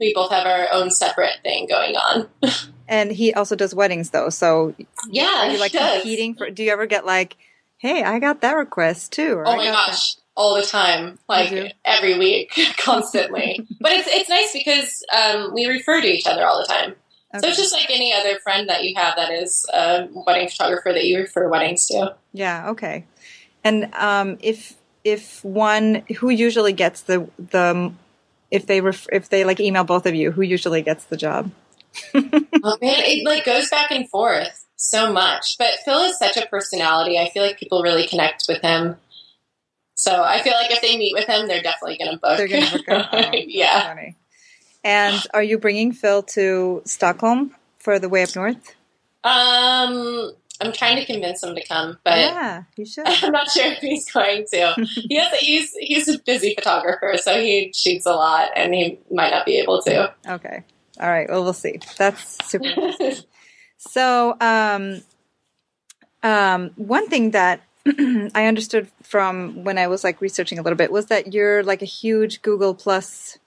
we 0.00 0.12
both 0.14 0.30
have 0.30 0.46
our 0.46 0.68
own 0.72 0.90
separate 0.90 1.38
thing 1.42 1.66
going 1.68 1.94
on. 1.96 2.28
and 2.88 3.10
he 3.10 3.34
also 3.34 3.56
does 3.56 3.74
weddings 3.74 4.10
though 4.10 4.30
so 4.30 4.74
Yeah, 5.10 5.48
are 5.48 5.50
you 5.52 5.58
like 5.58 5.72
does. 5.72 6.02
competing 6.02 6.34
for 6.34 6.50
do 6.50 6.62
you 6.62 6.70
ever 6.72 6.86
get 6.86 7.04
like 7.04 7.36
hey 7.78 8.02
i 8.04 8.18
got 8.18 8.40
that 8.42 8.56
request 8.56 9.12
too 9.12 9.34
or 9.34 9.46
Oh 9.46 9.56
my 9.56 9.66
gosh, 9.66 10.16
all 10.38 10.54
the 10.54 10.62
time, 10.62 11.18
like 11.28 11.74
every 11.84 12.16
week, 12.16 12.56
constantly. 12.78 13.60
but 13.80 13.92
it's 13.92 14.08
it's 14.08 14.28
nice 14.30 14.52
because 14.52 15.04
um, 15.12 15.52
we 15.52 15.66
refer 15.66 16.00
to 16.00 16.06
each 16.06 16.26
other 16.26 16.46
all 16.46 16.58
the 16.60 16.72
time. 16.72 16.94
that. 17.32 17.42
So 17.42 17.48
it's 17.48 17.58
just 17.58 17.72
like 17.72 17.90
any 17.90 18.14
other 18.14 18.38
friend 18.38 18.68
that 18.68 18.84
you 18.84 18.94
have 18.96 19.16
that 19.16 19.32
is 19.32 19.66
a 19.74 20.08
wedding 20.12 20.48
photographer 20.48 20.92
that 20.92 21.04
you 21.04 21.18
refer 21.18 21.48
weddings 21.48 21.86
to. 21.88 22.14
Yeah. 22.32 22.70
Okay. 22.70 23.04
And 23.64 23.92
um, 23.94 24.38
if 24.40 24.74
if 25.02 25.44
one 25.44 26.04
who 26.18 26.30
usually 26.30 26.72
gets 26.72 27.02
the 27.02 27.28
the 27.36 27.92
if 28.52 28.66
they 28.66 28.80
ref, 28.80 29.08
if 29.12 29.28
they 29.28 29.44
like 29.44 29.58
email 29.58 29.82
both 29.84 30.06
of 30.06 30.14
you, 30.14 30.30
who 30.30 30.42
usually 30.42 30.82
gets 30.82 31.04
the 31.04 31.16
job? 31.16 31.50
Oh 32.60 32.76
man, 32.82 33.02
it 33.06 33.24
like 33.24 33.44
goes 33.44 33.70
back 33.70 33.92
and 33.92 34.08
forth 34.10 34.66
so 34.74 35.12
much. 35.12 35.56
But 35.58 35.78
Phil 35.84 36.00
is 36.00 36.18
such 36.18 36.36
a 36.36 36.46
personality. 36.46 37.18
I 37.18 37.30
feel 37.30 37.42
like 37.42 37.58
people 37.58 37.82
really 37.82 38.06
connect 38.06 38.46
with 38.48 38.60
him. 38.60 38.96
So 39.98 40.22
I 40.22 40.42
feel 40.42 40.52
like 40.52 40.70
if 40.70 40.80
they 40.80 40.96
meet 40.96 41.12
with 41.12 41.26
him, 41.26 41.48
they're 41.48 41.60
definitely 41.60 41.98
going 41.98 42.12
to 42.12 42.18
book. 42.18 42.36
They're 42.36 42.46
going 42.46 42.62
to 42.62 42.78
book. 42.78 42.86
Oh, 43.12 43.30
yeah. 43.32 43.88
Funny. 43.88 44.14
And 44.84 45.20
are 45.34 45.42
you 45.42 45.58
bringing 45.58 45.90
Phil 45.90 46.22
to 46.34 46.82
Stockholm 46.84 47.56
for 47.80 47.98
the 47.98 48.08
way 48.08 48.22
up 48.22 48.36
north? 48.36 48.76
Um, 49.24 50.30
I'm 50.60 50.72
trying 50.72 50.98
to 50.98 51.04
convince 51.04 51.42
him 51.42 51.56
to 51.56 51.66
come, 51.66 51.98
but 52.04 52.16
yeah, 52.16 52.62
you 52.76 52.86
should. 52.86 53.06
I'm 53.08 53.32
not 53.32 53.50
sure 53.50 53.72
if 53.72 53.78
he's 53.78 54.08
going 54.08 54.46
to. 54.52 54.74
He 54.86 55.16
has, 55.16 55.32
he's 55.40 55.72
he's 55.80 56.08
a 56.08 56.20
busy 56.20 56.54
photographer, 56.54 57.14
so 57.16 57.40
he 57.40 57.72
shoots 57.74 58.06
a 58.06 58.12
lot, 58.12 58.50
and 58.54 58.72
he 58.72 59.00
might 59.10 59.30
not 59.30 59.46
be 59.46 59.58
able 59.58 59.82
to. 59.82 60.14
Okay. 60.28 60.62
All 61.00 61.10
right. 61.10 61.28
Well, 61.28 61.42
we'll 61.42 61.52
see. 61.52 61.80
That's 61.96 62.48
super. 62.48 62.68
So, 63.80 64.36
um, 64.40 65.02
um, 66.24 66.70
one 66.74 67.08
thing 67.08 67.30
that 67.30 67.62
I 68.34 68.46
understood 68.46 68.88
from 69.02 69.64
when 69.64 69.78
I 69.78 69.86
was 69.86 70.04
like 70.04 70.20
researching 70.20 70.58
a 70.58 70.62
little 70.62 70.76
bit 70.76 70.92
was 70.92 71.06
that 71.06 71.32
you're 71.32 71.62
like 71.62 71.82
a 71.82 71.86
huge 71.86 72.42
Google 72.42 72.74
Plus 72.74 73.38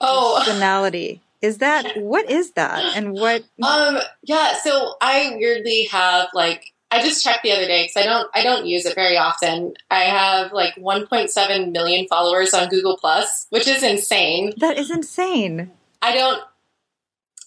Oh, 0.00 0.36
personality. 0.38 1.22
Is 1.42 1.58
that 1.58 1.96
what 1.96 2.30
is 2.30 2.52
that, 2.52 2.96
and 2.96 3.12
what? 3.12 3.44
um, 3.62 3.98
yeah. 4.22 4.54
So 4.62 4.94
I 5.00 5.36
weirdly 5.38 5.84
have 5.90 6.28
like 6.34 6.72
I 6.90 7.02
just 7.02 7.22
checked 7.22 7.42
the 7.42 7.52
other 7.52 7.66
day 7.66 7.84
because 7.84 8.02
I 8.02 8.04
don't 8.04 8.30
I 8.34 8.42
don't 8.42 8.66
use 8.66 8.86
it 8.86 8.94
very 8.94 9.16
often. 9.16 9.74
I 9.90 10.02
have 10.02 10.52
like 10.52 10.74
1.7 10.76 11.72
million 11.72 12.06
followers 12.08 12.54
on 12.54 12.68
Google 12.68 12.96
Plus, 12.96 13.46
which 13.50 13.66
is 13.66 13.82
insane. 13.82 14.52
That 14.58 14.78
is 14.78 14.90
insane. 14.90 15.72
I 16.02 16.14
don't. 16.14 16.42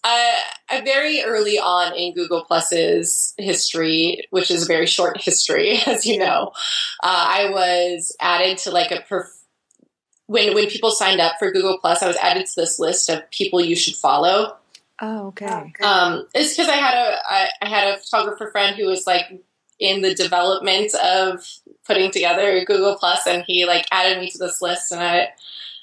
I, 0.03 0.41
I 0.69 0.81
very 0.81 1.23
early 1.23 1.59
on 1.59 1.95
in 1.95 2.13
Google 2.13 2.45
Plus's 2.45 3.33
history, 3.37 4.27
which 4.29 4.49
is 4.49 4.63
a 4.63 4.67
very 4.67 4.85
short 4.85 5.19
history, 5.19 5.79
as 5.87 6.05
you 6.05 6.17
know, 6.17 6.51
uh, 7.03 7.27
I 7.29 7.49
was 7.49 8.15
added 8.19 8.59
to 8.59 8.71
like 8.71 8.91
a 8.91 9.03
perf- 9.09 9.35
when 10.27 10.53
when 10.53 10.67
people 10.67 10.91
signed 10.91 11.19
up 11.19 11.33
for 11.39 11.51
Google 11.51 11.79
Plus, 11.79 12.03
I 12.03 12.07
was 12.07 12.17
added 12.17 12.45
to 12.45 12.51
this 12.55 12.77
list 12.77 13.09
of 13.09 13.29
people 13.31 13.59
you 13.59 13.75
should 13.75 13.95
follow. 13.95 14.57
Oh, 15.01 15.27
okay. 15.27 15.73
Um, 15.81 16.27
it's 16.35 16.55
because 16.55 16.69
I 16.69 16.75
had 16.75 16.93
a 16.93 17.17
I, 17.27 17.49
I 17.63 17.69
had 17.69 17.87
a 17.87 17.97
photographer 17.97 18.49
friend 18.51 18.75
who 18.75 18.85
was 18.85 19.07
like 19.07 19.25
in 19.79 20.01
the 20.01 20.13
development 20.13 20.93
of 20.95 21.43
putting 21.85 22.11
together 22.11 22.63
Google 22.65 22.95
Plus, 22.95 23.25
and 23.25 23.43
he 23.47 23.65
like 23.65 23.85
added 23.91 24.19
me 24.19 24.29
to 24.29 24.37
this 24.37 24.61
list, 24.61 24.91
and 24.91 25.01
I 25.01 25.29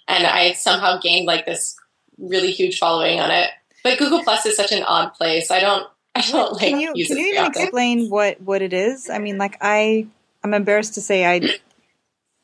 and 0.06 0.26
I 0.26 0.52
somehow 0.52 1.00
gained 1.00 1.26
like 1.26 1.44
this 1.44 1.76
really 2.16 2.52
huge 2.52 2.78
following 2.78 3.18
on 3.20 3.30
it. 3.30 3.50
But 3.86 3.98
Google 4.00 4.24
Plus 4.24 4.44
is 4.46 4.56
such 4.56 4.72
an 4.72 4.82
odd 4.82 5.14
place. 5.14 5.52
I 5.52 5.60
don't 5.60 5.86
I 6.12 6.20
don't 6.22 6.54
like 6.54 6.60
Can 6.60 6.80
you 6.80 6.92
can 7.06 7.18
you 7.18 7.26
even 7.26 7.44
often. 7.44 7.62
explain 7.62 8.10
what 8.10 8.40
what 8.40 8.60
it 8.60 8.72
is? 8.72 9.08
I 9.08 9.18
mean, 9.20 9.38
like 9.38 9.56
I 9.60 10.08
I'm 10.42 10.54
embarrassed 10.54 10.94
to 10.94 11.00
say 11.00 11.24
I 11.24 11.40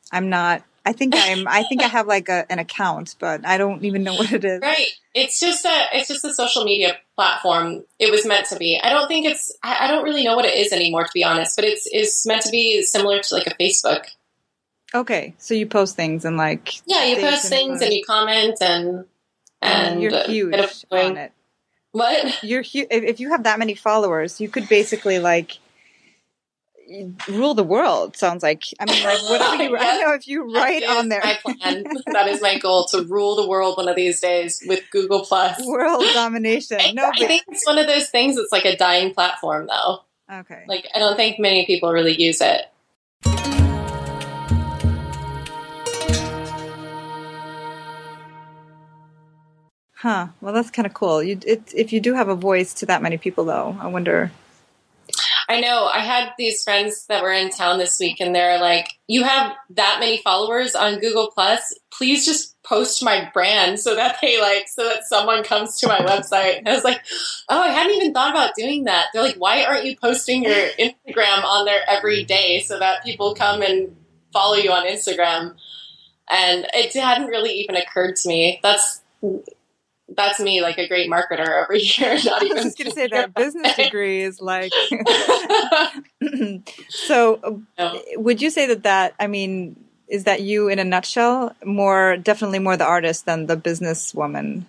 I'm 0.09 0.29
not. 0.29 0.63
I 0.85 0.93
think 0.93 1.13
I'm. 1.17 1.45
I 1.47 1.63
think 1.63 1.81
I 1.81 1.87
have 1.87 2.07
like 2.07 2.29
a, 2.29 2.45
an 2.49 2.59
account, 2.59 3.15
but 3.19 3.45
I 3.45 3.57
don't 3.57 3.83
even 3.83 4.03
know 4.03 4.13
what 4.15 4.31
it 4.31 4.45
is. 4.45 4.61
Right. 4.61 4.87
It's 5.13 5.37
just 5.37 5.65
a 5.65 5.85
it's 5.91 6.07
just 6.07 6.23
a 6.23 6.33
social 6.33 6.63
media 6.63 6.95
platform. 7.17 7.83
It 7.99 8.09
was 8.09 8.25
meant 8.25 8.47
to 8.47 8.55
be. 8.55 8.79
I 8.81 8.89
don't 8.91 9.09
think 9.09 9.25
it's 9.25 9.51
I, 9.61 9.79
I 9.81 9.87
don't 9.89 10.03
really 10.05 10.23
know 10.23 10.37
what 10.37 10.45
it 10.45 10.55
is 10.55 10.71
anymore 10.71 11.03
to 11.03 11.11
be 11.13 11.25
honest, 11.25 11.57
but 11.57 11.65
it's 11.65 11.87
it's 11.91 12.25
meant 12.25 12.43
to 12.43 12.51
be 12.51 12.83
similar 12.83 13.19
to 13.19 13.35
like 13.35 13.47
a 13.47 13.55
Facebook. 13.55 14.05
Okay, 14.95 15.33
so 15.39 15.53
you 15.55 15.65
post 15.65 15.97
things 15.97 16.23
and 16.23 16.37
like 16.37 16.69
Yeah, 16.85 17.03
you 17.03 17.17
post 17.17 17.49
things 17.49 17.79
photos. 17.79 17.81
and 17.81 17.93
you 17.93 18.03
comment 18.05 18.57
and 18.61 19.05
and 19.63 20.01
you're 20.01 20.23
huge 20.23 20.51
bit 20.51 20.59
of 20.63 20.83
doing- 20.91 21.05
on 21.11 21.17
it. 21.17 21.31
What? 21.91 22.43
You're 22.43 22.63
huge. 22.63 22.87
If, 22.89 23.03
if 23.03 23.19
you 23.19 23.29
have 23.29 23.43
that 23.43 23.59
many 23.59 23.75
followers, 23.75 24.41
you 24.41 24.49
could 24.49 24.67
basically 24.67 25.19
like 25.19 25.59
rule 27.29 27.53
the 27.53 27.63
world. 27.63 28.17
Sounds 28.17 28.41
like. 28.43 28.63
I 28.79 28.85
mean, 28.85 29.03
like 29.03 29.21
whatever 29.29 29.63
you. 29.63 29.77
I 29.77 29.81
Yes. 29.81 30.01
know 30.01 30.13
if 30.13 30.27
you 30.27 30.53
write 30.55 30.83
on 30.83 31.09
there, 31.09 31.21
My 31.23 31.37
plan. 31.43 31.83
that 32.07 32.27
is 32.27 32.41
my 32.41 32.57
goal 32.57 32.85
to 32.85 33.03
rule 33.03 33.35
the 33.35 33.47
world 33.47 33.77
one 33.77 33.87
of 33.87 33.95
these 33.95 34.19
days 34.19 34.63
with 34.67 34.81
Google 34.91 35.23
Plus. 35.23 35.59
world 35.65 36.03
domination. 36.13 36.77
I, 36.81 36.91
No, 36.93 37.11
I 37.13 37.27
think 37.27 37.43
it's 37.47 37.65
one 37.65 37.77
of 37.77 37.85
those 37.87 38.09
things 38.09 38.35
that's 38.37 38.51
like 38.51 38.65
a 38.65 38.75
dying 38.75 39.13
platform 39.13 39.67
though. 39.67 39.99
okay. 40.39 40.63
Like 40.67 40.87
I 40.95 40.99
don't 40.99 41.15
think 41.15 41.39
many 41.39 41.65
people 41.67 41.91
really 41.91 42.19
use 42.19 42.41
it. 42.41 42.65
Huh. 50.03 50.27
Well, 50.41 50.53
that's 50.53 50.69
kind 50.69 50.85
of 50.85 50.93
cool. 50.93 51.23
You, 51.23 51.39
it, 51.47 51.73
if 51.73 51.93
you 51.93 52.01
do 52.01 52.13
have 52.13 52.27
a 52.27 52.35
voice 52.35 52.73
to 52.73 52.85
that 52.87 53.01
many 53.01 53.17
people, 53.17 53.45
though, 53.45 53.77
I 53.79 53.87
wonder. 53.87 54.33
I 55.47 55.61
know. 55.61 55.85
I 55.85 55.99
had 55.99 56.33
these 56.37 56.61
friends 56.61 57.05
that 57.07 57.23
were 57.23 57.31
in 57.31 57.49
town 57.49 57.79
this 57.79 57.97
week, 58.01 58.19
and 58.19 58.35
they're 58.35 58.59
like, 58.59 58.89
"You 59.07 59.23
have 59.23 59.53
that 59.69 60.01
many 60.01 60.17
followers 60.17 60.75
on 60.75 60.99
Google 60.99 61.31
Plus. 61.33 61.73
Please 61.89 62.25
just 62.25 62.61
post 62.63 63.01
my 63.01 63.31
brand 63.33 63.79
so 63.79 63.95
that 63.95 64.17
they 64.21 64.41
like, 64.41 64.67
so 64.67 64.83
that 64.83 65.05
someone 65.05 65.41
comes 65.41 65.79
to 65.79 65.87
my 65.87 65.99
website." 65.99 66.57
And 66.57 66.67
I 66.67 66.73
was 66.73 66.83
like, 66.83 67.01
"Oh, 67.47 67.61
I 67.61 67.69
hadn't 67.69 67.95
even 67.95 68.13
thought 68.13 68.31
about 68.31 68.55
doing 68.55 68.83
that." 68.83 69.05
They're 69.13 69.23
like, 69.23 69.37
"Why 69.37 69.63
aren't 69.63 69.85
you 69.85 69.95
posting 69.95 70.43
your 70.43 70.67
Instagram 70.77 71.45
on 71.45 71.63
there 71.63 71.79
every 71.87 72.25
day 72.25 72.59
so 72.59 72.77
that 72.77 73.05
people 73.05 73.35
come 73.35 73.61
and 73.61 73.95
follow 74.33 74.55
you 74.55 74.71
on 74.73 74.85
Instagram?" 74.85 75.55
And 76.29 76.67
it 76.73 76.93
hadn't 76.93 77.27
really 77.27 77.53
even 77.53 77.77
occurred 77.77 78.17
to 78.17 78.27
me. 78.27 78.59
That's 78.61 78.99
that's 80.15 80.39
me, 80.39 80.61
like 80.61 80.77
a 80.77 80.87
great 80.87 81.09
marketer 81.09 81.63
over 81.63 81.73
here. 81.77 82.17
Not 82.23 82.41
I 82.41 82.45
even 82.45 82.55
was 82.57 82.65
just 82.65 82.77
going 82.77 82.89
to 82.89 82.95
say 82.95 83.07
that 83.07 83.33
business 83.33 83.75
degree 83.75 84.21
is 84.23 84.41
like. 84.41 84.71
so, 86.89 87.61
No. 87.77 88.01
would 88.15 88.41
you 88.41 88.49
say 88.49 88.67
that 88.67 88.83
that? 88.83 89.15
I 89.19 89.27
mean, 89.27 89.75
is 90.07 90.25
that 90.25 90.41
you 90.41 90.67
in 90.69 90.79
a 90.79 90.83
nutshell? 90.83 91.55
More 91.65 92.17
definitely 92.17 92.59
more 92.59 92.77
the 92.77 92.85
artist 92.85 93.25
than 93.25 93.47
the 93.47 93.57
businesswoman. 93.57 94.65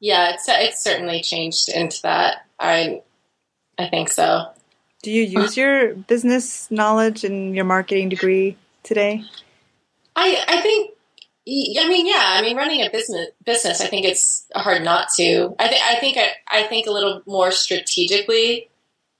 Yeah, 0.00 0.34
it's 0.34 0.44
it's 0.48 0.82
certainly 0.82 1.22
changed 1.22 1.68
into 1.68 2.02
that. 2.02 2.46
I 2.60 3.02
I 3.78 3.88
think 3.88 4.10
so. 4.10 4.50
Do 5.02 5.10
you 5.10 5.22
use 5.22 5.56
your 5.56 5.94
business 5.94 6.70
knowledge 6.70 7.24
and 7.24 7.54
your 7.54 7.64
marketing 7.64 8.08
degree 8.08 8.56
today? 8.82 9.24
I 10.14 10.42
I 10.48 10.60
think 10.60 10.92
I 11.48 11.88
mean 11.88 12.06
yeah, 12.06 12.34
I 12.34 12.42
mean 12.42 12.56
running 12.56 12.80
a 12.80 12.90
business 12.90 13.28
business 13.44 13.80
I 13.80 13.86
think 13.86 14.04
it's 14.04 14.46
hard 14.54 14.82
not 14.82 15.08
to. 15.16 15.54
I 15.58 15.68
think 15.68 15.82
I 15.82 15.96
think 16.00 16.16
I, 16.16 16.30
I 16.48 16.62
think 16.64 16.86
a 16.86 16.92
little 16.92 17.22
more 17.26 17.52
strategically 17.52 18.68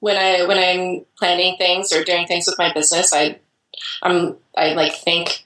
when 0.01 0.17
I 0.17 0.45
when 0.47 0.59
I'm 0.59 1.05
planning 1.19 1.57
things 1.57 1.93
or 1.93 2.05
doing 2.05 2.27
things 2.27 2.47
with 2.47 2.59
my 2.59 2.73
business. 2.73 3.13
I 3.13 3.39
I'm 4.03 4.37
I 4.57 4.75
like 4.75 4.95
think 4.95 5.45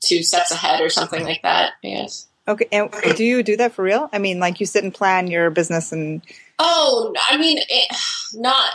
two 0.00 0.22
steps 0.22 0.50
ahead 0.50 0.80
or 0.80 0.90
something 0.90 1.24
like 1.24 1.42
that. 1.42 1.72
Yes. 1.82 2.26
Okay, 2.48 2.66
and 2.72 2.90
do 3.16 3.24
you 3.24 3.42
do 3.42 3.56
that 3.56 3.72
for 3.72 3.82
real? 3.82 4.10
I 4.12 4.18
mean, 4.18 4.40
like 4.40 4.58
you 4.58 4.66
sit 4.66 4.82
and 4.82 4.92
plan 4.92 5.28
your 5.28 5.50
business 5.50 5.92
and. 5.92 6.22
Oh, 6.58 7.14
I 7.30 7.36
mean, 7.36 7.58
it, 7.58 7.96
not. 8.34 8.70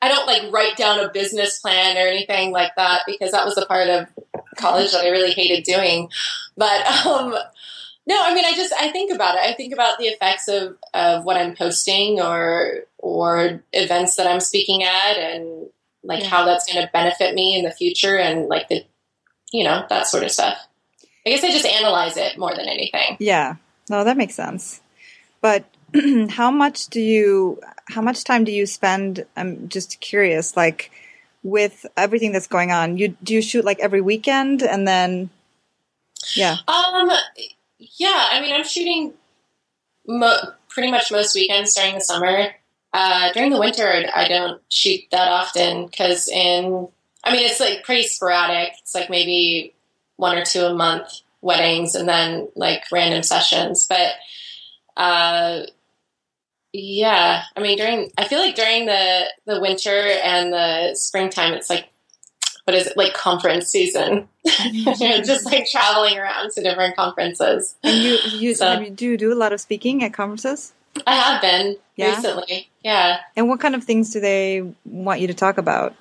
I 0.00 0.08
don't 0.08 0.26
like 0.26 0.52
write 0.52 0.76
down 0.76 1.00
a 1.00 1.10
business 1.10 1.58
plan 1.58 1.96
or 1.96 2.08
anything 2.08 2.52
like 2.52 2.74
that 2.76 3.02
because 3.06 3.32
that 3.32 3.44
was 3.44 3.56
the 3.56 3.66
part 3.66 3.88
of 3.88 4.06
college 4.56 4.92
that 4.92 5.04
I 5.04 5.08
really 5.08 5.32
hated 5.32 5.64
doing. 5.64 6.08
But 6.56 6.86
um, 7.06 7.34
no, 8.06 8.22
I 8.22 8.34
mean, 8.34 8.44
I 8.44 8.54
just 8.54 8.72
I 8.72 8.90
think 8.90 9.12
about 9.12 9.34
it. 9.34 9.42
I 9.42 9.52
think 9.54 9.72
about 9.72 9.98
the 9.98 10.06
effects 10.06 10.48
of 10.48 10.76
of 10.94 11.24
what 11.24 11.36
I'm 11.36 11.54
posting 11.54 12.20
or 12.20 12.84
or 12.98 13.62
events 13.72 14.16
that 14.16 14.26
I'm 14.26 14.40
speaking 14.40 14.82
at, 14.82 15.16
and 15.16 15.68
like 16.02 16.22
how 16.22 16.44
that's 16.44 16.72
going 16.72 16.84
to 16.84 16.90
benefit 16.92 17.34
me 17.34 17.58
in 17.58 17.64
the 17.64 17.70
future, 17.70 18.16
and 18.16 18.48
like 18.48 18.68
the 18.68 18.84
you 19.52 19.64
know 19.64 19.84
that 19.88 20.06
sort 20.06 20.24
of 20.24 20.30
stuff. 20.30 20.58
I 21.26 21.30
guess 21.30 21.44
I 21.44 21.50
just 21.50 21.66
analyze 21.66 22.16
it 22.16 22.38
more 22.38 22.54
than 22.54 22.68
anything. 22.68 23.18
Yeah. 23.20 23.56
No, 23.90 24.04
that 24.04 24.16
makes 24.16 24.34
sense. 24.34 24.80
But 25.40 25.64
how 26.30 26.50
much 26.50 26.86
do 26.88 27.00
you 27.00 27.60
how 27.86 28.02
much 28.02 28.24
time 28.24 28.44
do 28.44 28.52
you 28.52 28.66
spend 28.66 29.24
I'm 29.36 29.68
just 29.68 30.00
curious 30.00 30.56
like 30.56 30.90
with 31.42 31.86
everything 31.96 32.32
that's 32.32 32.46
going 32.46 32.72
on. 32.72 32.98
You 32.98 33.16
do 33.22 33.34
you 33.34 33.42
shoot 33.42 33.64
like 33.64 33.80
every 33.80 34.00
weekend 34.00 34.62
and 34.62 34.86
then 34.86 35.30
yeah. 36.34 36.56
Um 36.66 37.10
yeah, 37.78 38.28
I 38.30 38.40
mean 38.40 38.52
I'm 38.54 38.64
shooting 38.64 39.14
mo- 40.06 40.52
pretty 40.68 40.90
much 40.90 41.12
most 41.12 41.34
weekends 41.34 41.74
during 41.74 41.94
the 41.94 42.00
summer. 42.00 42.48
Uh, 42.92 43.32
during 43.32 43.50
the 43.50 43.60
winter, 43.60 43.86
I 44.14 44.26
don't 44.26 44.62
shoot 44.70 45.00
that 45.10 45.28
often 45.28 45.86
because 45.86 46.28
in, 46.28 46.88
I 47.22 47.32
mean, 47.32 47.44
it's 47.44 47.60
like 47.60 47.84
pretty 47.84 48.04
sporadic. 48.04 48.72
It's 48.80 48.94
like 48.94 49.10
maybe 49.10 49.74
one 50.16 50.38
or 50.38 50.44
two 50.44 50.62
a 50.62 50.74
month 50.74 51.20
weddings 51.42 51.94
and 51.94 52.08
then 52.08 52.48
like 52.56 52.84
random 52.90 53.22
sessions. 53.22 53.86
But 53.86 54.12
uh, 54.96 55.62
yeah, 56.72 57.42
I 57.56 57.60
mean 57.60 57.78
during 57.78 58.10
I 58.18 58.24
feel 58.26 58.40
like 58.40 58.54
during 58.54 58.86
the 58.86 59.24
the 59.46 59.60
winter 59.60 59.90
and 59.90 60.52
the 60.52 60.94
springtime, 60.94 61.54
it's 61.54 61.70
like 61.70 61.88
what 62.64 62.74
is 62.74 62.86
it 62.86 62.96
like 62.96 63.14
conference 63.14 63.68
season? 63.68 64.28
just 64.44 65.46
like 65.46 65.66
traveling 65.70 66.18
around 66.18 66.50
to 66.52 66.62
different 66.62 66.96
conferences. 66.96 67.76
And 67.82 68.02
you 68.02 68.18
you, 68.30 68.54
so, 68.54 68.80
you 68.80 68.90
do 68.90 69.06
you 69.06 69.16
do 69.16 69.32
a 69.32 69.34
lot 69.36 69.52
of 69.52 69.60
speaking 69.60 70.04
at 70.04 70.12
conferences? 70.12 70.72
I 71.06 71.14
have 71.14 71.40
been 71.40 71.76
yeah? 71.96 72.14
recently. 72.14 72.68
Yeah. 72.82 73.20
And 73.36 73.48
what 73.48 73.60
kind 73.60 73.74
of 73.74 73.84
things 73.84 74.12
do 74.12 74.20
they 74.20 74.70
want 74.84 75.20
you 75.20 75.28
to 75.28 75.34
talk 75.34 75.58
about? 75.58 75.94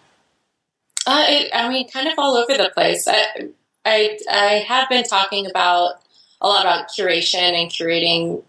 Uh, 1.06 1.26
it, 1.28 1.52
I 1.54 1.70
mean, 1.70 1.90
kind 1.90 2.08
of 2.08 2.16
all 2.18 2.36
over 2.36 2.58
the 2.58 2.70
place. 2.74 3.08
I, 3.08 3.50
I, 3.86 4.20
I 4.30 4.66
have 4.68 4.90
been 4.90 5.04
talking 5.04 5.50
about 5.50 6.02
a 6.42 6.48
lot 6.48 6.62
about 6.62 6.90
curation 6.90 7.54
and 7.54 7.72
curating 7.72 8.44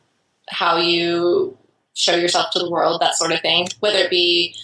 how 0.48 0.78
you 0.78 1.56
show 1.98 2.14
yourself 2.14 2.50
to 2.52 2.58
the 2.60 2.70
world, 2.70 3.00
that 3.00 3.16
sort 3.16 3.32
of 3.32 3.40
thing, 3.40 3.66
whether 3.80 3.98
it 3.98 4.10
be 4.10 4.54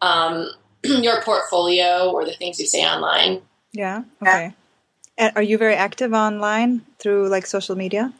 um, 0.00 0.50
your 0.84 1.22
portfolio 1.22 2.10
or 2.10 2.24
the 2.24 2.32
things 2.32 2.58
you 2.58 2.66
say 2.66 2.84
online. 2.84 3.40
Yeah. 3.72 4.02
Okay. 4.20 4.52
And 5.16 5.32
are 5.36 5.42
you 5.42 5.56
very 5.58 5.74
active 5.74 6.12
online 6.12 6.82
through 6.98 7.28
like 7.28 7.46
social 7.46 7.76
media? 7.76 8.12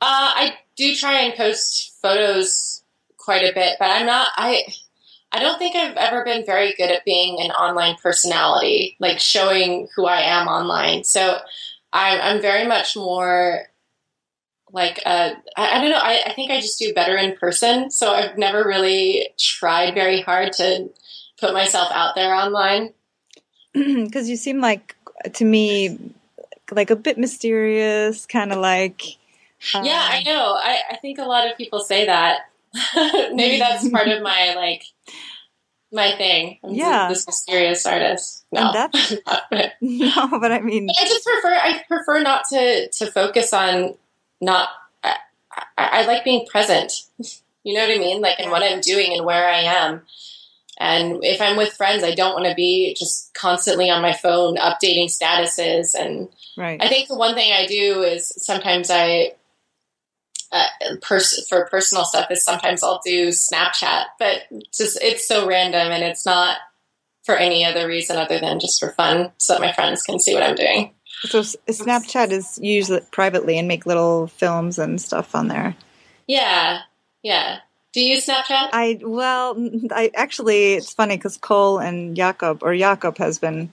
Uh, 0.00 0.32
I 0.34 0.54
do 0.76 0.94
try 0.94 1.20
and 1.20 1.34
post 1.34 1.94
photos 2.00 2.82
quite 3.18 3.42
a 3.42 3.54
bit, 3.54 3.76
but 3.78 3.90
I'm 3.90 4.06
not. 4.06 4.28
I 4.36 4.64
I 5.32 5.40
don't 5.40 5.58
think 5.58 5.76
I've 5.76 5.96
ever 5.96 6.24
been 6.24 6.46
very 6.46 6.74
good 6.74 6.90
at 6.90 7.04
being 7.04 7.40
an 7.40 7.50
online 7.50 7.96
personality, 8.02 8.96
like 9.00 9.18
showing 9.18 9.88
who 9.96 10.06
I 10.06 10.20
am 10.20 10.46
online. 10.46 11.04
So 11.04 11.38
I'm, 11.92 12.20
I'm 12.20 12.42
very 12.42 12.66
much 12.66 12.96
more 12.96 13.66
like 14.74 15.00
uh, 15.06 15.30
I, 15.56 15.78
I, 15.78 15.80
don't 15.80 15.90
know. 15.90 16.00
I, 16.02 16.20
I, 16.26 16.32
think 16.32 16.50
I 16.50 16.60
just 16.60 16.78
do 16.80 16.92
better 16.92 17.16
in 17.16 17.36
person. 17.36 17.92
So 17.92 18.12
I've 18.12 18.36
never 18.36 18.64
really 18.64 19.28
tried 19.38 19.94
very 19.94 20.20
hard 20.20 20.52
to 20.54 20.90
put 21.38 21.54
myself 21.54 21.88
out 21.92 22.14
there 22.16 22.34
online. 22.34 22.92
Because 23.72 24.28
you 24.28 24.36
seem 24.36 24.60
like 24.60 24.94
to 25.32 25.44
me 25.44 25.98
like 26.70 26.90
a 26.90 26.96
bit 26.96 27.18
mysterious, 27.18 28.26
kind 28.26 28.52
of 28.52 28.58
like. 28.58 29.02
Um, 29.74 29.84
yeah, 29.84 30.08
I 30.10 30.22
know. 30.22 30.54
I, 30.60 30.78
I 30.90 30.96
think 30.96 31.18
a 31.18 31.24
lot 31.24 31.50
of 31.50 31.56
people 31.56 31.80
say 31.80 32.06
that. 32.06 32.40
Maybe 33.32 33.58
that's 33.58 33.88
part 33.88 34.08
of 34.08 34.22
my 34.22 34.54
like 34.56 34.84
my 35.92 36.16
thing. 36.16 36.58
I'm 36.64 36.74
yeah, 36.74 37.08
this 37.08 37.26
mysterious 37.26 37.86
artist. 37.86 38.44
No, 38.52 38.72
that's, 38.72 39.12
no, 39.80 40.38
but 40.40 40.52
I 40.52 40.60
mean, 40.60 40.88
I 40.90 41.04
just 41.04 41.24
prefer. 41.24 41.52
I 41.52 41.82
prefer 41.88 42.22
not 42.22 42.44
to 42.50 42.88
to 42.88 43.06
focus 43.06 43.52
on 43.52 43.94
not. 44.40 44.68
I, 45.02 45.16
I, 45.76 46.06
like 46.06 46.24
being 46.24 46.46
present. 46.46 46.92
You 47.62 47.74
know 47.74 47.80
what 47.80 47.94
I 47.94 47.98
mean? 47.98 48.20
Like 48.20 48.40
in 48.40 48.50
what 48.50 48.62
I'm 48.62 48.80
doing 48.80 49.12
and 49.14 49.24
where 49.24 49.48
I 49.48 49.60
am. 49.60 50.02
And 50.78 51.24
if 51.24 51.40
I'm 51.40 51.56
with 51.56 51.72
friends, 51.72 52.02
I 52.02 52.14
don't 52.14 52.34
want 52.34 52.46
to 52.46 52.54
be 52.54 52.94
just 52.98 53.32
constantly 53.34 53.90
on 53.90 54.02
my 54.02 54.12
phone 54.12 54.56
updating 54.56 55.06
statuses. 55.06 55.94
And 55.94 56.28
right. 56.56 56.82
I 56.82 56.88
think 56.88 57.08
the 57.08 57.14
one 57.14 57.34
thing 57.34 57.52
I 57.52 57.66
do 57.66 58.02
is 58.02 58.28
sometimes 58.44 58.90
I 58.90 59.34
uh, 60.54 60.66
pers- 61.02 61.46
for 61.48 61.66
personal 61.70 62.04
stuff 62.04 62.30
is 62.30 62.44
sometimes 62.44 62.82
I'll 62.82 63.00
do 63.04 63.28
Snapchat, 63.28 64.04
but 64.18 64.42
just 64.72 64.98
it's 65.02 65.26
so 65.26 65.48
random 65.48 65.90
and 65.90 66.04
it's 66.04 66.24
not 66.24 66.58
for 67.24 67.36
any 67.36 67.64
other 67.64 67.88
reason 67.88 68.16
other 68.16 68.38
than 68.38 68.60
just 68.60 68.78
for 68.78 68.92
fun, 68.92 69.32
so 69.38 69.54
that 69.54 69.60
my 69.60 69.72
friends 69.72 70.02
can 70.02 70.20
see 70.20 70.34
what 70.34 70.42
I'm 70.42 70.54
doing. 70.54 70.92
So 71.24 71.40
Snapchat 71.40 72.30
is 72.30 72.58
used 72.62 72.92
privately 73.10 73.58
and 73.58 73.66
make 73.66 73.86
little 73.86 74.26
films 74.26 74.78
and 74.78 75.00
stuff 75.00 75.34
on 75.34 75.48
there. 75.48 75.74
Yeah, 76.26 76.80
yeah. 77.22 77.58
Do 77.92 78.00
you 78.00 78.14
use 78.14 78.26
Snapchat? 78.26 78.70
I 78.72 79.00
well, 79.02 79.56
I 79.90 80.10
actually 80.14 80.74
it's 80.74 80.92
funny 80.92 81.16
because 81.16 81.36
Cole 81.36 81.78
and 81.78 82.16
Jakob 82.16 82.62
or 82.62 82.76
Jakob 82.76 83.18
has 83.18 83.38
been 83.38 83.70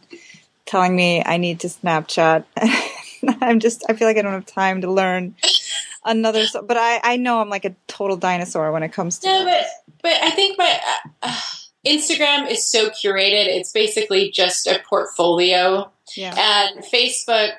telling 0.65 0.95
me 0.95 1.23
I 1.25 1.37
need 1.37 1.61
to 1.61 1.67
Snapchat. 1.67 2.45
I'm 3.41 3.59
just 3.59 3.83
I 3.89 3.93
feel 3.93 4.07
like 4.07 4.17
I 4.17 4.21
don't 4.21 4.33
have 4.33 4.45
time 4.45 4.81
to 4.81 4.91
learn 4.91 5.35
another. 6.05 6.45
But 6.53 6.77
I 6.77 6.99
I 7.03 7.17
know 7.17 7.41
I'm 7.41 7.49
like 7.49 7.65
a 7.65 7.75
total 7.87 8.15
dinosaur 8.15 8.71
when 8.71 8.83
it 8.83 8.93
comes 8.93 9.19
to. 9.19 9.27
No, 9.27 9.43
but 9.43 9.65
but 10.01 10.13
I 10.13 10.29
think 10.29 10.57
my 10.57 10.79
uh, 10.87 11.09
uh, 11.23 11.41
Instagram 11.85 12.49
is 12.49 12.67
so 12.67 12.89
curated. 12.89 13.47
It's 13.47 13.71
basically 13.71 14.29
just 14.29 14.67
a 14.67 14.79
portfolio. 14.87 15.91
Yeah. 16.15 16.33
And 16.37 16.83
Facebook 16.83 17.53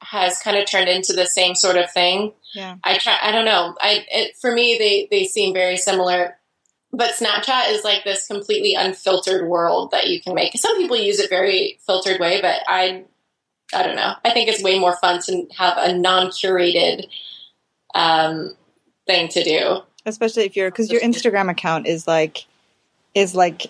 has 0.00 0.38
kind 0.38 0.56
of 0.56 0.66
turned 0.66 0.88
into 0.88 1.12
the 1.12 1.26
same 1.26 1.54
sort 1.54 1.76
of 1.76 1.90
thing. 1.90 2.32
Yeah. 2.54 2.76
I 2.84 2.98
try. 2.98 3.18
I 3.20 3.32
don't 3.32 3.44
know. 3.44 3.74
I 3.80 4.04
it, 4.10 4.36
for 4.40 4.52
me 4.52 4.76
they 4.78 5.08
they 5.10 5.24
seem 5.24 5.52
very 5.52 5.76
similar. 5.76 6.38
But 6.92 7.10
Snapchat 7.10 7.70
is 7.70 7.84
like 7.84 8.04
this 8.04 8.26
completely 8.26 8.74
unfiltered 8.74 9.48
world 9.48 9.90
that 9.90 10.06
you 10.06 10.20
can 10.20 10.34
make. 10.34 10.56
Some 10.56 10.78
people 10.78 10.96
use 10.96 11.18
it 11.18 11.28
very 11.28 11.78
filtered 11.84 12.20
way, 12.20 12.40
but 12.40 12.60
I 12.68 13.04
I 13.74 13.82
don't 13.82 13.96
know. 13.96 14.14
I 14.24 14.30
think 14.30 14.48
it's 14.48 14.62
way 14.62 14.78
more 14.78 14.96
fun 14.96 15.20
to 15.22 15.46
have 15.56 15.76
a 15.76 15.96
non-curated 15.96 17.08
um, 17.94 18.54
thing 19.06 19.28
to 19.28 19.42
do. 19.42 19.80
Especially 20.04 20.44
if 20.44 20.56
you're 20.56 20.70
because 20.70 20.90
your 20.90 21.00
Instagram 21.00 21.50
account 21.50 21.86
is 21.86 22.06
like 22.06 22.46
is 23.14 23.34
like 23.34 23.66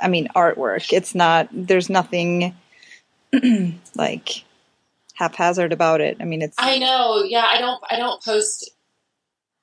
I 0.00 0.08
mean 0.08 0.28
artwork. 0.36 0.92
It's 0.92 1.14
not. 1.14 1.48
There's 1.50 1.88
nothing 1.88 2.54
like 3.94 4.44
haphazard 5.14 5.72
about 5.72 6.00
it. 6.00 6.16
I 6.20 6.24
mean, 6.24 6.42
it's. 6.42 6.56
I 6.58 6.78
know. 6.78 7.22
Yeah, 7.22 7.46
I 7.48 7.58
don't. 7.58 7.82
I 7.90 7.96
don't 7.96 8.22
post 8.22 8.70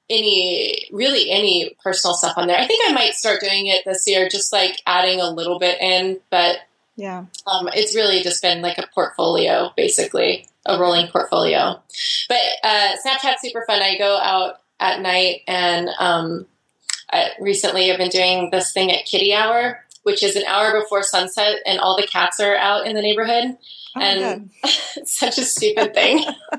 any 0.09 0.88
really 0.91 1.30
any 1.30 1.76
personal 1.84 2.15
stuff 2.15 2.38
on 2.38 2.47
there. 2.47 2.57
I 2.57 2.65
think 2.65 2.89
I 2.89 2.93
might 2.93 3.13
start 3.13 3.41
doing 3.41 3.67
it 3.67 3.84
this 3.86 4.07
year, 4.07 4.28
just 4.28 4.51
like 4.51 4.82
adding 4.88 5.22
a 5.22 5.30
little 5.30 5.59
bit 5.59 5.80
in, 5.82 6.20
but 6.32 6.57
yeah, 6.95 7.26
um, 7.47 7.70
it's 7.74 7.95
really 7.95 8.22
just 8.22 8.41
been 8.41 8.61
like 8.61 8.78
a 8.78 8.88
portfolio, 8.93 9.72
basically 9.78 10.47
a 10.65 10.80
rolling 10.80 11.07
portfolio. 11.07 11.82
But 12.28 12.41
uh, 12.63 12.95
Snapchat's 13.05 13.41
super 13.41 13.63
fun. 13.65 13.82
I 13.82 13.97
go 13.97 14.17
out 14.17 14.55
at 14.80 15.01
night 15.01 15.41
and 15.47 15.89
um, 15.99 16.45
I, 17.11 17.30
recently 17.39 17.91
I've 17.91 17.97
been 17.97 18.09
doing 18.09 18.49
this 18.51 18.74
thing 18.74 18.91
at 18.91 19.05
Kitty 19.05 19.34
Hour, 19.34 19.84
which 20.10 20.24
is 20.24 20.36
an 20.36 20.43
hour 20.47 20.80
before 20.82 21.03
sunset, 21.03 21.62
and 21.66 21.80
all 21.80 21.95
the 21.95 22.07
cats 22.07 22.39
are 22.39 22.55
out 22.55 22.88
in 22.88 22.95
the 22.95 23.01
neighborhood. 23.01 23.57
Oh, 23.95 24.01
and 24.01 24.49
such 25.05 25.38
a 25.38 25.43
stupid 25.43 25.93
thing. 25.93 26.24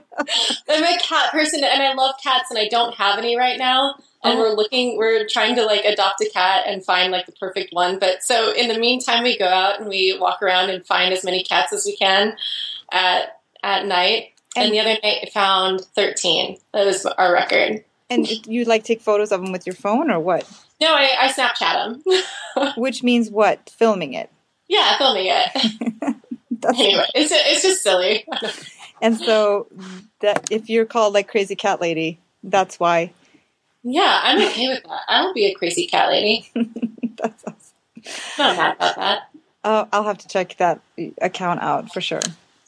I'm 0.69 0.85
a 0.85 0.99
cat 0.99 1.31
person, 1.33 1.63
and 1.65 1.83
I 1.83 1.93
love 1.95 2.15
cats, 2.23 2.51
and 2.51 2.59
I 2.59 2.69
don't 2.69 2.95
have 2.97 3.19
any 3.19 3.37
right 3.37 3.59
now. 3.59 3.95
And 4.23 4.39
Oh. 4.39 4.41
we're 4.43 4.55
looking, 4.55 4.97
we're 4.99 5.27
trying 5.29 5.55
to 5.57 5.65
like 5.65 5.85
adopt 5.85 6.21
a 6.21 6.29
cat 6.29 6.65
and 6.67 6.85
find 6.85 7.11
like 7.11 7.25
the 7.27 7.33
perfect 7.33 7.73
one. 7.73 7.99
But 7.99 8.23
so 8.23 8.53
in 8.53 8.69
the 8.69 8.79
meantime, 8.79 9.23
we 9.23 9.39
go 9.39 9.47
out 9.49 9.81
and 9.81 9.89
we 9.89 10.17
walk 10.21 10.43
around 10.43 10.69
and 10.71 10.85
find 10.87 11.13
as 11.15 11.25
many 11.25 11.43
cats 11.43 11.73
as 11.73 11.85
we 11.87 11.97
can 11.97 12.37
at 12.93 13.41
at 13.63 13.87
night. 13.87 14.33
And, 14.57 14.67
And- 14.67 14.75
the 14.75 14.81
other 14.81 14.99
night, 15.03 15.21
I 15.23 15.31
found 15.33 15.81
13. 15.95 16.59
That 16.75 16.85
was 16.85 17.07
our 17.07 17.33
record. 17.33 17.85
And 18.11 18.29
you 18.47 18.65
like 18.65 18.83
take 18.85 19.01
photos 19.01 19.31
of 19.33 19.41
them 19.41 19.53
with 19.53 19.65
your 19.67 19.75
phone 19.77 20.11
or 20.11 20.19
what? 20.21 20.45
No, 20.81 20.95
I, 20.95 21.09
I 21.21 21.29
Snapchat 21.33 22.03
them. 22.05 22.73
Which 22.77 23.03
means 23.03 23.31
what? 23.31 23.71
Filming 23.77 24.15
it. 24.15 24.31
yeah, 24.69 24.97
filming 24.99 25.27
it. 25.29 26.17
Anyway, 26.63 27.07
it's 27.15 27.33
it's 27.33 27.63
just 27.63 27.83
silly. 27.83 28.27
And 29.01 29.17
so 29.17 29.67
that 30.21 30.51
if 30.53 30.69
you're 30.69 30.85
called 30.85 31.15
like 31.15 31.27
crazy 31.27 31.57
cat 31.57 31.81
lady, 31.81 32.19
that's 32.43 32.79
why. 32.79 33.13
Yeah, 33.83 34.21
I'm 34.23 34.37
okay 34.43 34.69
with 34.69 34.83
that. 34.83 35.01
I'll 35.09 35.33
be 35.33 35.47
a 35.47 35.55
crazy 35.55 35.87
cat 35.87 36.11
lady. 36.11 36.51
That's 37.17 37.45
awesome. 37.47 37.57
I'm 38.39 38.57
not 38.57 38.57
mad 38.59 38.77
about 38.77 38.97
that. 38.97 39.19
Uh, 39.65 39.87
I'll 39.91 40.05
have 40.05 40.19
to 40.19 40.29
check 40.29 40.57
that 40.59 40.83
account 41.23 41.63
out 41.63 41.91
for 41.93 42.03
sure. 42.03 42.21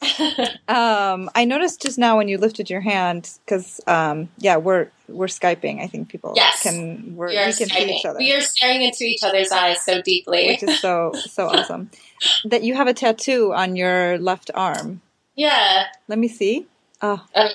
um, 0.68 1.30
I 1.34 1.44
noticed 1.44 1.82
just 1.82 1.98
now 1.98 2.16
when 2.16 2.28
you 2.28 2.38
lifted 2.38 2.68
your 2.70 2.80
hand 2.80 3.30
because 3.44 3.80
um, 3.86 4.28
yeah, 4.38 4.56
we're 4.56 4.88
we're 5.08 5.26
skyping. 5.26 5.80
I 5.82 5.86
think 5.86 6.08
people 6.08 6.32
Yes. 6.36 6.62
can 6.62 7.14
we're, 7.16 7.28
We 7.28 7.36
we 7.36 7.52
can 7.52 7.52
see 7.68 7.96
each 7.96 8.04
other, 8.04 8.18
We 8.18 8.32
are 8.32 8.40
staring 8.40 8.82
into 8.82 9.04
each 9.04 9.22
other's 9.22 9.52
eyes 9.52 9.82
so 9.84 10.02
deeply. 10.02 10.46
which 10.48 10.62
is 10.62 10.80
so 10.80 11.12
so 11.14 11.48
awesome. 11.52 11.90
That 12.44 12.62
you 12.62 12.74
have 12.74 12.86
a 12.88 12.94
tattoo 12.94 13.52
on 13.52 13.76
your 13.76 14.18
left 14.18 14.50
arm. 14.54 15.00
Yeah, 15.34 15.84
Let 16.08 16.18
me 16.18 16.28
see. 16.28 16.66
Oh, 17.00 17.24
uh, 17.34 17.48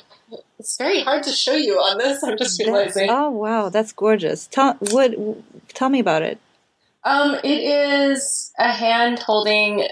it's 0.59 0.77
very 0.77 1.01
hard 1.03 1.23
to 1.23 1.31
show 1.31 1.53
you 1.53 1.75
on 1.75 1.97
this. 1.99 2.21
I'm 2.23 2.37
just 2.37 2.57
that's, 2.57 2.67
realizing. 2.67 3.09
oh 3.09 3.29
wow, 3.29 3.69
that's 3.69 3.91
gorgeous. 3.93 4.47
Tell 4.47 4.73
what? 4.91 5.13
Tell 5.69 5.89
me 5.89 5.99
about 5.99 6.21
it. 6.21 6.39
Um, 7.03 7.35
it 7.43 7.59
is 7.61 8.51
a 8.59 8.71
hand 8.71 9.19
holding 9.19 9.87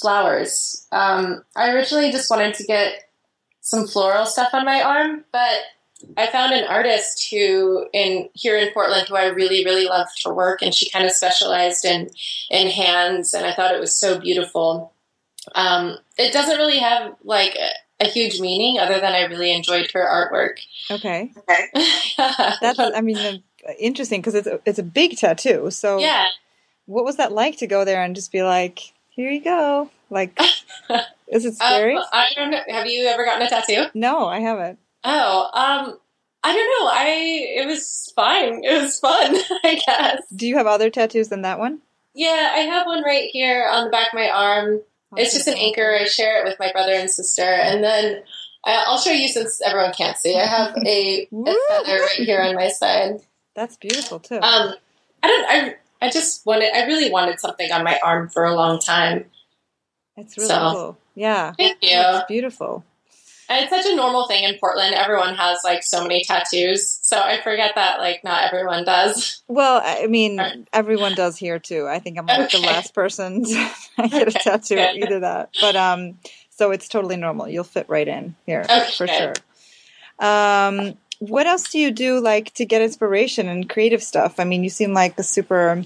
flowers. 0.00 0.86
Um, 0.92 1.44
I 1.56 1.72
originally 1.72 2.10
just 2.10 2.30
wanted 2.30 2.54
to 2.54 2.64
get 2.64 3.08
some 3.60 3.86
floral 3.86 4.26
stuff 4.26 4.50
on 4.52 4.64
my 4.64 4.82
arm, 4.82 5.24
but 5.32 5.60
I 6.16 6.26
found 6.28 6.52
an 6.52 6.64
artist 6.64 7.28
who 7.30 7.86
in 7.92 8.28
here 8.32 8.56
in 8.56 8.72
Portland 8.72 9.08
who 9.08 9.16
I 9.16 9.26
really 9.26 9.64
really 9.64 9.86
loved 9.86 10.22
her 10.24 10.32
work, 10.32 10.62
and 10.62 10.74
she 10.74 10.90
kind 10.90 11.04
of 11.04 11.12
specialized 11.12 11.84
in 11.84 12.10
in 12.50 12.68
hands, 12.68 13.34
and 13.34 13.44
I 13.44 13.54
thought 13.54 13.74
it 13.74 13.80
was 13.80 13.94
so 13.94 14.18
beautiful. 14.18 14.92
Um, 15.54 15.98
it 16.16 16.32
doesn't 16.32 16.56
really 16.56 16.78
have 16.78 17.14
like 17.24 17.56
a, 17.56 18.04
a 18.04 18.08
huge 18.08 18.40
meaning 18.40 18.78
other 18.78 19.00
than 19.00 19.12
I 19.12 19.22
really 19.22 19.52
enjoyed 19.52 19.90
her 19.92 20.04
artwork. 20.04 20.60
Okay, 20.90 21.32
Okay, 21.36 21.66
that's 22.60 22.78
I 22.78 23.00
mean 23.00 23.42
uh, 23.68 23.72
interesting 23.78 24.20
because 24.20 24.34
it's 24.34 24.46
a, 24.46 24.60
it's 24.64 24.78
a 24.78 24.84
big 24.84 25.16
tattoo. 25.16 25.70
So 25.70 25.98
yeah. 25.98 26.26
what 26.86 27.04
was 27.04 27.16
that 27.16 27.32
like 27.32 27.58
to 27.58 27.66
go 27.66 27.84
there 27.84 28.02
and 28.02 28.14
just 28.14 28.30
be 28.30 28.42
like, 28.42 28.92
here 29.18 29.30
you 29.32 29.40
go? 29.42 29.90
Like, 30.10 30.38
is 31.28 31.44
it 31.44 31.56
scary? 31.56 31.96
Um, 31.96 32.04
I 32.12 32.28
don't 32.36 32.52
know. 32.52 32.60
Have 32.68 32.86
you 32.86 33.06
ever 33.06 33.24
gotten 33.24 33.46
a 33.46 33.50
tattoo? 33.50 33.86
no, 33.94 34.26
I 34.26 34.38
haven't. 34.38 34.78
Oh, 35.02 35.42
um, 35.52 35.98
I 36.44 36.52
don't 36.52 36.80
know. 36.80 36.88
I 36.90 37.06
it 37.62 37.66
was 37.66 38.12
fine. 38.14 38.62
It 38.64 38.80
was 38.80 39.00
fun, 39.00 39.36
I 39.64 39.80
guess. 39.84 40.22
Do 40.34 40.46
you 40.46 40.56
have 40.56 40.68
other 40.68 40.88
tattoos 40.88 41.28
than 41.28 41.42
that 41.42 41.58
one? 41.58 41.80
Yeah, 42.14 42.52
I 42.54 42.60
have 42.60 42.86
one 42.86 43.02
right 43.02 43.28
here 43.30 43.68
on 43.70 43.84
the 43.84 43.90
back 43.90 44.08
of 44.08 44.14
my 44.14 44.30
arm. 44.30 44.80
It's 45.16 45.34
just 45.34 45.48
an 45.48 45.54
anchor. 45.54 45.96
I 46.00 46.04
share 46.04 46.40
it 46.40 46.44
with 46.44 46.58
my 46.60 46.70
brother 46.70 46.92
and 46.92 47.10
sister, 47.10 47.42
and 47.42 47.82
then 47.82 48.22
I'll 48.64 48.98
show 48.98 49.10
you 49.10 49.26
since 49.26 49.60
everyone 49.62 49.94
can't 49.94 50.16
see. 50.16 50.36
I 50.36 50.46
have 50.46 50.76
a, 50.76 51.26
a 51.26 51.26
feather 51.68 51.98
right 52.00 52.18
here 52.18 52.40
on 52.40 52.54
my 52.54 52.68
side. 52.68 53.20
That's 53.54 53.76
beautiful 53.76 54.20
too. 54.20 54.36
Um, 54.36 54.74
I 55.22 55.26
don't. 55.26 55.46
I 55.48 55.76
I 56.00 56.10
just 56.10 56.44
wanted. 56.46 56.74
I 56.74 56.86
really 56.86 57.10
wanted 57.10 57.40
something 57.40 57.70
on 57.72 57.84
my 57.84 57.98
arm 58.04 58.28
for 58.28 58.44
a 58.44 58.54
long 58.54 58.78
time. 58.78 59.26
it's 60.16 60.36
really 60.36 60.48
so- 60.48 60.72
cool. 60.72 60.98
Yeah, 61.14 61.52
Thank 61.58 61.78
you. 61.82 61.90
it's 61.94 62.26
beautiful. 62.28 62.84
And 63.50 63.64
it's 63.64 63.70
such 63.74 63.90
a 63.90 63.96
normal 63.96 64.28
thing 64.28 64.44
in 64.44 64.56
Portland. 64.60 64.94
Everyone 64.94 65.34
has 65.34 65.58
like 65.64 65.82
so 65.82 66.02
many 66.02 66.22
tattoos, 66.22 66.86
so 67.02 67.18
I 67.18 67.40
forget 67.40 67.72
that 67.76 67.98
like 67.98 68.22
not 68.22 68.44
everyone 68.44 68.84
does. 68.84 69.42
Well, 69.48 69.80
I 69.82 70.06
mean, 70.06 70.38
everyone 70.72 71.14
does 71.14 71.38
here 71.38 71.58
too. 71.58 71.86
I 71.88 71.98
think 71.98 72.18
I'm 72.18 72.26
like 72.26 72.50
the 72.50 72.58
last 72.58 72.94
person 72.94 73.42
to 73.44 73.70
get 74.10 74.28
a 74.28 74.32
tattoo, 74.32 74.78
either 74.78 75.20
that. 75.20 75.48
But 75.60 75.76
um, 75.76 76.18
so 76.50 76.70
it's 76.72 76.88
totally 76.88 77.16
normal. 77.16 77.48
You'll 77.48 77.64
fit 77.64 77.88
right 77.88 78.06
in 78.06 78.36
here 78.44 78.60
Okay, 78.68 78.90
for 78.96 79.06
sure. 79.08 79.32
Um, 80.20 80.96
what 81.18 81.46
else 81.46 81.70
do 81.70 81.78
you 81.78 81.90
do 81.90 82.20
like 82.20 82.54
to 82.54 82.64
get 82.64 82.82
inspiration 82.82 83.48
and 83.48 83.68
creative 83.68 84.02
stuff? 84.02 84.38
I 84.38 84.44
mean, 84.44 84.62
you 84.62 84.70
seem 84.70 84.94
like 84.94 85.18
a 85.18 85.22
super 85.22 85.84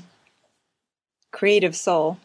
creative 1.31 1.75
soul. 1.75 2.19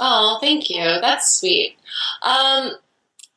Oh, 0.00 0.38
thank 0.40 0.70
you. 0.70 0.84
That's 0.84 1.34
sweet. 1.40 1.76
Um, 2.22 2.70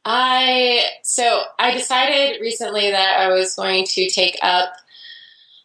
I 0.05 0.85
so 1.03 1.41
I 1.59 1.71
decided 1.71 2.41
recently 2.41 2.91
that 2.91 3.19
I 3.19 3.29
was 3.29 3.55
going 3.55 3.85
to 3.85 4.09
take 4.09 4.37
up 4.41 4.73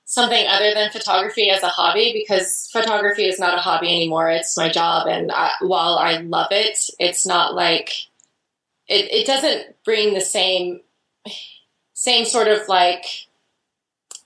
something 0.05 0.47
other 0.47 0.73
than 0.73 0.91
photography 0.91 1.51
as 1.51 1.63
a 1.63 1.69
hobby 1.69 2.13
because 2.15 2.69
photography 2.73 3.25
is 3.25 3.39
not 3.39 3.59
a 3.59 3.61
hobby 3.61 3.89
anymore. 3.89 4.31
It's 4.31 4.57
my 4.57 4.71
job, 4.71 5.07
and 5.07 5.33
I, 5.33 5.51
while 5.61 5.99
I 5.99 6.19
love 6.19 6.49
it, 6.51 6.79
it's 6.99 7.27
not 7.27 7.55
like 7.55 7.91
it. 8.89 9.11
It 9.13 9.27
doesn't 9.27 9.83
bring 9.85 10.15
the 10.15 10.21
same 10.21 10.81
same 11.95 12.25
sort 12.25 12.49
of 12.49 12.69
like 12.69 13.26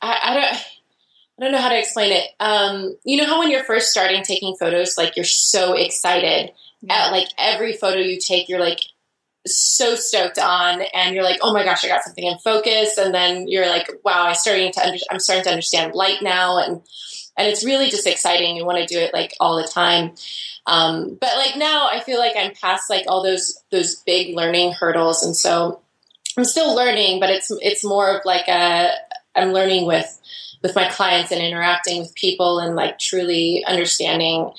I, 0.00 0.18
I 0.22 0.34
don't. 0.34 0.64
I 1.38 1.44
don't 1.44 1.52
know 1.52 1.58
how 1.58 1.70
to 1.70 1.78
explain 1.78 2.12
it. 2.12 2.28
Um, 2.38 2.98
you 3.02 3.16
know 3.16 3.24
how 3.24 3.38
when 3.38 3.50
you're 3.50 3.64
first 3.64 3.90
starting 3.90 4.22
taking 4.22 4.56
photos, 4.56 4.98
like 4.98 5.16
you're 5.16 5.24
so 5.24 5.72
excited 5.72 6.52
at 6.86 7.10
like 7.12 7.28
every 7.38 7.72
photo 7.72 7.98
you 7.98 8.18
take, 8.20 8.50
you're 8.50 8.60
like 8.60 8.80
so 9.46 9.94
stoked 9.94 10.38
on, 10.38 10.82
and 10.92 11.14
you're 11.14 11.24
like, 11.24 11.38
oh 11.40 11.54
my 11.54 11.64
gosh, 11.64 11.82
I 11.82 11.88
got 11.88 12.04
something 12.04 12.26
in 12.26 12.36
focus, 12.38 12.98
and 12.98 13.14
then 13.14 13.48
you're 13.48 13.68
like, 13.68 13.90
wow, 14.04 14.24
I 14.24 14.34
starting 14.34 14.70
to 14.72 14.86
under- 14.86 14.98
I'm 15.10 15.18
starting 15.18 15.44
to 15.44 15.50
understand 15.50 15.94
light 15.94 16.20
now, 16.20 16.58
and 16.58 16.82
and 17.38 17.48
it's 17.48 17.64
really 17.64 17.88
just 17.88 18.06
exciting. 18.06 18.56
You 18.56 18.66
want 18.66 18.78
to 18.78 18.94
do 18.94 19.00
it 19.00 19.14
like 19.14 19.32
all 19.40 19.56
the 19.56 19.66
time. 19.66 20.12
Um, 20.66 21.16
but 21.18 21.36
like 21.36 21.56
now, 21.56 21.88
I 21.88 22.00
feel 22.00 22.18
like 22.18 22.36
I'm 22.36 22.52
past 22.52 22.90
like 22.90 23.06
all 23.08 23.22
those 23.22 23.58
those 23.70 23.96
big 23.96 24.36
learning 24.36 24.72
hurdles, 24.72 25.22
and 25.22 25.34
so 25.34 25.80
I'm 26.36 26.44
still 26.44 26.76
learning, 26.76 27.18
but 27.18 27.30
it's 27.30 27.50
it's 27.62 27.82
more 27.82 28.18
of 28.18 28.26
like 28.26 28.46
a 28.46 28.90
I'm 29.40 29.52
learning 29.52 29.86
with 29.86 30.16
with 30.62 30.74
my 30.74 30.88
clients 30.88 31.32
and 31.32 31.40
interacting 31.40 32.00
with 32.00 32.14
people 32.14 32.58
and 32.58 32.76
like 32.76 32.98
truly 32.98 33.64
understanding 33.66 34.52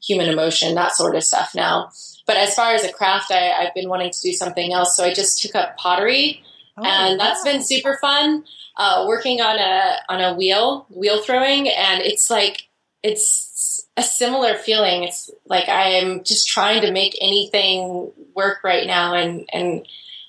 human 0.00 0.28
emotion, 0.28 0.76
that 0.76 0.94
sort 0.94 1.16
of 1.16 1.24
stuff 1.24 1.52
now. 1.54 1.90
But 2.26 2.36
as 2.36 2.54
far 2.54 2.72
as 2.72 2.84
a 2.84 2.92
craft, 2.92 3.32
I, 3.32 3.50
I've 3.50 3.74
been 3.74 3.88
wanting 3.88 4.12
to 4.12 4.20
do 4.22 4.32
something 4.32 4.72
else. 4.72 4.96
So 4.96 5.04
I 5.04 5.12
just 5.12 5.42
took 5.42 5.56
up 5.56 5.76
pottery 5.76 6.42
Oh, 6.78 6.84
and 6.84 7.20
that's 7.20 7.44
wow. 7.44 7.52
been 7.52 7.62
super 7.62 7.98
fun. 8.00 8.44
Uh, 8.76 9.04
working 9.08 9.40
on 9.40 9.58
a 9.58 9.96
on 10.08 10.20
a 10.20 10.34
wheel, 10.34 10.86
wheel 10.90 11.20
throwing, 11.20 11.68
and 11.68 12.00
it's 12.02 12.30
like 12.30 12.68
it's 13.02 13.84
a 13.96 14.02
similar 14.02 14.54
feeling. 14.54 15.02
It's 15.02 15.30
like 15.46 15.68
I'm 15.68 16.22
just 16.22 16.46
trying 16.46 16.82
to 16.82 16.92
make 16.92 17.16
anything 17.20 18.12
work 18.34 18.58
right 18.62 18.86
now, 18.86 19.14
and 19.14 19.48
and 19.52 19.86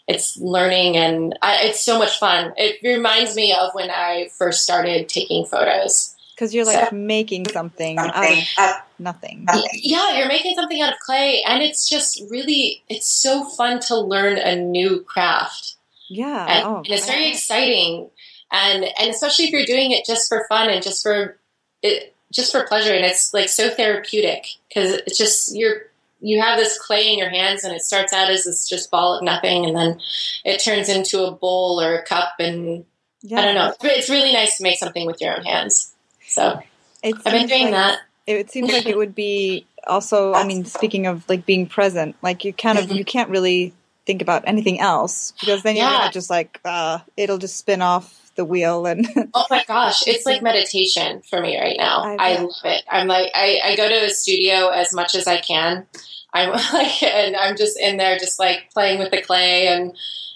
it's 0.10 0.38
learning, 0.38 0.98
and 0.98 1.38
I, 1.42 1.66
it's 1.68 1.80
so 1.80 1.98
much 2.00 2.18
fun. 2.20 2.54
It 2.58 2.82
reminds 2.84 3.36
me 3.36 3.54
of 3.54 3.74
when 3.74 3.90
I 3.92 4.30
first 4.38 4.64
started 4.64 5.08
taking 5.08 5.46
photos. 5.46 6.16
because 6.36 6.54
you're 6.54 6.66
like 6.66 6.90
So- 6.90 6.96
making 6.96 7.48
something 7.48 7.98
out 8.00 8.16
of 8.16 8.76
nothing. 8.98 9.46
Yeah, 9.74 10.18
you're 10.18 10.28
making 10.28 10.56
something 10.56 10.82
out 10.82 10.94
of 10.94 11.00
clay, 11.00 11.44
and 11.46 11.62
it's 11.62 11.88
just 11.88 12.22
really 12.30 12.84
it's 12.90 13.08
so 13.08 13.44
fun 13.46 13.80
to 13.82 13.96
learn 14.00 14.38
a 14.38 14.56
new 14.56 15.02
craft. 15.04 15.76
Yeah. 16.10 16.46
and, 16.50 16.66
oh, 16.68 16.78
and 16.78 16.88
it's 16.90 17.08
I- 17.08 17.12
very 17.12 17.30
exciting 17.30 18.10
and 18.52 18.84
and 19.00 19.10
especially 19.12 19.46
if 19.46 19.52
you're 19.52 19.66
doing 19.66 19.92
it 19.92 20.06
just 20.08 20.28
for 20.28 20.46
fun 20.50 20.70
and 20.70 20.82
just 20.82 21.04
for 21.04 21.38
it 21.84 22.16
just 22.34 22.52
for 22.52 22.66
pleasure 22.66 22.94
and 22.94 23.06
it's 23.06 23.32
like 23.32 23.48
so 23.48 23.70
therapeutic 23.70 24.48
because 24.68 24.94
it's 25.06 25.18
just 25.20 25.56
you're 25.56 25.84
you 26.22 26.42
have 26.42 26.58
this 26.58 26.78
clay 26.80 27.12
in 27.12 27.18
your 27.20 27.30
hands 27.30 27.64
and 27.64 27.74
it 27.76 27.82
starts 27.82 28.12
out 28.14 28.30
as 28.30 28.44
this 28.44 28.68
just 28.68 28.92
ball 28.92 29.16
of 29.18 29.24
nothing 29.24 29.66
and 29.66 29.76
then 29.76 30.00
it 30.44 30.60
turns 30.60 30.90
into 30.90 31.24
a 31.26 31.32
bowl 31.32 31.80
or 31.82 31.96
a 31.96 32.04
cup 32.06 32.30
and 32.40 32.86
yeah, 33.22 33.40
i 33.40 33.46
don't 33.46 33.56
know 33.56 33.74
it's 33.84 34.10
really 34.10 34.34
nice 34.34 34.58
to 34.58 34.64
make 34.64 34.78
something 34.78 35.06
with 35.06 35.20
your 35.22 35.36
own 35.38 35.44
hands 35.46 35.94
so 36.28 36.60
It 37.04 37.16
i've 37.26 37.34
been 37.34 37.48
doing 37.48 37.64
like- 37.66 37.74
that 37.74 38.00
It 38.28 38.52
seems 38.52 38.72
like 38.72 38.86
it 38.86 38.96
would 38.98 39.16
be 39.16 39.66
also. 39.88 40.34
I 40.34 40.44
mean, 40.46 40.66
speaking 40.66 41.08
of 41.08 41.28
like 41.28 41.48
being 41.48 41.66
present, 41.66 42.16
like 42.22 42.46
you 42.46 42.54
kind 42.54 42.78
of 42.78 42.92
you 42.92 43.04
can't 43.04 43.30
really 43.32 43.74
think 44.06 44.22
about 44.22 44.44
anything 44.46 44.80
else 44.80 45.34
because 45.40 45.64
then 45.64 45.76
you're 45.76 45.86
Yeah. 45.90 46.12
just 46.12 46.30
like 46.30 46.60
uh, 46.64 47.00
it'll 47.18 47.40
just 47.40 47.58
spin 47.58 47.82
off 47.82 48.29
the 48.40 48.46
wheel 48.46 48.86
and 48.86 49.06
oh 49.34 49.46
my 49.50 49.66
gosh 49.68 50.08
it's 50.08 50.26
like 50.26 50.42
meditation 50.42 51.22
for 51.30 51.42
me 51.42 51.60
right 51.60 51.76
now. 51.78 52.04
I 52.04 52.16
i, 52.20 52.38
love 52.38 52.54
it. 52.64 52.84
I'm 52.90 53.08
like 53.08 53.32
I, 53.36 53.60
I 53.62 53.76
go 53.76 53.90
to 53.90 54.06
a 54.06 54.10
studio 54.10 54.70
as 54.70 54.94
much 54.94 55.14
as 55.14 55.28
i 55.28 55.42
can. 55.42 55.86
I'm 56.34 56.52
like 56.74 57.04
and 57.04 57.36
i'm 57.36 57.58
just 57.58 57.78
in 57.78 57.98
there 57.98 58.18
just 58.18 58.40
like 58.40 58.72
playing 58.74 59.00
with 59.00 59.12
the 59.12 59.22
clay 59.22 59.68
and 59.68 59.94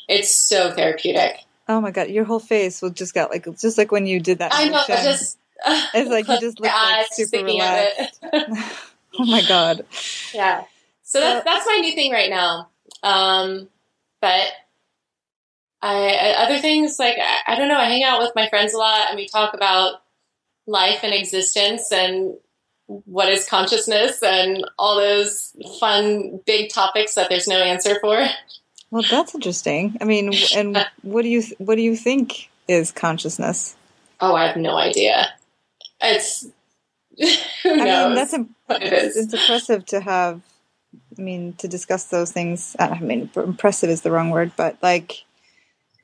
it's 0.10 0.30
so 0.30 0.72
therapeutic. 0.72 1.38
Oh 1.70 1.80
my 1.80 1.91
god 1.91 2.10
your 2.10 2.26
whole 2.26 2.41
face 2.41 2.82
was 2.82 2.91
just 2.91 3.14
got 3.14 3.30
like 3.32 3.47
just 3.58 3.78
like 3.78 3.93
when 3.93 4.06
you 4.06 4.20
did 4.20 4.39
that 4.39 4.51
i 4.54 4.68
know 4.68 4.84
just 4.86 5.38
It's 5.66 6.10
like 6.10 6.28
you 6.28 6.39
just 6.41 6.60
look 6.60 6.74
like 6.74 7.08
super 7.14 7.45
relaxed. 7.45 8.20
it. 8.22 8.76
oh 9.18 9.26
my 9.26 9.41
god. 9.47 9.86
Yeah. 10.34 10.66
So 11.04 11.22
that's 11.22 11.45
that's 11.45 11.66
my 11.66 11.78
new 11.78 11.93
thing 11.93 12.12
right 12.12 12.30
now. 12.30 12.68
Um 13.01 13.70
but 14.20 14.51
I, 15.84 16.09
I 16.09 16.43
other 16.45 16.59
things 16.59 16.97
like 16.97 17.17
I, 17.19 17.53
I 17.53 17.55
don't 17.55 17.67
know 17.67 17.77
i 17.77 17.86
hang 17.86 18.03
out 18.03 18.21
with 18.21 18.31
my 18.36 18.47
friends 18.49 18.73
a 18.73 18.77
lot 18.77 19.09
and 19.09 19.17
we 19.17 19.27
talk 19.27 19.53
about 19.53 20.01
life 20.65 20.99
and 21.03 21.13
existence 21.13 21.91
and 21.91 22.38
what 22.88 23.29
is 23.29 23.47
consciousness 23.47 24.21
and 24.23 24.65
all 24.77 24.97
those 24.97 25.53
fun 25.79 26.39
big 26.45 26.69
topics 26.69 27.15
that 27.15 27.29
there's 27.29 27.47
no 27.47 27.57
answer 27.57 27.97
for. 28.01 28.25
Well 28.91 29.03
that's 29.09 29.34
interesting. 29.34 29.97
I 30.01 30.05
mean 30.05 30.34
and 30.55 30.86
what 31.01 31.23
do 31.23 31.29
you 31.29 31.43
what 31.57 31.75
do 31.75 31.81
you 31.81 31.95
think 31.95 32.49
is 32.67 32.91
consciousness? 32.91 33.75
Oh 34.19 34.36
i 34.36 34.47
have 34.47 34.57
no 34.57 34.77
idea. 34.77 35.29
It's 36.01 36.47
who 37.63 37.71
i 37.71 37.75
knows 37.75 38.07
mean 38.07 38.15
that's 38.15 38.34
im- 38.34 38.55
what 38.65 38.81
it 38.81 38.91
it's, 38.93 39.15
it's 39.15 39.34
impressive 39.34 39.86
to 39.86 39.99
have 39.99 40.41
i 41.17 41.21
mean 41.21 41.53
to 41.53 41.67
discuss 41.67 42.05
those 42.05 42.31
things. 42.31 42.75
I 42.79 42.99
mean 42.99 43.29
impressive 43.36 43.89
is 43.89 44.01
the 44.01 44.11
wrong 44.11 44.29
word 44.29 44.51
but 44.55 44.77
like 44.81 45.23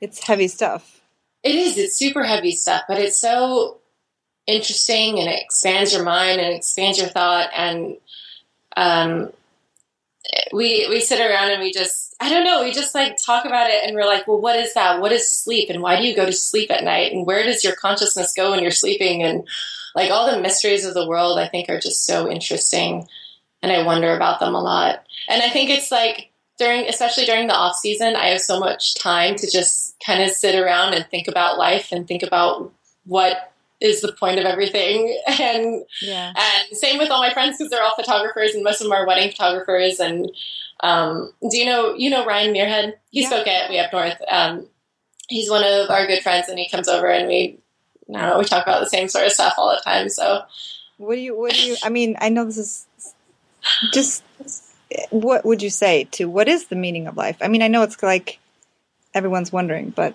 it's 0.00 0.24
heavy 0.26 0.48
stuff 0.48 1.00
It 1.42 1.54
is. 1.54 1.78
It's 1.78 1.96
super 1.96 2.22
heavy 2.22 2.52
stuff, 2.52 2.82
but 2.86 2.98
it's 2.98 3.18
so 3.18 3.78
interesting 4.46 5.18
and 5.18 5.28
it 5.28 5.40
expands 5.42 5.92
your 5.92 6.02
mind 6.02 6.40
and 6.40 6.54
expands 6.54 6.98
your 6.98 7.08
thought. 7.08 7.48
And 7.54 7.96
um, 8.76 9.32
we 10.52 10.86
we 10.88 11.00
sit 11.00 11.20
around 11.20 11.50
and 11.50 11.62
we 11.62 11.72
just 11.72 12.14
I 12.20 12.28
don't 12.28 12.44
know. 12.44 12.62
We 12.62 12.72
just 12.72 12.94
like 12.94 13.16
talk 13.16 13.46
about 13.46 13.70
it 13.70 13.82
and 13.84 13.94
we're 13.94 14.06
like, 14.06 14.28
well, 14.28 14.40
what 14.40 14.56
is 14.56 14.74
that? 14.74 15.00
What 15.00 15.12
is 15.12 15.30
sleep? 15.30 15.70
And 15.70 15.80
why 15.80 15.96
do 15.96 16.06
you 16.06 16.14
go 16.14 16.26
to 16.26 16.32
sleep 16.32 16.70
at 16.70 16.84
night? 16.84 17.12
And 17.12 17.26
where 17.26 17.42
does 17.42 17.64
your 17.64 17.74
consciousness 17.74 18.34
go 18.36 18.50
when 18.50 18.60
you're 18.60 18.70
sleeping? 18.70 19.22
And 19.22 19.48
like 19.94 20.10
all 20.10 20.30
the 20.30 20.42
mysteries 20.42 20.84
of 20.84 20.92
the 20.92 21.08
world, 21.08 21.38
I 21.38 21.48
think 21.48 21.70
are 21.70 21.80
just 21.80 22.04
so 22.04 22.30
interesting, 22.30 23.08
and 23.62 23.72
I 23.72 23.84
wonder 23.84 24.14
about 24.14 24.40
them 24.40 24.54
a 24.54 24.60
lot. 24.60 25.04
And 25.26 25.42
I 25.42 25.48
think 25.48 25.70
it's 25.70 25.90
like 25.90 26.29
during 26.60 26.86
especially 26.86 27.24
during 27.24 27.48
the 27.48 27.54
off 27.54 27.74
season 27.74 28.14
i 28.14 28.26
have 28.28 28.40
so 28.40 28.60
much 28.60 28.94
time 28.94 29.34
to 29.34 29.50
just 29.50 29.96
kind 30.06 30.22
of 30.22 30.30
sit 30.30 30.54
around 30.54 30.94
and 30.94 31.04
think 31.10 31.26
about 31.26 31.58
life 31.58 31.88
and 31.90 32.06
think 32.06 32.22
about 32.22 32.72
what 33.06 33.52
is 33.80 34.00
the 34.02 34.12
point 34.12 34.38
of 34.38 34.44
everything 34.44 35.18
and 35.40 35.82
yeah 36.02 36.32
and 36.36 36.76
same 36.76 36.98
with 36.98 37.10
all 37.10 37.22
my 37.22 37.32
friends 37.32 37.56
because 37.56 37.70
they're 37.70 37.82
all 37.82 37.96
photographers 37.96 38.54
and 38.54 38.62
most 38.62 38.80
of 38.80 38.84
them 38.84 38.92
are 38.92 39.06
wedding 39.06 39.30
photographers 39.30 39.98
and 39.98 40.30
um, 40.82 41.32
do 41.50 41.56
you 41.58 41.64
know 41.64 41.94
you 41.94 42.08
know 42.10 42.24
ryan 42.26 42.54
muirhead 42.54 42.92
he 43.10 43.22
Yeah. 43.22 43.28
spoke 43.28 43.46
at 43.48 43.70
way 43.70 43.78
up 43.80 43.92
north 43.92 44.20
um, 44.28 44.66
he's 45.28 45.50
one 45.50 45.64
of 45.64 45.88
our 45.90 46.06
good 46.06 46.22
friends 46.22 46.48
and 46.48 46.58
he 46.58 46.68
comes 46.68 46.88
over 46.88 47.06
and 47.10 47.26
we 47.26 47.58
I 48.14 48.20
don't 48.22 48.30
know, 48.30 48.38
we 48.38 48.44
talk 48.44 48.64
about 48.64 48.80
the 48.80 48.88
same 48.90 49.08
sort 49.08 49.24
of 49.26 49.32
stuff 49.32 49.54
all 49.56 49.70
the 49.70 49.80
time 49.82 50.08
so 50.08 50.42
What 50.98 51.14
do 51.14 51.20
you? 51.22 51.34
What 51.38 51.52
do 51.52 51.60
you? 51.66 51.76
I 51.82 51.88
mean, 51.88 52.16
I 52.20 52.28
know 52.28 52.44
this 52.44 52.58
is 52.58 52.86
just. 53.94 54.22
What 55.10 55.44
would 55.44 55.62
you 55.62 55.70
say 55.70 56.04
to 56.12 56.26
what 56.26 56.48
is 56.48 56.66
the 56.66 56.76
meaning 56.76 57.06
of 57.06 57.16
life? 57.16 57.36
I 57.40 57.48
mean, 57.48 57.62
I 57.62 57.68
know 57.68 57.82
it's 57.82 58.02
like 58.02 58.38
everyone's 59.14 59.52
wondering, 59.52 59.90
but 59.90 60.14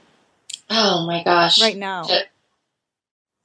oh 0.70 1.06
my 1.06 1.24
gosh 1.24 1.62
right 1.62 1.78
now, 1.78 2.08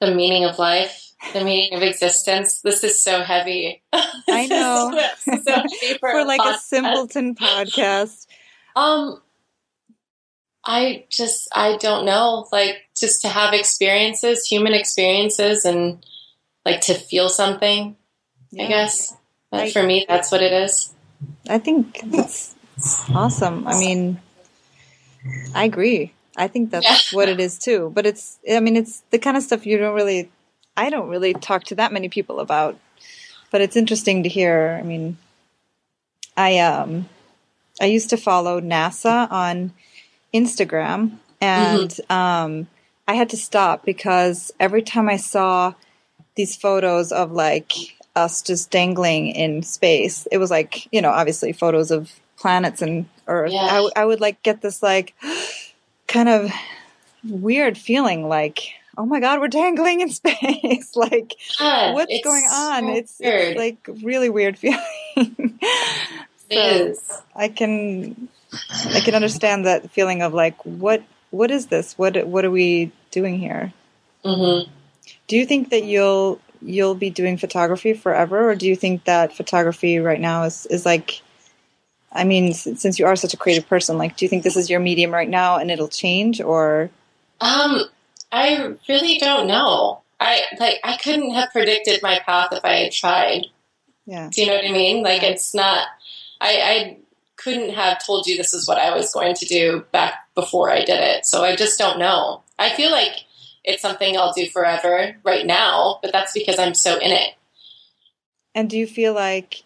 the, 0.00 0.14
meaning 0.14 0.44
of 0.44 0.58
life, 0.58 1.12
the 1.32 1.44
meaning 1.44 1.74
of 1.74 1.82
existence. 1.82 2.60
This 2.62 2.82
is 2.82 3.02
so 3.02 3.22
heavy. 3.22 3.82
I 3.92 4.46
know. 4.46 5.00
So 5.24 5.62
for, 6.00 6.10
for 6.10 6.24
like 6.24 6.40
a 6.44 6.58
simpleton 6.58 7.34
podcast, 7.34 8.26
Um, 8.74 9.20
I 10.64 11.04
just 11.10 11.48
I 11.54 11.76
don't 11.76 12.04
know. 12.06 12.48
Like 12.50 12.88
just 12.96 13.22
to 13.22 13.28
have 13.28 13.54
experiences, 13.54 14.46
human 14.46 14.72
experiences, 14.74 15.64
and 15.64 16.04
like 16.64 16.80
to 16.82 16.94
feel 16.94 17.28
something. 17.28 17.96
I 18.58 18.66
guess. 18.66 19.14
But 19.50 19.72
for 19.72 19.82
me, 19.82 20.06
that's 20.08 20.32
what 20.32 20.42
it 20.42 20.52
is. 20.52 20.92
I 21.48 21.58
think 21.58 22.00
that's 22.06 22.54
awesome. 23.14 23.66
I 23.66 23.78
mean, 23.78 24.20
I 25.54 25.64
agree. 25.64 26.12
I 26.36 26.48
think 26.48 26.70
that's 26.70 26.84
Yeah. 26.86 26.98
what 27.16 27.28
it 27.28 27.40
is 27.40 27.58
too. 27.58 27.90
But 27.94 28.06
it's, 28.06 28.38
I 28.50 28.60
mean, 28.60 28.76
it's 28.76 29.02
the 29.10 29.18
kind 29.18 29.36
of 29.36 29.42
stuff 29.42 29.66
you 29.66 29.78
don't 29.78 29.94
really, 29.94 30.30
I 30.76 30.90
don't 30.90 31.08
really 31.08 31.34
talk 31.34 31.64
to 31.64 31.74
that 31.76 31.92
many 31.92 32.08
people 32.08 32.40
about. 32.40 32.78
But 33.50 33.60
it's 33.60 33.76
interesting 33.76 34.22
to 34.22 34.28
hear. 34.28 34.78
I 34.78 34.82
mean, 34.82 35.18
I 36.36 36.58
um, 36.58 37.08
I 37.80 37.86
used 37.86 38.10
to 38.10 38.16
follow 38.16 38.60
NASA 38.60 39.30
on 39.30 39.72
Instagram, 40.32 41.18
and 41.40 41.92
um, 42.08 42.68
I 43.08 43.14
had 43.14 43.28
to 43.30 43.36
stop 43.36 43.84
because 43.84 44.52
every 44.60 44.82
time 44.82 45.08
I 45.08 45.16
saw 45.16 45.74
these 46.36 46.54
photos 46.56 47.10
of 47.10 47.32
like 47.32 47.72
us 48.16 48.42
just 48.42 48.70
dangling 48.70 49.28
in 49.28 49.62
space, 49.62 50.26
it 50.30 50.38
was 50.38 50.50
like 50.50 50.92
you 50.92 51.00
know, 51.02 51.10
obviously 51.10 51.52
photos 51.52 51.90
of 51.90 52.12
planets 52.36 52.82
and 52.82 53.06
Earth. 53.26 53.52
Yeah. 53.52 53.60
I, 53.66 53.74
w- 53.76 53.92
I 53.96 54.04
would 54.04 54.20
like 54.20 54.42
get 54.42 54.60
this 54.62 54.82
like 54.82 55.14
kind 56.08 56.28
of 56.28 56.50
weird 57.24 57.76
feeling, 57.78 58.28
like 58.28 58.60
oh 58.98 59.06
my 59.06 59.20
god, 59.20 59.40
we're 59.40 59.48
dangling 59.48 60.00
in 60.00 60.10
space, 60.10 60.94
like 60.96 61.34
Yeah, 61.60 61.92
what's 61.92 62.12
going 62.24 62.44
on? 62.44 62.82
so 62.84 62.92
it's, 62.94 63.16
it's 63.20 63.58
like 63.58 63.78
really 64.02 64.28
weird 64.30 64.58
feeling. 64.62 64.80
So 65.16 65.26
is. 66.50 67.22
I 67.36 67.48
can 67.48 68.28
I 68.94 69.00
can 69.00 69.14
understand 69.14 69.66
that 69.66 69.90
feeling 69.90 70.22
of 70.22 70.34
like 70.34 70.56
what 70.64 71.02
what 71.30 71.50
is 71.50 71.66
this? 71.66 71.96
What 71.96 72.26
what 72.26 72.44
are 72.44 72.50
we 72.50 72.90
doing 73.12 73.38
here? 73.38 73.72
hmm 74.24 74.60
Do 75.28 75.36
you 75.36 75.46
think 75.46 75.70
that 75.70 75.84
you'll 75.84 76.40
you'll 76.62 76.94
be 76.94 77.10
doing 77.10 77.36
photography 77.36 77.92
forever, 77.94 78.50
or 78.50 78.54
do 78.54 78.66
you 78.66 78.76
think 78.76 79.04
that 79.04 79.36
photography 79.36 79.98
right 79.98 80.20
now 80.20 80.44
is 80.44 80.66
is 80.66 80.84
like? 80.86 81.22
I 82.12 82.24
mean, 82.24 82.52
since 82.54 82.98
you 82.98 83.06
are 83.06 83.14
such 83.14 83.34
a 83.34 83.36
creative 83.36 83.68
person, 83.68 83.96
like, 83.96 84.16
do 84.16 84.24
you 84.24 84.28
think 84.28 84.42
this 84.42 84.56
is 84.56 84.68
your 84.68 84.80
medium 84.80 85.12
right 85.12 85.28
now 85.28 85.58
and 85.58 85.70
it'll 85.70 85.88
change, 85.88 86.40
or 86.40 86.90
Um, 87.40 87.84
I 88.32 88.74
really 88.88 89.18
don't 89.18 89.46
know. 89.46 90.02
I 90.18 90.42
like 90.58 90.78
I 90.84 90.96
couldn't 90.96 91.34
have 91.34 91.50
predicted 91.50 92.02
my 92.02 92.20
path 92.20 92.48
if 92.52 92.64
I 92.64 92.74
had 92.74 92.92
tried. 92.92 93.46
yeah, 94.06 94.28
Do 94.30 94.40
you 94.40 94.46
know 94.48 94.56
what 94.56 94.66
I 94.66 94.72
mean? 94.72 95.02
Like 95.02 95.22
it's 95.22 95.54
not. 95.54 95.86
I, 96.40 96.52
I 96.52 96.96
couldn't 97.36 97.74
have 97.74 98.04
told 98.04 98.26
you 98.26 98.36
this 98.36 98.54
is 98.54 98.68
what 98.68 98.78
I 98.78 98.94
was 98.94 99.12
going 99.12 99.34
to 99.34 99.46
do 99.46 99.84
back 99.92 100.14
before 100.34 100.70
I 100.70 100.84
did 100.84 101.00
it. 101.00 101.26
So 101.26 101.42
I 101.42 101.56
just 101.56 101.78
don't 101.78 101.98
know. 101.98 102.42
I 102.58 102.70
feel 102.70 102.90
like 102.90 103.24
it's 103.64 103.82
something 103.82 104.16
I'll 104.16 104.32
do 104.32 104.48
forever 104.48 105.16
right 105.24 105.46
now, 105.46 105.98
but 106.02 106.12
that's 106.12 106.32
because 106.32 106.58
I'm 106.58 106.74
so 106.74 106.98
in 106.98 107.10
it. 107.10 107.34
And 108.54 108.68
do 108.68 108.78
you 108.78 108.86
feel 108.86 109.14
like 109.14 109.62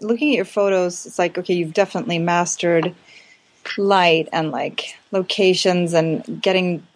looking 0.00 0.30
at 0.32 0.36
your 0.36 0.44
photos, 0.44 1.06
it's 1.06 1.18
like, 1.18 1.38
okay, 1.38 1.54
you've 1.54 1.74
definitely 1.74 2.18
mastered 2.18 2.94
light 3.76 4.28
and 4.32 4.50
like 4.50 4.96
locations 5.10 5.94
and 5.94 6.42
getting 6.42 6.86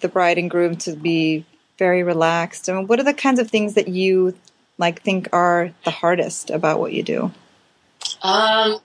the 0.00 0.08
bride 0.08 0.38
and 0.38 0.50
groom 0.50 0.76
to 0.76 0.94
be 0.94 1.44
very 1.78 2.02
relaxed. 2.02 2.68
I 2.68 2.74
mean, 2.74 2.86
what 2.86 3.00
are 3.00 3.04
the 3.04 3.14
kinds 3.14 3.38
of 3.38 3.50
things 3.50 3.74
that 3.74 3.88
you 3.88 4.34
like 4.78 5.02
think 5.02 5.28
are 5.32 5.72
the 5.84 5.90
hardest 5.90 6.50
about 6.50 6.80
what 6.80 6.92
you 6.92 7.02
do? 7.02 7.32
Um, 8.22 8.80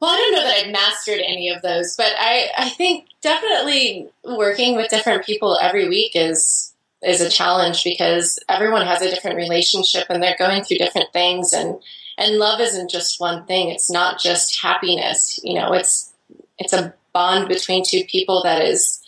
well, 0.00 0.10
I 0.10 0.16
don't 0.16 0.32
know 0.32 0.44
that 0.44 0.66
I've 0.66 0.72
mastered 0.72 1.20
any 1.20 1.48
of 1.48 1.62
those, 1.62 1.96
but 1.96 2.12
I, 2.18 2.50
I 2.56 2.68
think 2.68 3.06
definitely 3.22 4.08
working 4.24 4.76
with 4.76 4.90
different 4.90 5.24
people 5.24 5.58
every 5.60 5.88
week 5.88 6.12
is 6.14 6.72
is 7.02 7.20
a 7.20 7.30
challenge 7.30 7.84
because 7.84 8.38
everyone 8.48 8.84
has 8.84 9.00
a 9.00 9.10
different 9.10 9.36
relationship 9.36 10.06
and 10.08 10.22
they're 10.22 10.36
going 10.38 10.64
through 10.64 10.78
different 10.78 11.12
things 11.12 11.52
and 11.52 11.76
and 12.18 12.38
love 12.38 12.60
isn't 12.60 12.90
just 12.90 13.20
one 13.20 13.44
thing. 13.44 13.68
It's 13.68 13.90
not 13.90 14.18
just 14.18 14.60
happiness. 14.60 15.38
You 15.42 15.54
know, 15.54 15.72
it's 15.72 16.12
it's 16.58 16.72
a 16.72 16.94
bond 17.12 17.48
between 17.48 17.84
two 17.84 18.04
people 18.04 18.42
that 18.42 18.62
is 18.62 19.02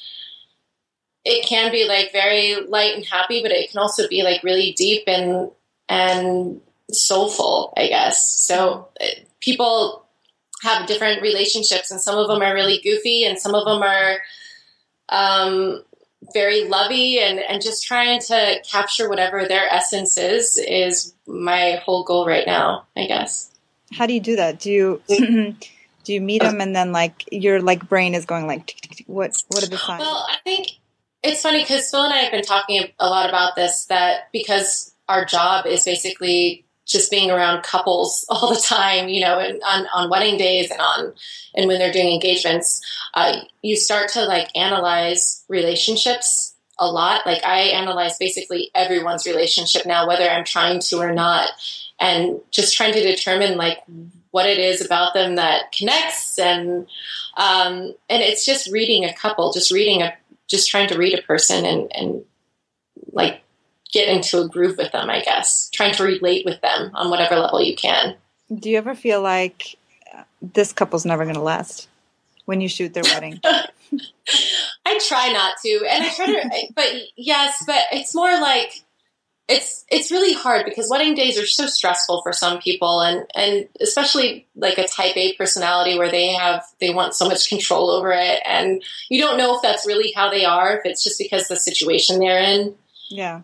it 1.25 1.47
can 1.47 1.71
be 1.71 1.87
like 1.87 2.13
very 2.13 2.57
light 2.67 2.95
and 2.95 3.05
happy, 3.05 3.43
but 3.43 3.51
it 3.51 3.71
can 3.71 3.79
also 3.79 4.09
be 4.09 4.23
like 4.23 4.43
really 4.43 4.73
deep 4.73 5.05
and 5.07 5.51
and 5.89 6.61
soulful, 6.91 7.73
I 7.77 7.89
guess. 7.89 8.31
So 8.39 8.89
uh, 9.01 9.07
people 9.41 10.08
have 10.63 10.87
different 10.87 11.23
relationships, 11.23 11.91
and 11.91 12.01
some 12.01 12.19
of 12.19 12.29
them 12.29 12.43
are 12.43 12.55
really 12.55 12.81
goofy, 12.83 13.25
and 13.25 13.39
some 13.39 13.55
of 13.55 13.65
them 13.65 13.83
are 13.83 14.19
um, 15.09 15.83
very 16.33 16.69
lovey, 16.69 17.19
and 17.21 17.39
and 17.39 17.63
just 17.63 17.85
trying 17.85 18.21
to 18.21 18.61
capture 18.69 19.09
whatever 19.09 19.47
their 19.47 19.67
essence 19.71 20.17
is 20.17 20.59
is 20.59 21.15
my 21.27 21.81
whole 21.85 22.05
goal 22.05 22.27
right 22.27 22.47
now. 22.47 22.87
I 22.97 23.07
guess. 23.07 23.51
How 23.93 24.07
do 24.07 24.15
you 24.15 24.21
do 24.21 24.37
that? 24.37 24.59
Do 24.61 24.71
you 24.71 25.03
do 26.05 26.13
you 26.13 26.21
meet 26.21 26.43
them 26.43 26.61
and 26.61 26.75
then 26.75 26.93
like 26.93 27.25
your 27.31 27.61
like 27.61 27.89
brain 27.89 28.15
is 28.15 28.25
going 28.25 28.47
like 28.47 28.67
tick, 28.67 28.81
tick, 28.81 28.97
tick, 28.97 29.07
what 29.09 29.43
what 29.49 29.63
are 29.63 29.69
the 29.69 29.79
signs? 29.79 30.01
Well, 30.01 30.27
I 30.29 30.37
think 30.45 30.69
it's 31.23 31.43
funny 31.43 31.63
because 31.63 31.91
Phil 31.91 32.03
and 32.03 32.13
I 32.13 32.19
have 32.19 32.33
been 32.33 32.43
talking 32.43 32.87
a 32.99 33.09
lot 33.09 33.29
about 33.29 33.57
this 33.57 33.87
that 33.87 34.31
because 34.33 34.95
our 35.09 35.25
job 35.25 35.67
is 35.67 35.85
basically 35.85 36.65
just 36.89 37.11
being 37.11 37.31
around 37.31 37.63
couples 37.63 38.25
all 38.31 38.53
the 38.53 38.61
time, 38.61 39.09
you 39.09 39.21
know, 39.21 39.39
and 39.39 39.63
on, 39.63 39.87
on 39.95 40.11
wedding 40.11 40.39
days 40.39 40.71
and 40.71 40.81
on 40.81 41.13
and 41.55 41.69
when 41.69 41.79
they're 41.79 41.93
doing 41.93 42.13
engagements, 42.13 42.81
uh, 43.15 43.41
you 43.63 43.77
start 43.77 44.11
to 44.11 44.25
like 44.25 44.49
analyze 44.57 45.45
relationships 45.49 46.55
a 46.79 46.87
lot. 46.87 47.27
Like 47.27 47.45
I 47.45 47.61
analyze 47.61 48.17
basically 48.19 48.71
everyone's 48.75 49.27
relationship 49.27 49.85
now, 49.85 50.07
whether 50.07 50.29
I'm 50.29 50.45
trying 50.45 50.81
to 50.81 50.99
or 50.99 51.13
not, 51.13 51.51
and 52.01 52.41
just 52.51 52.77
trying 52.77 52.93
to 52.95 53.03
determine 53.03 53.57
like 53.57 53.79
what 54.31 54.47
it 54.47 54.59
is 54.59 54.85
about 54.85 55.15
them 55.15 55.37
that 55.37 55.73
connects 55.73 56.39
and 56.39 56.87
um, 57.37 57.95
and 58.09 58.23
it's 58.23 58.45
just 58.45 58.71
reading 58.71 59.05
a 59.05 59.15
couple, 59.15 59.53
just 59.53 59.73
reading 59.73 60.03
a 60.03 60.15
just 60.47 60.71
trying 60.71 60.89
to 60.89 60.99
read 60.99 61.19
a 61.19 61.23
person 61.23 61.65
and 61.65 61.91
and 61.95 62.25
like 63.13 63.43
get 63.93 64.09
into 64.09 64.41
a 64.41 64.49
groove 64.49 64.77
with 64.77 64.93
them, 64.93 65.11
I 65.11 65.23
guess. 65.23 65.71
Trying 65.73 65.95
to 65.95 66.05
relate 66.05 66.45
with 66.45 66.61
them 66.61 66.91
on 66.95 67.11
whatever 67.11 67.37
level 67.37 67.63
you 67.63 67.77
can. 67.77 68.17
Do 68.55 68.71
you 68.71 68.79
ever 68.79 68.95
feel 68.95 69.23
like 69.23 69.77
uh, 70.15 70.23
this 70.41 70.73
couple's 70.73 71.05
never 71.05 71.25
going 71.25 71.37
to 71.37 71.43
last 71.43 71.89
when 72.45 72.61
you 72.61 72.69
shoot 72.69 72.95
their 72.95 73.05
wedding? 73.05 73.41
I 73.45 74.99
try 75.07 75.33
not 75.33 75.55
to, 75.65 75.87
and 75.89 76.05
I 76.05 76.09
try 76.15 76.27
to, 76.27 76.73
but 76.75 76.89
yes, 77.17 77.63
but 77.67 77.81
it's 77.93 78.15
more 78.15 78.41
like 78.41 78.83
it's 79.49 79.87
it's 79.91 80.11
really 80.11 80.35
hard 80.35 80.67
because 80.67 80.89
wedding 80.91 81.15
days 81.15 81.39
are 81.39 81.47
so 81.47 81.67
stressful 81.67 82.23
for 82.23 82.33
some 82.33 82.59
people, 82.61 83.01
and 83.01 83.27
and 83.35 83.69
especially 83.81 84.47
like 84.55 84.77
a 84.77 84.87
Type 84.87 85.17
A 85.17 85.35
personality 85.37 85.99
where 85.99 86.11
they 86.11 86.33
have 86.33 86.65
they 86.81 86.93
want 86.93 87.15
so 87.15 87.27
much 87.27 87.49
control 87.49 87.91
over 87.91 88.13
it, 88.13 88.41
and 88.45 88.83
you 89.09 89.21
don't 89.21 89.39
know 89.39 89.57
if 89.57 89.63
that's 89.63 89.87
really 89.87 90.13
how 90.15 90.31
they 90.31 90.45
are, 90.45 90.77
if 90.77 90.85
it's 90.85 91.03
just 91.03 91.19
because 91.19 91.49
the 91.49 91.57
situation 91.57 92.19
they're 92.19 92.39
in. 92.39 92.75
Yeah. 93.09 93.41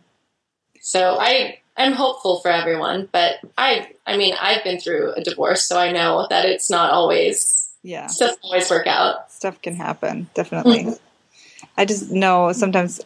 So 0.84 1.16
I 1.18 1.60
I'm 1.78 1.94
hopeful 1.94 2.40
for 2.40 2.50
everyone, 2.50 3.08
but 3.10 3.36
I 3.56 3.88
I 4.06 4.18
mean 4.18 4.34
I've 4.38 4.62
been 4.62 4.78
through 4.78 5.14
a 5.14 5.22
divorce, 5.22 5.64
so 5.64 5.78
I 5.78 5.90
know 5.92 6.26
that 6.28 6.44
it's 6.44 6.68
not 6.68 6.92
always 6.92 7.72
yeah 7.82 8.06
stuff 8.06 8.36
always 8.42 8.68
work 8.70 8.86
out. 8.86 9.32
Stuff 9.32 9.62
can 9.62 9.76
happen, 9.76 10.28
definitely. 10.34 10.84
Mm-hmm. 10.84 11.64
I 11.78 11.86
just 11.86 12.10
know 12.10 12.52
sometimes 12.52 13.00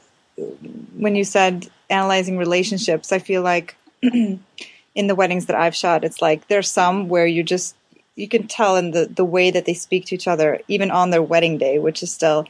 when 0.96 1.14
you 1.14 1.22
said 1.22 1.68
analyzing 1.88 2.36
relationships, 2.36 3.12
I 3.12 3.20
feel 3.20 3.42
like 3.42 3.76
in 4.02 4.40
the 4.94 5.14
weddings 5.14 5.46
that 5.46 5.56
I've 5.56 5.76
shot, 5.76 6.02
it's 6.02 6.20
like 6.20 6.48
there's 6.48 6.68
some 6.68 7.08
where 7.08 7.28
you 7.28 7.44
just 7.44 7.76
you 8.16 8.26
can 8.26 8.48
tell 8.48 8.74
in 8.74 8.90
the 8.90 9.06
the 9.06 9.24
way 9.24 9.52
that 9.52 9.66
they 9.66 9.74
speak 9.74 10.06
to 10.06 10.16
each 10.16 10.26
other, 10.26 10.60
even 10.66 10.90
on 10.90 11.10
their 11.10 11.22
wedding 11.22 11.58
day, 11.58 11.78
which 11.78 12.02
is 12.02 12.12
still 12.12 12.44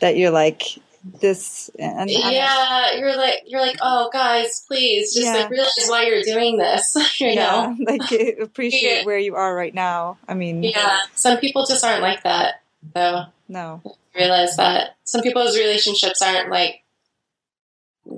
that 0.00 0.16
you're 0.16 0.32
like 0.32 0.64
this 1.04 1.68
and 1.78 2.08
yeah 2.08 2.94
you're 2.94 3.16
like 3.16 3.42
you're 3.46 3.60
like 3.60 3.76
oh 3.80 4.08
guys 4.12 4.64
please 4.68 5.12
just 5.12 5.26
yeah. 5.26 5.34
like 5.34 5.50
realize 5.50 5.86
why 5.88 6.04
you're 6.04 6.22
doing 6.22 6.58
this 6.58 6.94
you 7.20 7.28
yeah, 7.28 7.74
know? 7.76 7.76
like 7.86 8.38
appreciate 8.40 9.00
yeah. 9.00 9.04
where 9.04 9.18
you 9.18 9.34
are 9.34 9.54
right 9.54 9.74
now. 9.74 10.18
I 10.28 10.34
mean 10.34 10.62
yeah 10.62 10.98
some 11.14 11.38
people 11.38 11.66
just 11.66 11.84
aren't 11.84 12.02
like 12.02 12.22
that 12.22 12.62
though 12.94 13.24
no. 13.48 13.82
Realize 14.14 14.56
that 14.56 14.96
some 15.04 15.22
people's 15.22 15.56
relationships 15.56 16.22
aren't 16.22 16.50
like 16.50 16.82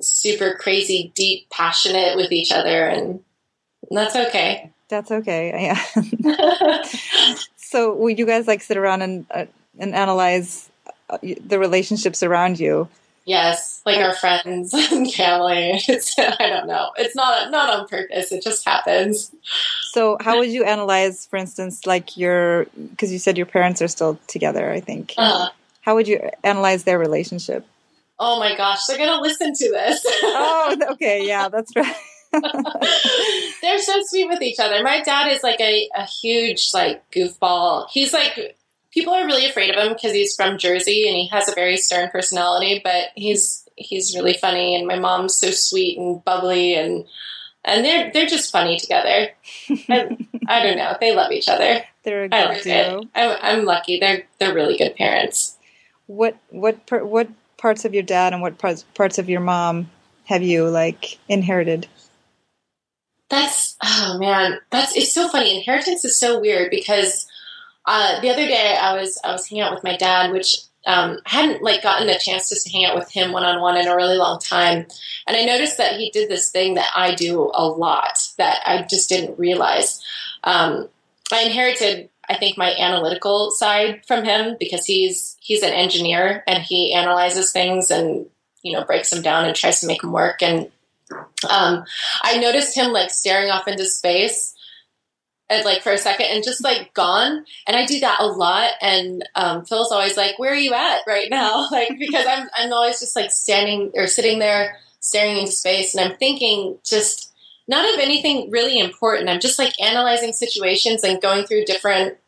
super 0.01 0.55
crazy 0.55 1.13
deep 1.15 1.49
passionate 1.51 2.17
with 2.17 2.33
each 2.33 2.53
other 2.53 2.87
and 2.87 3.21
that's 3.91 4.17
okay. 4.17 4.71
That's 4.89 5.11
okay 5.11 5.73
yeah. 6.25 6.83
So 7.57 7.95
will 7.95 8.11
you 8.11 8.27
guys 8.27 8.47
like 8.47 8.63
sit 8.63 8.77
around 8.77 9.03
and 9.03 9.27
uh, 9.31 9.47
and 9.79 9.95
analyze 9.95 10.71
the 11.23 11.59
relationships 11.59 12.23
around 12.23 12.59
you. 12.61 12.89
Yes, 13.27 13.81
like 13.87 13.99
our 13.99 14.15
friends 14.15 14.75
and 14.93 15.11
family. 15.11 15.83
It's, 15.89 16.15
I 16.19 16.47
don't 16.47 16.67
know. 16.67 16.91
It's 16.97 17.17
not 17.17 17.51
not 17.51 17.71
on 17.71 17.89
purpose. 17.89 18.33
It 18.33 18.43
just 18.43 18.65
happens. 18.67 19.35
So, 19.93 20.19
how 20.21 20.39
would 20.39 20.51
you 20.51 20.65
analyze, 20.65 21.27
for 21.27 21.37
instance, 21.37 21.87
like 21.87 22.17
your 22.17 22.67
because 22.91 23.13
you 23.13 23.19
said 23.19 23.37
your 23.37 23.47
parents 23.47 23.81
are 23.81 23.89
still 23.89 24.19
together? 24.27 24.71
I 24.71 24.81
think. 24.81 25.15
Uh-huh. 25.17 25.51
How 25.81 25.95
would 25.95 26.09
you 26.09 26.31
analyze 26.43 26.85
their 26.85 26.99
relationship? 26.99 27.67
Oh 28.19 28.39
my 28.39 28.57
gosh, 28.57 28.85
they're 28.87 28.99
gonna 28.99 29.21
listen 29.21 29.53
to 29.55 29.71
this. 29.71 30.05
oh, 30.23 30.77
okay, 30.93 31.27
yeah, 31.27 31.49
that's 31.49 31.75
right. 31.75 31.97
they're 33.63 33.79
so 33.79 34.01
sweet 34.07 34.29
with 34.29 34.43
each 34.43 34.59
other. 34.59 34.83
My 34.83 35.03
dad 35.03 35.31
is 35.31 35.43
like 35.43 35.61
a, 35.61 35.89
a 35.95 36.05
huge 36.05 36.71
like 36.75 37.09
goofball. 37.11 37.87
He's 37.91 38.13
like 38.13 38.57
people 38.95 39.13
are 39.13 39.27
really 39.27 39.45
afraid 39.45 39.75
of 39.75 39.85
him 39.85 39.93
because 39.93 40.13
he's 40.13 40.37
from 40.37 40.57
Jersey 40.57 41.09
and 41.09 41.17
he 41.17 41.29
has 41.29 41.49
a 41.49 41.55
very 41.55 41.77
stern 41.77 42.09
personality, 42.11 42.81
but 42.83 43.09
he's 43.17 43.69
he's 43.77 44.15
really 44.15 44.35
funny 44.35 44.77
and 44.77 44.87
my 44.87 44.99
mom's 44.99 45.37
so 45.37 45.51
sweet 45.51 45.99
and 45.99 46.25
bubbly 46.25 46.77
and 46.77 47.05
and 47.65 47.85
they're 47.85 48.13
they're 48.13 48.27
just 48.27 48.53
funny 48.53 48.79
together. 48.79 49.31
I, 49.89 50.17
I 50.47 50.63
don't 50.63 50.77
know. 50.79 50.97
They 51.01 51.15
love 51.15 51.33
each 51.33 51.49
other. 51.49 51.83
They're 52.05 52.25
a 52.25 52.29
good 52.29 52.63
duo. 52.63 53.03
I'm, 53.15 53.39
I'm 53.43 53.65
lucky. 53.65 53.99
They're 53.99 54.25
they're 54.39 54.55
really 54.55 54.79
good 54.79 54.95
parents. 54.95 55.59
What 56.07 56.37
what 56.51 56.79
what 57.05 57.29
parts 57.57 57.85
of 57.85 57.95
your 57.95 58.03
dad 58.03 58.33
and 58.33 58.43
what 58.43 58.59
parts 58.59 58.85
parts 58.95 59.19
of 59.19 59.29
your 59.29 59.41
mom 59.41 59.91
have 60.27 60.43
you 60.43 60.69
like 60.69 61.19
inherited? 61.29 61.89
That's 63.31 63.77
oh 63.83 64.19
man, 64.21 64.61
that's 64.71 64.97
it's 64.97 65.13
so 65.13 65.29
funny. 65.29 65.57
Inheritance 65.57 66.05
is 66.05 66.21
so 66.21 66.39
weird 66.39 66.71
because 66.71 67.27
uh, 67.87 68.21
the 68.21 68.31
other 68.31 68.47
day 68.47 68.77
I 68.81 68.95
was 68.95 69.19
I 69.23 69.33
was 69.33 69.47
hanging 69.47 69.63
out 69.63 69.75
with 69.75 69.85
my 69.85 69.97
dad, 69.97 70.33
which 70.33 70.57
um, 70.87 71.19
I 71.27 71.31
hadn't 71.31 71.63
like 71.63 71.83
gotten 71.83 72.09
a 72.09 72.19
chance 72.19 72.49
to 72.49 72.71
hang 72.71 72.85
out 72.85 72.97
with 72.97 73.11
him 73.11 73.33
one 73.33 73.45
on 73.45 73.61
one 73.61 73.77
in 73.77 73.89
a 73.89 73.97
really 73.97 74.17
long 74.17 74.39
time, 74.39 74.87
and 75.27 75.37
I 75.37 75.45
noticed 75.45 75.79
that 75.79 75.97
he 75.97 76.11
did 76.11 76.29
this 76.29 76.51
thing 76.51 76.75
that 76.75 76.91
I 76.95 77.15
do 77.15 77.51
a 77.53 77.67
lot 77.67 78.19
that 78.39 78.61
I 78.67 78.83
just 78.83 79.09
didn't 79.09 79.39
realize. 79.39 80.03
Um, 80.45 80.89
I 81.33 81.43
inherited, 81.43 82.11
I 82.29 82.37
think, 82.37 82.59
my 82.59 82.75
analytical 82.75 83.51
side 83.51 84.03
from 84.07 84.25
him 84.25 84.57
because 84.59 84.85
he's 84.85 85.37
he's 85.41 85.63
an 85.63 85.73
engineer 85.73 86.43
and 86.47 86.63
he 86.63 86.95
analyzes 86.95 87.53
things 87.53 87.91
and 87.91 88.27
you 88.63 88.73
know 88.73 88.85
breaks 88.85 89.11
them 89.11 89.23
down 89.23 89.45
and 89.45 89.55
tries 89.55 89.81
to 89.81 89.87
make 89.87 90.01
them 90.01 90.13
work. 90.13 90.43
And 90.43 90.71
um, 91.49 91.85
I 92.23 92.39
noticed 92.39 92.77
him 92.77 92.93
like 92.93 93.11
staring 93.11 93.51
off 93.51 93.69
into 93.69 93.85
space 93.85 94.54
and 95.51 95.65
like 95.65 95.83
for 95.83 95.93
a 95.93 95.99
second 95.99 96.27
and 96.27 96.43
just 96.43 96.65
like 96.65 96.95
gone. 96.95 97.45
And 97.67 97.77
I 97.77 97.87
do 97.87 98.01
that 98.01 98.21
a 98.21 98.27
lot. 98.27 98.73
And 98.81 99.29
um, 99.35 99.65
Phil's 99.65 99.93
always 99.93 100.17
like, 100.17 100.39
"Where 100.39 100.53
are 100.53 100.57
you 100.57 100.73
at 100.73 101.01
right 101.07 101.29
now?" 101.31 101.69
Like 101.73 101.99
because 101.99 102.27
I'm 102.27 102.49
I'm 102.57 102.73
always 102.73 103.01
just 103.01 103.17
like 103.17 103.31
standing 103.31 103.93
or 103.95 104.07
sitting 104.07 104.39
there 104.39 104.79
staring 105.01 105.39
into 105.39 105.53
space, 105.53 105.95
and 105.95 106.05
I'm 106.05 106.17
thinking 106.17 106.79
just 106.85 107.33
not 107.67 107.93
of 107.93 108.01
anything 108.01 108.51
really 108.51 108.79
important. 108.79 109.29
I'm 109.29 109.41
just 109.41 109.59
like 109.59 109.81
analyzing 109.81 110.33
situations 110.33 111.03
and 111.05 111.21
going 111.21 111.47
through 111.47 111.65
different 111.65 112.19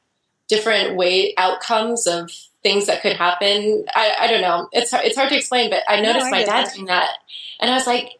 different 0.49 0.97
way 0.97 1.35
outcomes 1.37 2.07
of 2.07 2.31
things 2.63 2.87
that 2.87 3.03
could 3.03 3.17
happen. 3.17 3.85
I, 3.95 4.15
I 4.21 4.27
don't 4.27 4.43
know. 4.43 4.69
It's 4.73 4.93
it's 4.93 5.17
hard 5.17 5.31
to 5.31 5.37
explain, 5.37 5.71
but 5.71 5.83
I 5.89 6.01
noticed 6.01 6.27
no, 6.27 6.29
I 6.29 6.31
my 6.31 6.45
dad 6.45 6.67
that. 6.67 6.75
doing 6.75 6.87
that, 6.87 7.11
and 7.61 7.71
I 7.71 7.75
was 7.75 7.87
like, 7.87 8.19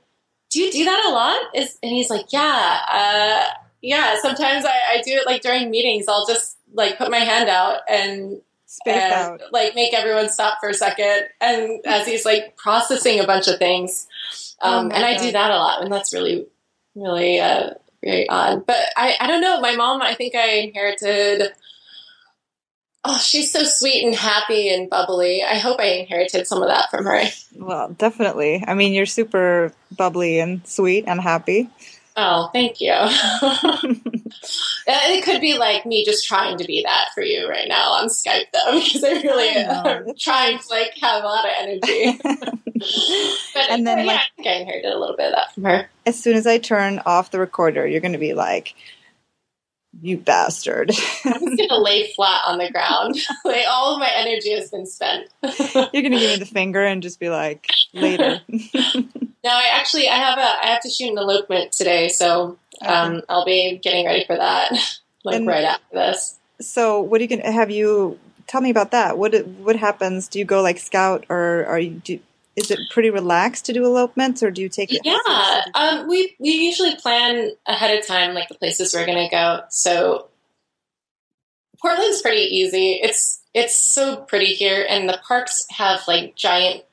"Do 0.51 0.61
you 0.61 0.71
do 0.71 0.85
that 0.85 1.05
a 1.05 1.11
lot?" 1.11 1.41
Is 1.55 1.79
and 1.83 1.93
he's 1.93 2.11
like, 2.11 2.33
"Yeah." 2.33 2.79
Uh, 2.91 3.66
yeah, 3.87 4.17
sometimes 4.21 4.65
I, 4.65 4.99
I 4.99 5.03
do 5.03 5.13
it 5.13 5.27
like 5.27 5.43
during 5.43 5.71
meetings. 5.71 6.07
I'll 6.09 6.27
just 6.27 6.57
like 6.75 6.99
put 6.99 7.09
my 7.09 7.19
hand 7.19 7.49
out 7.49 7.83
and 7.89 8.41
space 8.67 8.95
and, 8.97 9.13
out, 9.13 9.43
like 9.53 9.77
make 9.77 9.95
everyone 9.95 10.29
stop 10.29 10.59
for 10.59 10.69
a 10.69 10.75
second, 10.75 11.29
and 11.41 11.87
as 11.87 12.05
he's 12.05 12.25
like 12.25 12.57
processing 12.57 13.21
a 13.21 13.27
bunch 13.27 13.47
of 13.47 13.61
things. 13.61 14.09
Oh 14.61 14.79
um, 14.79 14.87
oh 14.87 14.95
and 14.95 15.05
I 15.05 15.15
God. 15.15 15.23
do 15.23 15.33
that 15.33 15.51
a 15.53 15.57
lot, 15.57 15.83
and 15.83 15.93
that's 15.93 16.13
really, 16.13 16.47
really 16.97 17.39
uh, 17.39 17.75
very 18.03 18.29
odd. 18.29 18.67
But 18.67 18.91
I, 18.97 19.15
I 19.21 19.29
don't 19.29 19.41
know. 19.41 19.61
My 19.61 19.77
mom, 19.77 20.03
I 20.03 20.15
think 20.15 20.35
I 20.35 20.49
inherited. 20.57 21.53
Oh, 23.05 23.19
she's 23.19 23.53
so 23.53 23.63
sweet 23.63 24.05
and 24.05 24.17
happy 24.17 24.69
and 24.69 24.91
bubbly. 24.91 25.45
I 25.45 25.59
hope 25.59 25.79
I 25.79 25.91
inherited 26.01 26.49
some 26.49 26.61
of 26.61 26.67
that 26.67 26.91
from 26.91 27.05
her. 27.05 27.23
Well, 27.55 27.91
definitely. 27.91 28.65
I 28.67 28.75
mean, 28.75 28.95
you're 28.95 29.07
super 29.07 29.73
bubbly 29.97 30.41
and 30.41 30.67
sweet 30.67 31.05
and 31.07 31.21
happy. 31.21 31.71
Oh, 32.17 32.49
thank 32.53 32.81
you. 32.81 32.93
it 34.87 35.25
could 35.25 35.41
be 35.41 35.59
like 35.59 35.85
me 35.85 36.05
just 36.05 36.27
trying 36.27 36.57
to 36.59 36.65
be 36.65 36.83
that 36.83 37.09
for 37.15 37.23
you 37.23 37.49
right 37.49 37.69
now 37.69 37.93
on 37.93 38.09
Skype, 38.09 38.47
though, 38.53 38.81
because 38.85 39.05
I 39.05 39.21
really 39.23 39.49
am 39.49 40.15
trying 40.19 40.59
to 40.59 40.65
like 40.71 40.93
have 41.01 41.23
a 41.23 41.27
lot 41.27 41.45
of 41.45 41.51
energy. 41.59 42.19
but 43.55 43.71
and 43.71 43.87
then, 43.87 43.99
yeah, 43.99 44.05
like, 44.05 44.21
I 44.21 44.25
think 44.37 44.49
I 44.49 44.53
inherited 44.53 44.93
a 44.93 44.99
little 44.99 45.17
bit 45.17 45.27
of 45.27 45.33
that 45.33 45.55
from 45.55 45.65
her. 45.65 45.91
As 46.07 46.19
soon 46.23 46.37
as 46.37 46.47
I 46.47 46.59
turn 46.59 47.01
off 47.05 47.31
the 47.31 47.39
recorder, 47.39 47.87
you're 47.87 48.01
going 48.01 48.13
to 48.13 48.19
be 48.19 48.35
like, 48.35 48.75
"You 50.01 50.17
bastard!" 50.19 50.91
I'm 51.25 51.33
just 51.33 51.57
going 51.57 51.69
to 51.69 51.79
lay 51.79 52.13
flat 52.15 52.43
on 52.47 52.59
the 52.59 52.71
ground. 52.71 53.17
like 53.45 53.67
all 53.69 53.95
of 53.95 54.01
my 54.01 54.11
energy 54.15 54.53
has 54.53 54.71
been 54.71 54.87
spent. 54.87 55.29
you're 55.43 56.03
going 56.03 56.13
to 56.13 56.19
give 56.19 56.31
me 56.31 56.37
the 56.39 56.47
finger 56.47 56.83
and 56.83 57.03
just 57.03 57.21
be 57.21 57.29
like, 57.29 57.67
"Later." 57.93 58.41
No, 59.45 59.51
I 59.51 59.71
actually 59.73 60.09
I 60.09 60.17
have 60.17 60.39
a 60.39 60.65
I 60.65 60.67
have 60.67 60.83
to 60.83 60.91
shoot 60.91 61.11
an 61.11 61.19
elopement 61.19 61.73
today, 61.73 62.09
so 62.09 62.59
um, 62.85 63.23
I'll 63.29 63.45
be 63.45 63.79
getting 63.83 64.07
ready 64.07 64.25
for 64.25 64.37
that 64.37 64.73
like 65.25 65.37
and 65.37 65.47
right 65.47 65.65
after 65.65 65.95
this. 65.95 66.39
So, 66.61 67.01
what 67.01 67.21
are 67.21 67.23
you 67.23 67.29
going 67.29 67.43
to 67.43 67.53
have 67.53 67.71
you 67.71 68.19
tell 68.47 68.61
me 68.61 68.71
about 68.71 68.91
that? 68.93 69.19
What 69.19 69.47
what 69.47 69.77
happens? 69.77 70.29
Do 70.29 70.39
you 70.39 70.45
go 70.45 70.63
like 70.63 70.79
scout 70.79 71.27
or 71.29 71.65
are 71.67 71.79
you 71.79 71.91
do 71.91 72.21
is 72.57 72.71
it 72.71 72.81
pretty 72.91 73.11
relaxed 73.11 73.67
to 73.67 73.75
do 73.75 73.85
elopements, 73.85 74.43
or 74.43 74.51
do 74.51 74.63
you 74.63 74.71
take 74.71 74.91
it? 74.91 75.03
Yeah, 75.05 75.63
um, 75.75 76.09
we 76.09 76.35
we 76.39 76.51
usually 76.51 76.97
plan 76.97 77.51
ahead 77.67 77.99
of 77.99 78.07
time, 78.07 78.35
like 78.35 78.49
the 78.49 78.55
places 78.55 78.95
we're 78.95 79.05
going 79.05 79.29
to 79.29 79.31
go. 79.31 79.61
So 79.69 80.29
Portland's 81.81 82.23
pretty 82.23 82.43
easy. 82.43 82.93
It's 83.03 83.43
it's 83.53 83.79
so 83.79 84.17
pretty 84.17 84.55
here, 84.55 84.87
and 84.89 85.07
the 85.07 85.21
parks 85.27 85.67
have 85.71 86.01
like 86.09 86.35
giant 86.35 86.85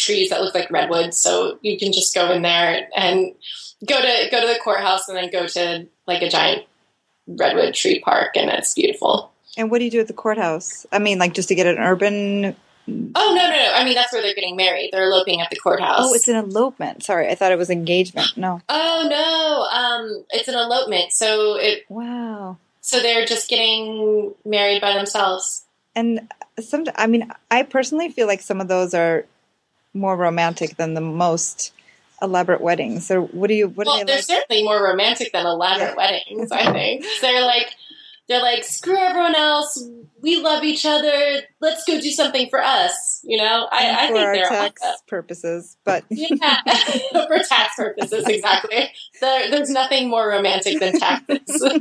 trees 0.00 0.30
that 0.30 0.40
look 0.40 0.54
like 0.54 0.70
redwoods, 0.70 1.18
so 1.18 1.58
you 1.62 1.78
can 1.78 1.92
just 1.92 2.14
go 2.14 2.32
in 2.32 2.42
there 2.42 2.88
and 2.96 3.34
go 3.86 4.00
to 4.00 4.28
go 4.30 4.40
to 4.40 4.46
the 4.46 4.58
courthouse, 4.62 5.08
and 5.08 5.16
then 5.16 5.30
go 5.30 5.46
to 5.46 5.86
like 6.06 6.22
a 6.22 6.28
giant 6.28 6.64
redwood 7.26 7.74
tree 7.74 8.00
park, 8.00 8.36
and 8.36 8.50
it's 8.50 8.74
beautiful. 8.74 9.32
And 9.56 9.70
what 9.70 9.78
do 9.78 9.84
you 9.84 9.90
do 9.90 10.00
at 10.00 10.06
the 10.06 10.12
courthouse? 10.12 10.86
I 10.92 10.98
mean, 10.98 11.18
like 11.18 11.34
just 11.34 11.48
to 11.48 11.54
get 11.54 11.66
an 11.66 11.78
urban. 11.78 12.56
Oh 12.88 13.34
no, 13.34 13.34
no, 13.34 13.50
no! 13.50 13.72
I 13.74 13.84
mean, 13.84 13.94
that's 13.94 14.12
where 14.12 14.22
they're 14.22 14.34
getting 14.34 14.56
married. 14.56 14.90
They're 14.92 15.04
eloping 15.04 15.40
at 15.40 15.50
the 15.50 15.56
courthouse. 15.56 16.00
Oh, 16.00 16.14
it's 16.14 16.28
an 16.28 16.36
elopement. 16.36 17.04
Sorry, 17.04 17.28
I 17.28 17.34
thought 17.34 17.52
it 17.52 17.58
was 17.58 17.70
engagement. 17.70 18.36
No. 18.36 18.62
Oh 18.68 19.06
no, 19.08 19.78
um, 19.78 20.24
it's 20.30 20.48
an 20.48 20.54
elopement. 20.54 21.12
So 21.12 21.56
it. 21.56 21.84
Wow. 21.88 22.56
So 22.80 23.00
they're 23.00 23.26
just 23.26 23.48
getting 23.48 24.34
married 24.44 24.80
by 24.80 24.94
themselves. 24.94 25.64
And 25.94 26.28
some, 26.58 26.86
I 26.96 27.06
mean, 27.06 27.30
I 27.50 27.62
personally 27.62 28.08
feel 28.08 28.26
like 28.26 28.40
some 28.40 28.60
of 28.60 28.68
those 28.68 28.94
are 28.94 29.26
more 29.94 30.16
romantic 30.16 30.76
than 30.76 30.94
the 30.94 31.00
most 31.00 31.72
elaborate 32.22 32.60
weddings. 32.60 33.06
So, 33.06 33.22
what 33.26 33.48
do 33.48 33.54
you? 33.54 33.68
What 33.68 33.86
well, 33.86 33.96
are 33.96 33.98
they 34.00 34.04
they're 34.04 34.16
like? 34.16 34.24
certainly 34.24 34.62
more 34.64 34.82
romantic 34.82 35.32
than 35.32 35.46
elaborate 35.46 35.90
Yeah. 35.90 35.94
weddings. 35.96 36.52
I 36.52 36.72
think 36.72 37.04
they're 37.20 37.42
like 37.44 37.74
they're 38.28 38.42
like 38.42 38.64
screw 38.64 38.96
everyone 38.98 39.34
else. 39.34 39.82
We 40.22 40.36
love 40.40 40.62
each 40.64 40.84
other. 40.84 41.40
Let's 41.60 41.82
go 41.84 42.00
do 42.00 42.10
something 42.10 42.48
for 42.50 42.62
us. 42.62 43.20
You 43.24 43.38
know, 43.38 43.66
I, 43.72 43.90
I 43.90 44.08
for 44.08 44.14
think 44.14 44.32
they're 44.34 44.48
tax 44.48 44.82
awesome. 44.82 44.96
purposes, 45.08 45.76
but 45.84 46.04
Yeah, 46.10 46.60
for 47.26 47.38
tax 47.48 47.74
purposes, 47.76 48.24
exactly. 48.26 48.90
There, 49.20 49.50
there's 49.50 49.70
nothing 49.70 50.08
more 50.08 50.28
romantic 50.28 50.78
than 50.78 50.98
taxes. 51.00 51.38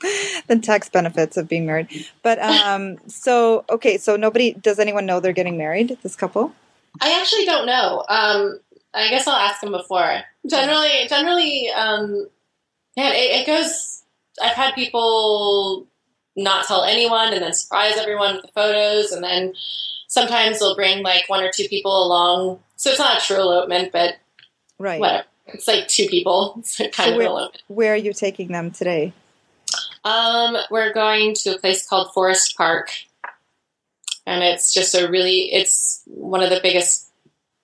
the 0.48 0.58
tax 0.62 0.88
benefits 0.88 1.36
of 1.36 1.48
being 1.48 1.66
married. 1.66 1.88
But 2.22 2.38
um, 2.40 2.98
so 3.06 3.64
okay, 3.70 3.98
so 3.98 4.16
nobody 4.16 4.54
does 4.54 4.78
anyone 4.78 5.06
know 5.06 5.20
they're 5.20 5.32
getting 5.32 5.58
married? 5.58 5.98
This 6.02 6.16
couple? 6.16 6.52
I 7.00 7.20
actually 7.20 7.44
don't 7.46 7.66
know. 7.66 8.04
Um, 8.08 8.60
I 8.94 9.08
guess 9.10 9.26
I'll 9.26 9.36
ask 9.36 9.60
them 9.60 9.72
before. 9.72 10.20
Generally, 10.46 11.08
generally, 11.08 11.68
um, 11.70 12.26
man, 12.96 13.12
it, 13.12 13.40
it 13.42 13.46
goes. 13.46 14.02
I've 14.42 14.54
had 14.54 14.74
people 14.74 15.86
not 16.36 16.66
tell 16.66 16.84
anyone 16.84 17.32
and 17.32 17.42
then 17.42 17.52
surprise 17.52 17.96
everyone 17.98 18.36
with 18.36 18.42
the 18.46 18.52
photos, 18.52 19.12
and 19.12 19.22
then 19.22 19.54
sometimes 20.06 20.58
they'll 20.60 20.76
bring 20.76 21.02
like 21.02 21.28
one 21.28 21.42
or 21.44 21.50
two 21.54 21.68
people 21.68 22.06
along. 22.06 22.60
So 22.76 22.90
it's 22.90 22.98
not 22.98 23.20
a 23.22 23.24
true 23.26 23.36
elopement, 23.40 23.92
but 23.92 24.14
Right. 24.78 25.00
whatever. 25.00 25.24
It's 25.48 25.66
like 25.66 25.88
two 25.88 26.06
people. 26.08 26.54
It's 26.58 26.76
kind 26.76 26.92
So 26.92 27.10
of 27.10 27.16
where, 27.16 27.26
elopement. 27.26 27.62
where 27.68 27.92
are 27.94 27.96
you 27.96 28.12
taking 28.12 28.48
them 28.48 28.70
today? 28.70 29.12
Um, 30.04 30.56
we're 30.70 30.92
going 30.92 31.34
to 31.34 31.56
a 31.56 31.58
place 31.58 31.86
called 31.86 32.12
Forest 32.14 32.56
Park, 32.56 32.90
and 34.28 34.44
it's 34.44 34.74
just 34.74 34.94
a 34.94 35.08
really 35.08 35.50
it's 35.52 36.02
one 36.04 36.42
of 36.42 36.50
the 36.50 36.60
biggest 36.62 37.10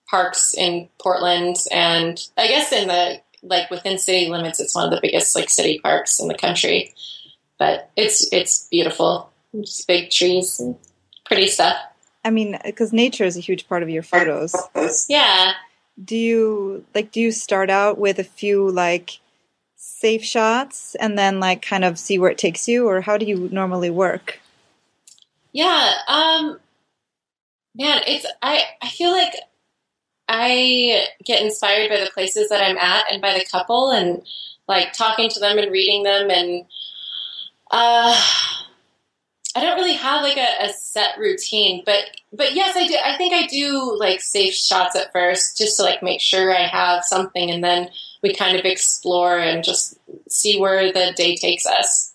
parks 0.09 0.55
in 0.57 0.89
Portland, 0.99 1.57
and 1.71 2.19
I 2.39 2.49
guess 2.49 2.73
in 2.73 2.89
the 2.89 3.21
like 3.43 3.71
within 3.71 3.99
city 3.99 4.31
limits, 4.31 4.59
it's 4.59 4.75
one 4.75 4.87
of 4.87 4.91
the 4.91 5.01
biggest 5.03 5.37
like 5.37 5.51
city 5.51 5.79
parks 5.79 6.19
in 6.19 6.29
the 6.29 6.35
country. 6.35 6.95
But 7.59 7.91
it's 7.97 8.33
it's 8.33 8.67
beautiful, 8.69 9.31
just 9.61 9.87
big 9.87 10.11
trees, 10.11 10.59
and 10.59 10.77
pretty 11.27 11.49
stuff. 11.49 11.77
I 12.25 12.31
mean, 12.31 12.59
because 12.65 12.95
nature 12.95 13.25
is 13.25 13.37
a 13.37 13.41
huge 13.41 13.69
part 13.69 13.83
of 13.83 13.91
your 13.91 14.03
photos. 14.03 14.55
Yeah, 15.09 15.53
Do 16.03 16.17
you 16.17 16.87
like? 16.95 17.13
Do 17.13 17.21
you 17.21 17.31
start 17.31 17.69
out 17.69 17.99
with 17.99 18.19
a 18.19 18.25
few 18.25 18.71
like 18.71 19.21
safe 19.77 20.25
shots 20.25 20.95
and 20.95 21.19
then 21.19 21.41
like 21.41 21.61
kind 21.61 21.85
of 21.85 21.99
see 21.99 22.19
where 22.19 22.31
it 22.31 22.39
takes 22.39 22.67
you, 22.67 22.89
or 22.89 23.03
how 23.03 23.19
do 23.19 23.27
you 23.27 23.51
normally 23.53 23.91
work? 23.91 24.41
Yeah, 25.55 25.93
um 26.09 26.61
man, 27.75 28.03
it's 28.07 28.27
I 28.43 28.63
I 28.83 28.89
feel 28.89 29.11
like 29.13 29.35
I 30.29 31.07
get 31.25 31.43
inspired 31.43 31.91
by 31.91 32.01
the 32.01 32.11
places 32.11 32.49
that 32.51 32.63
I'm 32.63 32.79
at 32.79 33.13
and 33.13 33.23
by 33.23 33.35
the 33.35 33.45
couple 33.51 33.91
and 33.91 34.23
like 34.69 34.93
talking 34.93 35.29
to 35.31 35.41
them 35.41 35.59
and 35.59 35.73
reading 35.73 36.03
them 36.03 36.31
and 36.31 36.67
uh 37.71 38.21
I 39.57 39.61
don't 39.61 39.77
really 39.77 39.95
have 39.95 40.23
like 40.23 40.37
a, 40.37 40.65
a 40.65 40.69
set 40.73 41.19
routine, 41.19 41.83
but 41.87 42.05
but 42.33 42.55
yes, 42.55 42.77
I 42.77 42.89
do. 42.89 42.97
I 43.05 43.17
think 43.17 43.33
I 43.35 43.47
do 43.47 43.97
like 43.99 44.21
safe 44.21 44.55
shots 44.55 44.97
at 44.97 45.13
first, 45.13 45.59
just 45.59 45.77
to 45.77 45.85
like 45.85 46.03
make 46.03 46.21
sure 46.21 46.53
I 46.57 46.67
have 46.67 47.05
something, 47.05 47.51
and 47.51 47.63
then 47.63 47.91
we 48.23 48.35
kind 48.35 48.59
of 48.59 48.65
explore 48.65 49.39
and 49.39 49.63
just 49.63 49.97
see 50.29 50.59
where 50.59 50.93
the 50.93 51.13
day 51.17 51.37
takes 51.37 51.67
us. 51.67 52.14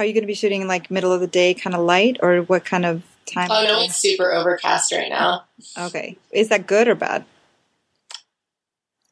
Are 0.00 0.04
you 0.06 0.14
going 0.14 0.22
to 0.22 0.26
be 0.26 0.32
shooting 0.32 0.62
in 0.62 0.66
like 0.66 0.90
middle 0.90 1.12
of 1.12 1.20
the 1.20 1.26
day, 1.26 1.52
kind 1.52 1.76
of 1.76 1.82
light, 1.82 2.16
or 2.22 2.40
what 2.40 2.64
kind 2.64 2.86
of 2.86 3.02
time? 3.26 3.48
Oh 3.50 3.62
no, 3.64 3.82
it's 3.82 3.96
super 3.96 4.32
overcast 4.32 4.92
right 4.92 5.10
now. 5.10 5.44
Okay, 5.78 6.16
is 6.30 6.48
that 6.48 6.66
good 6.66 6.88
or 6.88 6.94
bad? 6.94 7.26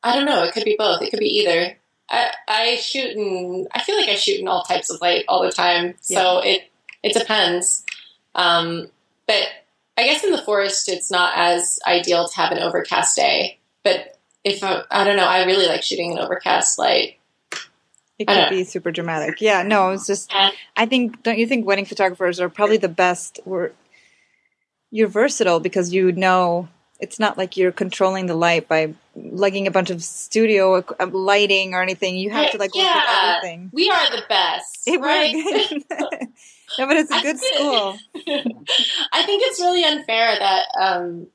I 0.03 0.14
don't 0.16 0.24
know. 0.24 0.45
It 0.45 0.55
could 0.55 0.64
be 0.64 0.76
both. 0.78 1.03
It 1.03 1.11
could 1.11 1.18
be 1.18 1.41
either. 1.41 1.76
I, 2.09 2.30
I 2.49 2.76
shoot 2.76 3.14
in. 3.14 3.68
I 3.70 3.82
feel 3.82 3.99
like 3.99 4.09
I 4.09 4.14
shoot 4.14 4.41
in 4.41 4.49
all 4.49 4.62
types 4.62 4.89
of 4.89 5.03
light 5.03 5.26
all 5.28 5.43
the 5.43 5.53
time. 5.53 5.95
So 6.01 6.39
it 6.39 6.70
it 7.03 7.12
depends. 7.12 7.84
Um, 8.34 8.89
but 9.26 9.47
I 9.99 10.05
guess 10.05 10.24
in 10.24 10.32
the 10.32 10.41
forest, 10.41 10.89
it's 10.89 11.11
not 11.11 11.34
as 11.36 11.78
ideal 11.86 12.28
to 12.28 12.36
have 12.36 12.51
an 12.51 12.61
overcast 12.61 13.14
day. 13.14 13.59
But 13.84 14.18
if 14.43 14.64
I, 14.64 14.84
I 14.91 15.05
don't 15.05 15.18
know, 15.18 15.28
I 15.28 15.45
really 15.45 15.66
like 15.66 15.82
shooting 15.82 16.12
in 16.12 16.18
overcast 16.18 16.78
light. 16.78 17.18
It 18.19 18.27
could 18.27 18.49
be 18.51 18.64
super 18.64 18.91
dramatic. 18.91 19.41
Yeah, 19.41 19.62
no, 19.62 19.91
it's 19.91 20.07
just. 20.07 20.33
I 20.77 20.87
think. 20.87 21.23
Don't 21.23 21.39
you 21.39 21.47
think 21.47 21.66
wedding 21.66 21.85
photographers 21.85 22.41
are 22.41 22.49
probably 22.49 22.77
the 22.79 22.89
best? 22.89 23.39
We're 23.45 23.71
you're 24.91 25.09
versatile 25.09 25.61
because 25.61 25.93
you 25.93 26.11
know 26.12 26.69
it's 26.99 27.21
not 27.21 27.39
like 27.39 27.57
you're 27.57 27.71
controlling 27.73 28.27
the 28.27 28.35
light 28.35 28.66
by 28.66 28.95
lugging 29.14 29.66
a 29.69 29.71
bunch 29.71 29.91
of 29.91 30.03
studio 30.03 30.85
uh, 30.99 31.07
lighting 31.07 31.75
or 31.75 31.83
anything. 31.83 32.16
You 32.16 32.31
have 32.31 32.51
to 32.51 32.59
like 32.59 32.75
work 32.75 32.83
with 32.83 32.93
Yeah. 32.93 33.35
everything. 33.37 33.71
we 33.73 33.89
are 33.91 34.11
the 34.11 34.23
best, 34.29 34.83
It 34.87 35.01
right? 35.01 35.33
no, 36.79 36.87
but 36.87 36.97
it's 36.97 37.11
a 37.12 37.21
good 37.23 37.39
school. 37.39 37.97
I 39.12 39.23
think 39.23 39.43
it's 39.47 39.61
really 39.61 39.85
unfair 39.85 40.37
that 40.39 40.64
um, 40.81 41.29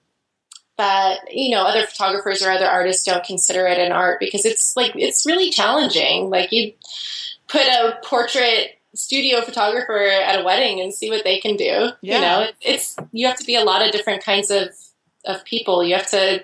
that 0.77 1.19
you 1.31 1.51
know 1.51 1.63
other 1.63 1.85
photographers 1.85 2.41
or 2.41 2.49
other 2.49 2.65
artists 2.65 3.05
don't 3.05 3.23
consider 3.23 3.67
it 3.67 3.79
an 3.79 3.91
art 3.91 4.19
because 4.19 4.45
it's 4.45 4.75
like 4.75 4.93
it's 4.95 5.25
really 5.25 5.49
challenging. 5.49 6.29
Like 6.29 6.51
you 6.51 6.73
put 7.47 7.61
a 7.61 7.99
portrait 8.03 8.79
studio 8.95 9.41
photographer 9.41 9.97
at 9.97 10.39
a 10.39 10.43
wedding 10.43 10.79
and 10.79 10.93
see 10.93 11.09
what 11.09 11.23
they 11.23 11.39
can 11.39 11.55
do. 11.55 11.89
Yeah. 12.01 12.15
You 12.15 12.21
know, 12.21 12.47
it's 12.61 12.95
you 13.11 13.27
have 13.27 13.37
to 13.37 13.45
be 13.45 13.55
a 13.55 13.63
lot 13.63 13.85
of 13.85 13.91
different 13.91 14.23
kinds 14.23 14.49
of 14.49 14.69
of 15.25 15.43
people. 15.45 15.83
You 15.83 15.95
have 15.95 16.09
to 16.11 16.43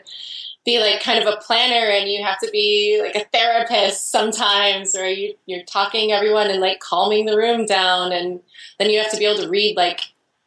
be 0.65 0.79
like 0.79 1.01
kind 1.01 1.23
of 1.23 1.33
a 1.33 1.37
planner 1.37 1.89
and 1.89 2.09
you 2.09 2.23
have 2.23 2.39
to 2.39 2.49
be 2.51 3.01
like 3.01 3.15
a 3.15 3.27
therapist 3.29 4.11
sometimes 4.11 4.95
or 4.95 5.07
you, 5.07 5.33
you're 5.45 5.63
talking 5.63 6.11
everyone 6.11 6.49
and 6.49 6.59
like 6.59 6.79
calming 6.79 7.25
the 7.25 7.37
room 7.37 7.65
down 7.65 8.11
and 8.11 8.41
then 8.77 8.89
you 8.89 8.99
have 8.99 9.11
to 9.11 9.17
be 9.17 9.25
able 9.25 9.41
to 9.41 9.49
read 9.49 9.75
like 9.77 10.01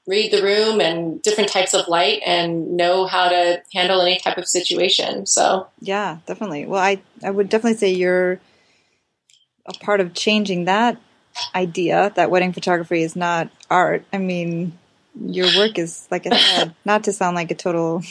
read 0.06 0.32
the 0.32 0.42
room 0.42 0.80
and 0.80 1.22
different 1.22 1.48
types 1.48 1.74
of 1.74 1.86
light 1.88 2.20
and 2.26 2.76
know 2.76 3.06
how 3.06 3.28
to 3.28 3.62
handle 3.72 4.00
any 4.00 4.18
type 4.18 4.36
of 4.36 4.48
situation 4.48 5.26
so 5.26 5.68
Yeah, 5.80 6.18
definitely. 6.26 6.66
Well, 6.66 6.82
I 6.82 7.00
I 7.22 7.30
would 7.30 7.48
definitely 7.48 7.78
say 7.78 7.90
you're 7.92 8.40
a 9.66 9.72
part 9.74 10.00
of 10.00 10.12
changing 10.12 10.64
that 10.64 10.98
idea 11.54 12.12
that 12.16 12.30
wedding 12.30 12.52
photography 12.52 13.02
is 13.02 13.14
not 13.14 13.48
art. 13.70 14.04
I 14.12 14.18
mean, 14.18 14.76
your 15.14 15.46
work 15.56 15.78
is 15.78 16.08
like 16.10 16.26
I 16.26 16.36
said, 16.36 16.74
not 16.84 17.04
to 17.04 17.12
sound 17.12 17.36
like 17.36 17.50
a 17.52 17.54
total 17.54 18.00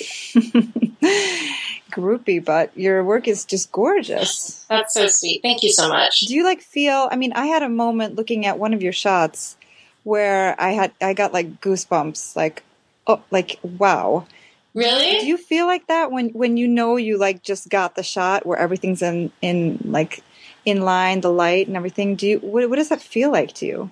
groupie, 1.91 2.43
but 2.43 2.75
your 2.77 3.03
work 3.03 3.27
is 3.27 3.43
just 3.45 3.71
gorgeous. 3.71 4.65
that's 4.69 4.93
so 4.93 5.07
sweet 5.07 5.41
thank 5.41 5.61
you 5.63 5.71
so 5.73 5.89
much 5.89 6.21
Do 6.21 6.33
you 6.35 6.43
like 6.45 6.61
feel? 6.61 7.09
I 7.11 7.17
mean, 7.17 7.33
I 7.33 7.47
had 7.47 7.63
a 7.63 7.69
moment 7.69 8.15
looking 8.15 8.45
at 8.45 8.57
one 8.57 8.73
of 8.73 8.81
your 8.81 8.93
shots 8.93 9.57
where 10.03 10.59
I 10.59 10.71
had 10.71 10.91
I 11.01 11.13
got 11.13 11.33
like 11.33 11.61
goosebumps, 11.61 12.35
like 12.35 12.63
oh, 13.07 13.21
like 13.31 13.59
wow. 13.63 14.25
really 14.73 15.19
Do 15.19 15.25
you 15.27 15.37
feel 15.37 15.65
like 15.65 15.87
that 15.87 16.11
when 16.11 16.29
when 16.29 16.57
you 16.57 16.67
know 16.67 16.95
you 16.97 17.17
like 17.17 17.43
just 17.43 17.69
got 17.69 17.95
the 17.95 18.03
shot 18.03 18.45
where 18.45 18.57
everything's 18.57 19.01
in 19.01 19.31
in 19.41 19.79
like 19.85 20.23
in 20.65 20.81
line, 20.81 21.21
the 21.21 21.31
light 21.31 21.67
and 21.67 21.75
everything? 21.75 22.15
Do 22.15 22.27
you 22.27 22.39
what, 22.39 22.69
what 22.69 22.77
does 22.77 22.89
that 22.89 23.01
feel 23.01 23.31
like 23.31 23.53
to 23.55 23.65
you? 23.65 23.91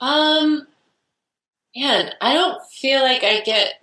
Um, 0.00 0.66
man, 1.76 2.12
I 2.20 2.34
don't 2.34 2.60
feel 2.70 3.02
like 3.02 3.24
I 3.24 3.40
get 3.40 3.74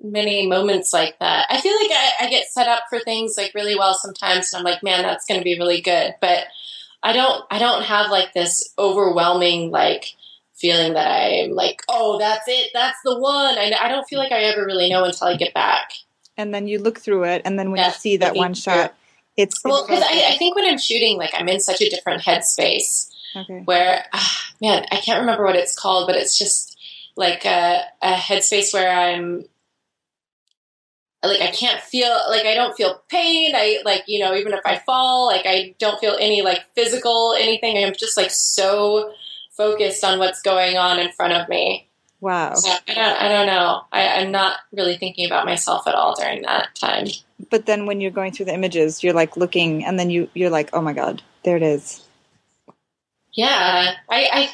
many 0.00 0.46
moments 0.46 0.92
like 0.92 1.18
that. 1.18 1.46
I 1.50 1.60
feel 1.60 1.74
like 1.74 1.90
I, 1.90 2.26
I 2.26 2.30
get 2.30 2.48
set 2.48 2.68
up 2.68 2.84
for 2.88 3.00
things 3.00 3.34
like 3.36 3.52
really 3.54 3.76
well 3.76 3.94
sometimes, 3.94 4.52
and 4.52 4.60
I'm 4.60 4.72
like, 4.72 4.82
man, 4.82 5.02
that's 5.02 5.24
going 5.26 5.40
to 5.40 5.44
be 5.44 5.58
really 5.58 5.80
good. 5.80 6.14
But 6.20 6.44
I 7.02 7.12
don't, 7.12 7.44
I 7.50 7.58
don't 7.58 7.82
have 7.82 8.10
like 8.10 8.32
this 8.32 8.72
overwhelming 8.78 9.70
like 9.70 10.14
feeling 10.56 10.94
that 10.94 11.06
I'm 11.08 11.52
like, 11.52 11.82
oh, 11.88 12.18
that's 12.18 12.44
it, 12.48 12.70
that's 12.72 12.98
the 13.04 13.18
one. 13.18 13.58
I, 13.58 13.72
I 13.80 13.88
don't 13.88 14.06
feel 14.08 14.18
like 14.18 14.32
I 14.32 14.44
ever 14.44 14.64
really 14.64 14.88
know 14.90 15.04
until 15.04 15.28
I 15.28 15.36
get 15.36 15.54
back. 15.54 15.92
and 16.36 16.54
then 16.54 16.66
you 16.66 16.78
look 16.78 17.00
through 17.00 17.24
it, 17.24 17.42
and 17.44 17.58
then 17.58 17.70
when 17.70 17.84
you 17.84 17.90
see 17.92 18.16
that 18.18 18.36
one 18.36 18.54
shot, 18.54 18.94
it's 19.36 19.62
Well, 19.64 19.86
because 19.86 20.02
I, 20.02 20.32
I 20.32 20.36
think 20.38 20.56
when 20.56 20.64
I'm 20.64 20.78
shooting, 20.78 21.16
like 21.18 21.30
I'm 21.34 21.48
in 21.48 21.60
such 21.60 21.80
a 21.80 21.88
different 21.88 22.22
headspace 22.22 23.10
okay. 23.34 23.62
where, 23.64 24.04
ah, 24.12 24.42
man, 24.60 24.84
I 24.90 24.96
can't 24.96 25.20
remember 25.20 25.44
what 25.44 25.56
it's 25.56 25.78
called, 25.78 26.06
but 26.06 26.16
it's 26.16 26.38
just 26.38 26.76
like 27.16 27.44
a, 27.44 27.82
a 28.02 28.14
headspace 28.14 28.72
where 28.72 28.90
I'm 28.90 29.44
like 31.22 31.40
I 31.40 31.50
can't 31.50 31.80
feel 31.80 32.14
like 32.28 32.46
I 32.46 32.54
don't 32.54 32.76
feel 32.76 33.02
pain. 33.08 33.54
I 33.54 33.80
like 33.84 34.04
you 34.06 34.20
know 34.20 34.34
even 34.34 34.52
if 34.52 34.60
I 34.64 34.78
fall, 34.78 35.26
like 35.26 35.46
I 35.46 35.74
don't 35.78 35.98
feel 35.98 36.16
any 36.20 36.42
like 36.42 36.64
physical 36.74 37.34
anything. 37.38 37.82
I'm 37.82 37.94
just 37.94 38.16
like 38.16 38.30
so 38.30 39.12
focused 39.56 40.04
on 40.04 40.18
what's 40.18 40.42
going 40.42 40.76
on 40.76 40.98
in 40.98 41.10
front 41.12 41.32
of 41.32 41.48
me. 41.48 41.88
Wow. 42.20 42.54
So 42.54 42.70
I 42.70 42.94
don't, 42.94 43.20
I 43.20 43.28
don't 43.28 43.46
know. 43.46 43.82
I, 43.92 44.08
I'm 44.20 44.30
not 44.32 44.58
really 44.72 44.96
thinking 44.96 45.26
about 45.26 45.44
myself 45.44 45.86
at 45.86 45.94
all 45.94 46.14
during 46.14 46.42
that 46.42 46.74
time. 46.74 47.06
But 47.50 47.66
then 47.66 47.86
when 47.86 48.00
you're 48.00 48.10
going 48.10 48.32
through 48.32 48.46
the 48.46 48.54
images, 48.54 49.04
you're 49.04 49.12
like 49.14 49.36
looking, 49.36 49.84
and 49.84 49.98
then 49.98 50.08
you 50.10 50.28
you're 50.34 50.50
like, 50.50 50.70
oh 50.72 50.80
my 50.80 50.92
god, 50.94 51.22
there 51.44 51.56
it 51.56 51.62
is. 51.62 52.02
Yeah, 53.34 53.92
I, 54.08 54.50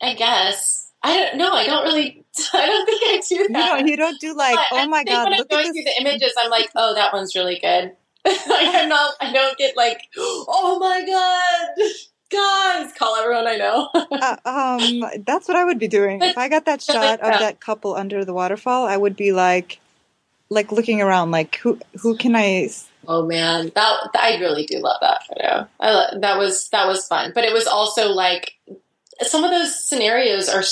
I, 0.00 0.08
I 0.10 0.14
guess 0.14 0.90
I 1.02 1.18
don't 1.18 1.36
know. 1.36 1.52
I 1.52 1.66
don't 1.66 1.84
really. 1.84 2.24
I 2.54 2.66
don't 2.66 2.86
think 2.86 3.02
I 3.04 3.22
do 3.28 3.34
You 3.36 3.48
that. 3.48 3.76
don't 3.76 3.86
you 3.86 3.96
don't 3.96 4.18
do 4.20 4.34
like, 4.34 4.56
But 4.56 4.66
oh 4.72 4.88
my 4.88 5.04
god, 5.04 5.24
when 5.28 5.38
look 5.38 5.46
I'm 5.52 5.58
at 5.58 5.62
going 5.64 5.72
this. 5.74 5.84
through 5.84 5.84
the 5.84 6.00
images, 6.00 6.32
I'm 6.38 6.50
like, 6.50 6.70
oh, 6.74 6.94
that 6.94 7.12
one's 7.12 7.34
really 7.36 7.58
good. 7.60 7.92
like 8.24 8.40
I'm 8.48 8.88
not. 8.88 9.14
I 9.20 9.30
don't 9.32 9.56
get 9.58 9.76
like, 9.76 10.00
oh 10.16 10.78
my 10.80 11.04
god, 11.04 11.90
guys, 12.30 12.92
call 12.98 13.16
everyone 13.16 13.46
I 13.46 13.56
know. 13.56 13.90
Uh, 14.14 14.36
um, 14.44 15.04
that's 15.26 15.48
what 15.48 15.56
I 15.56 15.64
would 15.64 15.78
be 15.78 15.88
doing 15.88 16.22
if 16.22 16.38
I 16.38 16.48
got 16.48 16.66
that 16.66 16.80
shot 16.80 17.20
of 17.20 17.40
that. 17.40 17.60
couple 17.60 17.94
under 17.94 18.24
the 18.24 18.32
waterfall. 18.32 18.86
I 18.86 18.96
would 18.96 19.16
be 19.16 19.32
like, 19.32 19.80
like 20.48 20.72
looking 20.72 21.02
around, 21.02 21.30
like 21.30 21.56
who 21.56 21.78
who 22.00 22.16
can 22.16 22.36
I? 22.36 22.70
oh 23.06 23.26
man, 23.26 23.72
that 23.74 23.98
I 24.14 24.38
really 24.40 24.66
do 24.66 24.78
love 24.78 24.98
that 25.00 25.24
photo. 25.26 25.68
I 25.80 25.90
lo- 25.92 26.20
that 26.20 26.38
was 26.38 26.68
that 26.70 26.86
was 26.86 27.06
fun, 27.06 27.32
but 27.34 27.44
it 27.44 27.52
was 27.52 27.66
also 27.66 28.08
like 28.08 28.54
some 29.22 29.44
of 29.44 29.50
those 29.50 29.88
scenarios 29.88 30.48
are 30.48 30.64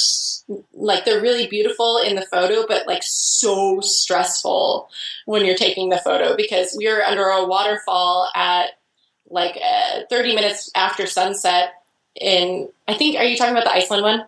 like 0.72 1.04
they're 1.04 1.20
really 1.20 1.46
beautiful 1.46 1.98
in 1.98 2.16
the 2.16 2.26
photo, 2.26 2.66
but 2.66 2.86
like 2.86 3.02
so 3.02 3.80
stressful 3.80 4.88
when 5.26 5.44
you're 5.44 5.56
taking 5.56 5.88
the 5.88 5.98
photo 5.98 6.36
because 6.36 6.74
we 6.78 6.88
were 6.88 7.02
under 7.02 7.26
a 7.26 7.44
waterfall 7.44 8.30
at 8.34 8.70
like 9.32 9.56
uh, 9.56 10.02
30 10.08 10.34
minutes 10.34 10.70
after 10.74 11.06
sunset. 11.06 11.74
In 12.20 12.68
I 12.86 12.94
think, 12.94 13.16
are 13.16 13.24
you 13.24 13.36
talking 13.36 13.52
about 13.52 13.64
the 13.64 13.72
Iceland 13.72 14.02
one? 14.02 14.20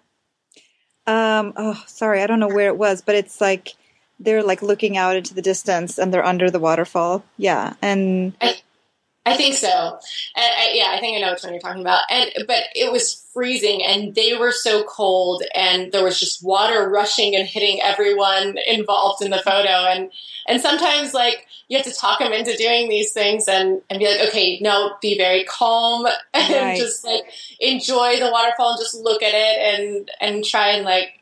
Um, 1.07 1.53
oh, 1.57 1.83
sorry, 1.87 2.23
I 2.23 2.27
don't 2.27 2.41
know 2.41 2.49
where 2.49 2.69
it 2.69 2.79
was, 2.79 3.03
but 3.03 3.15
it's 3.15 3.41
like 3.41 3.75
they're 4.19 4.43
like 4.43 4.63
looking 4.63 4.97
out 4.97 5.17
into 5.17 5.35
the 5.35 5.43
distance 5.43 5.99
and 5.99 6.13
they're 6.13 6.25
under 6.25 6.51
the 6.51 6.59
waterfall. 6.59 7.23
Yeah, 7.37 7.75
and 7.83 8.33
I 8.41 8.57
think 9.33 9.55
so. 9.55 9.69
And 10.37 10.45
I, 10.59 10.71
yeah, 10.75 10.91
I 10.91 11.01
think 11.01 11.17
I 11.17 11.21
know 11.21 11.33
which 11.33 11.43
one 11.43 11.53
you're 11.55 11.61
talking 11.61 11.81
about. 11.81 12.03
And 12.11 12.31
but 12.47 12.65
it 12.75 12.93
was 12.93 13.25
freezing, 13.33 13.83
and 13.83 14.15
they 14.15 14.37
were 14.37 14.53
so 14.53 14.85
cold, 14.85 15.43
and 15.55 15.91
there 15.93 16.05
was 16.05 16.21
just 16.21 16.45
water 16.45 16.89
rushing 16.91 17.35
and 17.35 17.49
hitting 17.49 17.81
everyone 17.81 18.59
involved 18.67 19.23
in 19.25 19.31
the 19.31 19.39
photo. 19.39 19.69
And 19.87 20.11
and 20.47 20.61
sometimes 20.61 21.15
like 21.15 21.47
you 21.69 21.79
have 21.79 21.87
to 21.87 21.95
talk 21.95 22.19
them 22.19 22.33
into 22.35 22.55
doing 22.59 22.91
these 22.91 23.13
things, 23.13 23.49
and 23.49 23.81
and 23.89 23.99
be 23.99 24.07
like, 24.07 24.29
okay, 24.29 24.59
no, 24.61 24.95
be 25.01 25.17
very 25.17 25.45
calm 25.45 26.05
and 26.35 26.53
Right. 26.55 26.77
just 26.79 27.03
like 27.05 27.23
enjoy 27.61 28.19
the 28.21 28.31
waterfall 28.31 28.73
and 28.73 28.79
just 28.79 28.95
look 28.95 29.23
at 29.23 29.33
it 29.35 29.81
and 29.81 30.11
and 30.21 30.45
try 30.45 30.73
and 30.73 30.85
like 30.85 31.21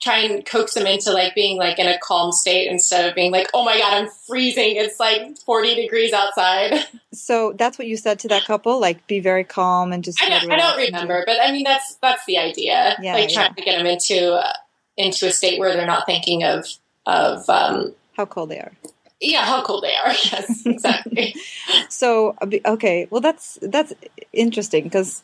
try 0.00 0.18
and 0.20 0.46
coax 0.46 0.74
them 0.74 0.86
into 0.86 1.12
like 1.12 1.34
being 1.34 1.56
like 1.58 1.78
in 1.78 1.86
a 1.86 1.98
calm 1.98 2.30
state 2.30 2.70
instead 2.70 3.08
of 3.08 3.14
being 3.14 3.32
like, 3.32 3.48
oh 3.52 3.64
my 3.64 3.76
god, 3.78 3.94
I'm 3.94 4.08
freezing. 4.26 4.76
It's 4.76 5.00
like 5.00 5.36
40 5.38 5.74
degrees 5.74 6.12
outside. 6.12 6.86
so 7.12 7.52
that's 7.56 7.78
what 7.78 7.88
you 7.88 7.96
said 7.96 8.18
to 8.20 8.28
that 8.28 8.44
couple, 8.44 8.80
like 8.80 9.06
be 9.06 9.20
very 9.20 9.44
calm 9.44 9.92
and 9.92 10.04
just. 10.04 10.22
I 10.22 10.28
don't, 10.28 10.50
I 10.50 10.56
don't 10.56 10.76
relax 10.76 10.76
and 10.76 10.86
do- 10.86 10.92
remember, 10.92 11.24
but 11.26 11.38
I 11.42 11.52
mean 11.52 11.64
that's 11.64 11.96
that's 11.96 12.24
the 12.26 12.38
idea. 12.38 12.96
Yeah, 13.00 13.14
like 13.14 13.30
trying 13.30 13.54
to 13.54 13.62
get 13.62 13.76
them 13.76 13.86
into 13.86 14.34
uh, 14.34 14.52
into 14.96 15.26
a 15.26 15.32
state 15.32 15.58
where 15.58 15.74
they're 15.74 15.86
not 15.86 16.06
thinking 16.06 16.44
of 16.44 16.66
of 17.06 17.48
um, 17.48 17.94
How 18.16 18.26
cold 18.26 18.50
they 18.50 18.58
are. 18.58 18.72
yeah 19.20 19.44
how 19.44 19.62
cold 19.64 19.82
they 19.82 19.94
are. 19.94 20.12
Yes, 20.32 20.64
exactly. 20.66 21.34
So 21.88 22.36
uh, 22.40 22.46
okay, 22.74 23.08
well 23.10 23.20
that's 23.20 23.58
that's 23.62 23.92
interesting 24.32 24.84
because 24.84 25.22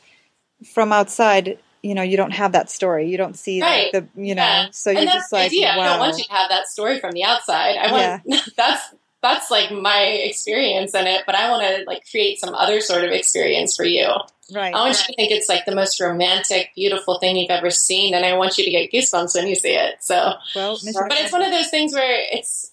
from 0.72 0.92
outside, 0.92 1.58
you 1.84 1.94
know, 1.94 2.02
you 2.02 2.16
don't 2.16 2.30
have 2.32 2.52
that 2.52 2.70
story. 2.70 3.08
You 3.10 3.18
don't 3.18 3.36
see 3.36 3.60
Right. 3.60 3.92
like, 3.92 4.10
the 4.14 4.22
you 4.22 4.34
know, 4.34 4.42
Yeah. 4.42 4.66
so 4.70 4.90
you're 4.90 5.00
and 5.00 5.08
that's 5.08 5.16
just 5.18 5.30
the 5.30 5.36
like, 5.36 5.46
idea. 5.46 5.70
I 5.70 5.76
don't 5.76 5.98
want 5.98 6.16
you 6.16 6.24
to 6.24 6.32
have 6.32 6.48
that 6.48 6.66
story 6.66 6.98
from 6.98 7.12
the 7.12 7.24
outside. 7.24 7.76
I 7.76 7.92
want 7.92 8.52
that's 8.56 8.82
that's 9.20 9.50
like 9.50 9.70
my 9.70 10.00
experience 10.02 10.94
in 10.94 11.06
it, 11.06 11.24
but 11.26 11.34
I 11.34 11.50
want 11.50 11.62
to 11.62 11.84
like 11.86 12.02
create 12.10 12.38
some 12.40 12.54
other 12.54 12.80
sort 12.80 13.04
of 13.04 13.10
experience 13.10 13.76
for 13.76 13.84
you. 13.84 14.06
right. 14.54 14.74
I 14.74 14.78
want 14.78 14.98
you 14.98 15.06
to 15.06 15.14
think 15.14 15.30
it's 15.30 15.48
like 15.48 15.66
the 15.66 15.74
most 15.74 16.00
romantic, 16.00 16.70
beautiful 16.74 17.18
thing 17.18 17.36
you've 17.36 17.50
ever 17.50 17.70
seen, 17.70 18.14
and 18.14 18.24
I 18.24 18.36
want 18.36 18.56
you 18.58 18.64
to 18.64 18.70
get 18.70 18.90
goosebumps 18.90 19.34
when 19.34 19.46
you 19.48 19.54
see 19.54 19.74
it. 19.74 19.96
So 20.02 20.34
well, 20.54 20.72
mission 20.72 21.02
but 21.08 21.18
it's 21.18 21.32
one 21.32 21.42
of 21.42 21.52
those 21.52 21.68
things 21.68 21.92
where 21.92 22.18
it's 22.32 22.72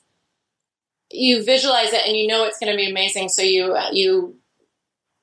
you 1.09 1.43
visualize 1.43 1.91
it 1.91 2.07
and 2.07 2.16
you 2.16 2.28
know 2.28 2.45
it's 2.45 2.59
going 2.59 2.72
to 2.72 2.78
be 2.78 2.89
amazing 2.89 3.28
so 3.28 3.41
you 3.41 3.74
uh, 3.74 3.89
you 3.91 4.38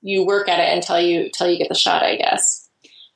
you 0.02 0.26
work 0.26 0.46
at 0.46 0.60
it 0.60 0.76
until 0.76 1.00
you 1.00 1.22
until 1.22 1.48
you 1.48 1.56
get 1.56 1.70
the 1.70 1.74
shot 1.74 2.02
i 2.02 2.14
guess 2.16 2.67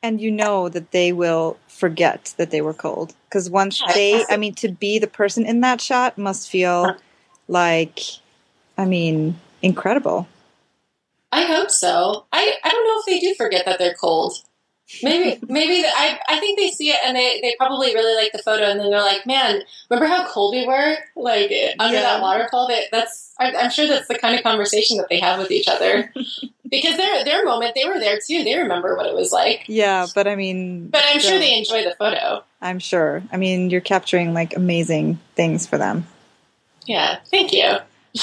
and 0.03 0.21
you 0.21 0.31
know 0.31 0.69
that 0.69 0.91
they 0.91 1.13
will 1.13 1.59
forget 1.69 2.35
that 2.37 2.51
they 2.51 2.61
were 2.61 2.75
cold. 2.75 3.15
Because 3.29 3.49
once 3.51 3.83
they 3.95 4.25
i 4.29 4.37
mean 4.37 4.55
to 4.57 4.69
be 4.69 4.99
the 4.99 5.07
person 5.07 5.47
in 5.47 5.61
that 5.61 5.81
shot 5.81 6.19
must 6.19 6.51
feel 6.51 6.97
like 7.49 8.01
i 8.79 8.85
mean 8.85 9.39
incredible. 9.63 10.29
I 11.31 11.45
hope 11.45 11.71
so. 11.71 12.27
I 12.33 12.55
i 12.65 12.69
don't 12.71 12.87
know 12.87 13.01
if 13.01 13.07
they 13.07 13.19
do 13.27 13.35
forget 13.35 13.65
that 13.67 13.79
they're 13.79 13.95
cold. 13.95 14.35
Maybe 15.03 15.41
maybe 15.49 15.81
the, 15.83 15.89
I, 15.89 16.19
I 16.29 16.39
think 16.41 16.59
they 16.59 16.69
see 16.71 16.91
it 16.91 16.99
and 17.05 17.17
they, 17.17 17.41
they 17.41 17.55
probably 17.59 17.95
really 17.95 18.15
like 18.21 18.33
the 18.33 18.43
photo 18.43 18.65
and 18.65 18.79
then 18.79 18.91
they're 18.91 19.01
like 19.01 19.27
man 19.27 19.63
remember 19.89 20.07
how 20.15 20.27
cold 20.27 20.55
we 20.55 20.67
were 20.67 20.97
like 21.17 21.51
under 21.79 21.95
Yeah. 21.97 22.03
that 22.03 22.23
waterfall? 22.23 22.69
That 22.69 22.85
that's 22.93 23.33
I, 23.39 23.55
i'm 23.55 23.71
sure 23.71 23.87
that's 23.89 24.09
the 24.09 24.19
kind 24.19 24.35
of 24.35 24.43
conversation 24.43 24.99
that 24.99 25.09
they 25.09 25.21
have 25.21 25.39
with 25.39 25.51
each 25.51 25.69
other 25.69 26.13
because 26.73 26.97
their 26.97 27.25
their 27.25 27.45
moment 27.45 27.75
they 27.77 27.85
were 27.85 28.01
there 28.01 28.19
too 28.19 28.43
they 28.43 28.57
remember 28.57 28.97
what 28.97 29.07
it 29.07 29.15
was 29.15 29.31
like. 29.31 29.65
Yeah 29.69 30.07
but 30.13 30.27
i 30.27 30.35
mean 30.35 30.89
but 30.89 31.05
i'm 31.07 31.21
sure 31.21 31.39
they 31.39 31.57
enjoy 31.57 31.85
the 31.85 31.95
photo. 31.97 32.43
I'm 32.61 32.81
sure. 32.81 33.23
I 33.31 33.37
mean 33.37 33.71
you're 33.71 33.81
capturing 33.81 34.35
like 34.35 34.57
amazing 34.57 35.21
things 35.37 35.69
for 35.69 35.79
them. 35.79 36.07
Yeah 36.87 37.21
thank 37.31 37.53
you. 37.53 37.77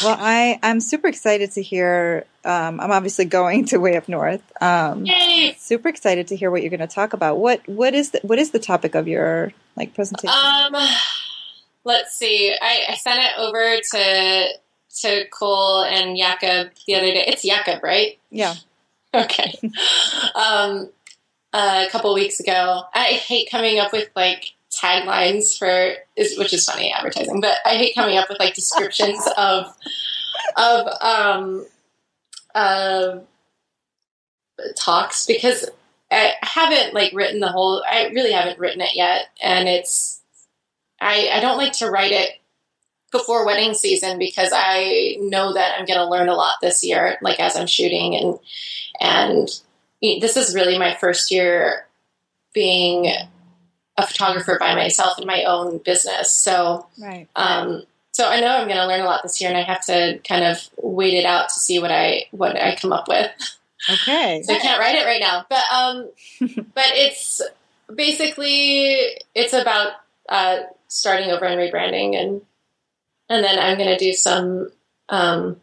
Well 0.03 0.17
i 0.19 0.59
i'm 0.61 0.81
super 0.81 1.07
excited 1.07 1.51
to 1.53 1.61
hear 1.61 2.25
um, 2.43 2.79
i'm 2.79 2.91
obviously 2.91 3.25
going 3.25 3.65
to 3.65 3.77
way 3.77 3.95
up 3.95 4.09
north. 4.09 4.41
Um, 4.61 5.05
Yay! 5.05 5.55
super 5.59 5.87
excited 5.87 6.27
to 6.27 6.35
hear 6.35 6.49
what 6.49 6.61
you're 6.61 6.69
going 6.71 6.79
to 6.79 6.87
talk 6.87 7.13
about. 7.13 7.37
What 7.37 7.67
what 7.67 7.93
is 7.93 8.11
the, 8.11 8.19
what 8.23 8.39
is 8.39 8.51
the 8.51 8.59
topic 8.59 8.95
of 8.95 9.07
your 9.07 9.53
like 9.75 9.93
presentation? 9.93 10.35
Um, 10.35 10.75
let's 11.83 12.17
see. 12.17 12.55
I, 12.59 12.85
I 12.89 12.95
sent 12.95 13.19
it 13.19 13.31
over 13.37 13.77
to 13.91 14.49
to 15.01 15.27
Cole 15.29 15.83
and 15.83 16.17
Jakob 16.17 16.71
the 16.85 16.95
other 16.95 17.11
day. 17.11 17.25
It's 17.27 17.43
Jakob, 17.43 17.83
right? 17.83 18.17
yeah 18.31 18.55
Okay. 19.13 19.59
um, 20.35 20.89
a 21.53 21.87
couple 21.91 22.13
weeks 22.13 22.39
ago. 22.39 22.83
I 22.93 23.05
hate 23.05 23.49
coming 23.49 23.79
up 23.79 23.91
with 23.91 24.09
like 24.15 24.53
taglines 24.71 25.57
for, 25.57 25.93
is, 26.15 26.37
which 26.37 26.53
is 26.53 26.65
funny 26.65 26.93
advertising, 26.93 27.41
but 27.41 27.57
I 27.65 27.75
hate 27.75 27.95
coming 27.95 28.17
up 28.17 28.29
with 28.29 28.39
like 28.39 28.53
descriptions 28.53 29.27
of 29.37 29.73
of 30.55 30.87
um 31.01 31.65
of 32.55 33.25
talks 34.75 35.25
because 35.25 35.69
I 36.11 36.33
haven't 36.41 36.93
like 36.93 37.13
written 37.13 37.39
the 37.39 37.51
whole. 37.51 37.83
I 37.89 38.07
really 38.07 38.31
haven't 38.31 38.59
written 38.59 38.81
it 38.81 38.95
yet, 38.95 39.27
and 39.41 39.67
it's 39.67 40.21
I 40.99 41.29
I 41.33 41.39
don't 41.39 41.57
like 41.57 41.73
to 41.73 41.89
write 41.89 42.11
it 42.11 42.38
before 43.11 43.45
wedding 43.45 43.73
season 43.73 44.19
because 44.19 44.51
I 44.53 45.17
know 45.19 45.53
that 45.53 45.79
I'm 45.79 45.85
going 45.85 45.99
to 45.99 46.09
learn 46.09 46.29
a 46.29 46.35
lot 46.35 46.55
this 46.61 46.83
year, 46.83 47.17
like 47.21 47.39
as 47.39 47.55
I'm 47.55 47.67
shooting 47.67 48.15
and 48.15 48.39
and 49.01 49.49
this 50.21 50.37
is 50.37 50.55
really 50.55 50.77
my 50.77 50.95
first 50.95 51.31
year 51.31 51.85
being 52.53 53.11
a 53.97 54.07
photographer 54.07 54.57
by 54.59 54.75
myself 54.75 55.19
in 55.19 55.27
my 55.27 55.43
own 55.43 55.77
business. 55.79 56.33
So 56.33 56.87
right 57.01 57.27
um, 57.35 57.83
so 58.11 58.27
I 58.27 58.41
know 58.41 58.47
I'm 58.47 58.67
going 58.67 58.77
to 58.77 58.87
learn 58.87 58.99
a 58.99 59.05
lot 59.05 59.21
this 59.23 59.39
year, 59.39 59.49
and 59.49 59.57
I 59.57 59.61
have 59.61 59.85
to 59.85 60.19
kind 60.27 60.43
of 60.43 60.67
wait 60.81 61.13
it 61.13 61.25
out 61.25 61.47
to 61.49 61.59
see 61.59 61.79
what 61.79 61.89
I 61.89 62.25
what 62.31 62.61
I 62.61 62.75
come 62.75 62.91
up 62.91 63.07
with. 63.07 63.31
okay 63.89 64.43
So 64.43 64.53
I 64.53 64.59
can't 64.59 64.79
write 64.79 64.95
it 64.95 65.05
right 65.05 65.21
now, 65.21 65.45
but 65.49 65.63
um, 65.73 66.09
but 66.73 66.91
it's 66.95 67.41
basically 67.93 69.21
it's 69.33 69.53
about 69.53 69.93
uh, 70.27 70.57
starting 70.89 71.29
over 71.29 71.45
and 71.45 71.59
rebranding, 71.59 72.15
and 72.15 72.41
and 73.29 73.43
then 73.43 73.59
I'm 73.59 73.77
going 73.77 73.89
to 73.89 73.97
do 73.97 74.13
some. 74.13 74.71
Um, 75.09 75.57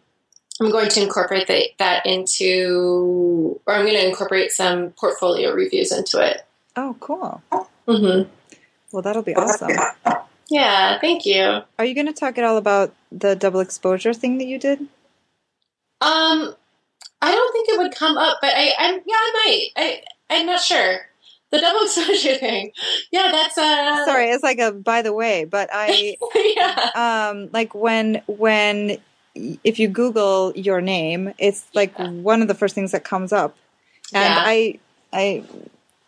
I'm 0.60 0.70
going 0.70 0.88
to 0.88 1.02
incorporate 1.02 1.46
the, 1.48 1.68
that 1.78 2.06
into, 2.06 3.60
or 3.66 3.74
I'm 3.74 3.84
going 3.84 3.96
to 3.96 4.08
incorporate 4.08 4.50
some 4.52 4.90
portfolio 4.92 5.52
reviews 5.52 5.92
into 5.92 6.18
it. 6.26 6.46
oh 6.76 6.96
cool 6.98 7.42
hmm 7.86 8.22
well 8.92 9.02
that'll 9.02 9.22
be 9.22 9.34
awesome 9.36 9.70
Yeah, 10.48 10.98
thank 11.00 11.26
you. 11.26 11.60
Are 11.78 11.84
you 11.84 11.94
going 11.94 12.06
to 12.06 12.12
talk 12.12 12.38
at 12.38 12.44
all 12.44 12.56
about 12.56 12.94
the 13.12 13.34
double 13.36 13.60
exposure 13.60 14.14
thing 14.14 14.38
that 14.38 14.46
you 14.46 14.58
did? 14.58 14.80
Um, 16.00 16.54
I 17.20 17.32
don't 17.32 17.52
think 17.52 17.68
it 17.68 17.78
would 17.78 17.94
come 17.94 18.16
up, 18.16 18.38
but 18.40 18.52
I, 18.54 18.70
I'm 18.78 18.94
yeah, 19.04 19.14
I 19.14 19.32
might. 19.44 19.68
I, 19.76 20.02
I'm 20.30 20.46
not 20.46 20.60
sure. 20.60 21.00
The 21.50 21.60
double 21.60 21.80
exposure 21.84 22.36
thing. 22.36 22.72
Yeah, 23.12 23.30
that's 23.32 23.56
uh. 23.58 24.04
Sorry, 24.04 24.30
it's 24.30 24.42
like 24.42 24.58
a 24.58 24.72
by 24.72 25.02
the 25.02 25.12
way, 25.12 25.44
but 25.44 25.68
I 25.72 26.16
yeah. 26.56 26.90
um 26.94 27.50
like 27.52 27.74
when 27.74 28.22
when 28.26 28.98
if 29.64 29.78
you 29.78 29.88
Google 29.88 30.52
your 30.56 30.80
name, 30.80 31.32
it's 31.38 31.66
like 31.74 31.96
Yeah. 31.98 32.08
one 32.10 32.42
of 32.42 32.48
the 32.48 32.54
first 32.54 32.74
things 32.74 32.92
that 32.92 33.04
comes 33.04 33.32
up, 33.32 33.56
and 34.14 34.34
Yeah. 34.34 34.42
I 34.44 34.78
I 35.12 35.44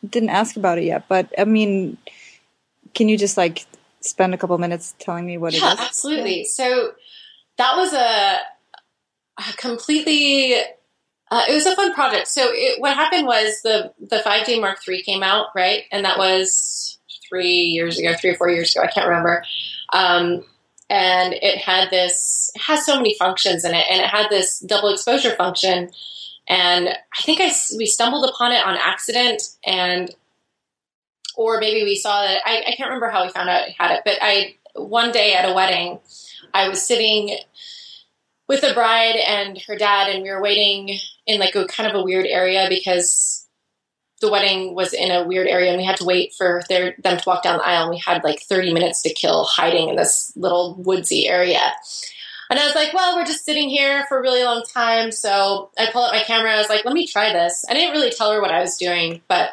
didn't 0.09 0.31
ask 0.31 0.57
about 0.57 0.79
it 0.79 0.85
yet, 0.85 1.09
but 1.09 1.33
I 1.39 1.45
mean, 1.45 1.99
can 2.95 3.09
you 3.09 3.17
just 3.19 3.37
like 3.37 3.67
spend 4.01 4.35
a 4.35 4.39
couple 4.39 4.57
minutes 4.59 4.95
telling 4.99 5.27
me 5.27 5.39
what 5.39 5.55
yeah, 5.55 5.71
it 5.71 5.75
is? 5.75 5.81
absolutely. 5.81 6.45
So 6.45 6.93
that 7.59 7.77
was 7.77 7.93
a, 7.93 8.39
a 9.39 9.53
completely. 9.57 10.55
Uh, 11.31 11.45
it 11.49 11.55
was 11.55 11.67
a 11.67 11.77
fun 11.77 11.93
project. 11.93 12.29
So 12.29 12.49
it, 12.53 12.81
what 12.81 12.95
happened 12.95 13.27
was 13.27 13.61
the 13.63 13.93
the 14.01 14.19
5D 14.19 14.61
Mark 14.61 14.79
III 14.87 15.03
came 15.03 15.23
out, 15.23 15.49
right, 15.55 15.85
and 15.93 16.05
that 16.05 16.19
was 16.19 16.99
three 17.29 17.63
years 17.65 17.99
ago, 17.99 18.15
three 18.15 18.31
or 18.31 18.37
four 18.37 18.49
years 18.49 18.75
ago. 18.75 18.85
I 18.85 18.91
can't 18.91 19.09
remember. 19.09 19.45
Um, 19.93 20.45
and 20.91 21.35
it 21.35 21.59
had 21.59 21.91
this 21.91 22.51
it 22.55 22.63
has 22.63 22.87
so 22.87 22.97
many 22.97 23.15
functions 23.19 23.65
in 23.65 23.75
it, 23.75 23.85
and 23.91 24.01
it 24.01 24.09
had 24.09 24.29
this 24.31 24.59
double 24.61 24.89
exposure 24.91 25.35
function. 25.37 25.91
And 26.49 26.89
I 26.89 27.23
think 27.23 27.41
I 27.41 27.53
we 27.77 27.87
stumbled 27.87 28.29
upon 28.29 28.53
it 28.53 28.65
on 28.65 28.77
accident, 28.77 29.43
and 29.65 30.15
or 31.37 31.61
maybe 31.61 31.85
we 31.85 31.95
saw 31.95 32.25
it. 32.25 32.41
I, 32.45 32.63
I 32.67 32.75
can't 32.75 32.89
remember 32.89 33.11
how 33.11 33.25
we 33.25 33.31
found 33.31 33.51
out 33.51 33.69
it 33.69 33.75
had 33.79 33.91
it, 33.93 34.03
but 34.05 34.15
I 34.23 34.57
one 34.75 35.13
day 35.13 35.35
at 35.35 35.49
a 35.49 35.53
wedding, 35.53 35.99
I 36.55 36.69
was 36.69 36.83
sitting 36.83 37.37
with 38.49 38.63
the 38.63 38.73
bride 38.73 39.17
and 39.17 39.61
her 39.67 39.77
dad, 39.77 40.09
and 40.09 40.23
we 40.23 40.31
were 40.31 40.43
waiting 40.43 40.99
in 41.29 41.39
like 41.39 41.55
a 41.55 41.67
kind 41.67 41.89
of 41.89 41.95
a 41.95 42.03
weird 42.03 42.27
area 42.27 42.67
because 42.69 43.47
the 44.21 44.31
wedding 44.31 44.75
was 44.75 44.93
in 44.93 45.13
a 45.13 45.25
weird 45.25 45.47
area, 45.47 45.71
and 45.71 45.79
we 45.79 45.85
had 45.85 45.99
to 45.99 46.05
wait 46.05 46.35
for 46.37 46.63
their, 46.69 46.97
them 46.99 47.19
to 47.19 47.23
walk 47.25 47.45
down 47.45 47.59
the 47.59 47.65
aisle. 47.65 47.83
And 47.83 47.91
we 47.91 48.03
had 48.05 48.25
like 48.25 48.41
thirty 48.41 48.73
minutes 48.73 49.03
to 49.03 49.15
kill 49.15 49.45
hiding 49.45 49.91
in 49.91 49.97
this 49.97 50.33
little 50.35 50.75
woodsy 50.75 51.29
area. 51.29 51.73
And 52.51 52.59
I 52.59 52.65
was 52.65 52.75
like, 52.75 52.95
well, 52.95 53.15
we're 53.15 53.27
just 53.27 53.45
sitting 53.45 53.69
here 53.69 54.07
for 54.09 54.19
a 54.19 54.23
really 54.23 54.43
long 54.43 54.65
time. 54.65 55.13
So 55.13 55.71
I 55.79 55.91
pull 55.93 56.03
out 56.03 56.15
my 56.15 56.23
camera. 56.23 56.55
I 56.55 56.57
was 56.57 56.71
like, 56.71 56.87
let 56.87 56.95
me 56.95 57.07
try 57.07 57.31
this. 57.31 57.63
I 57.69 57.75
didn't 57.75 57.93
really 57.93 58.11
tell 58.11 58.33
her 58.33 58.41
what 58.41 58.51
I 58.51 58.61
was 58.61 58.79
doing, 58.79 59.21
but 59.29 59.51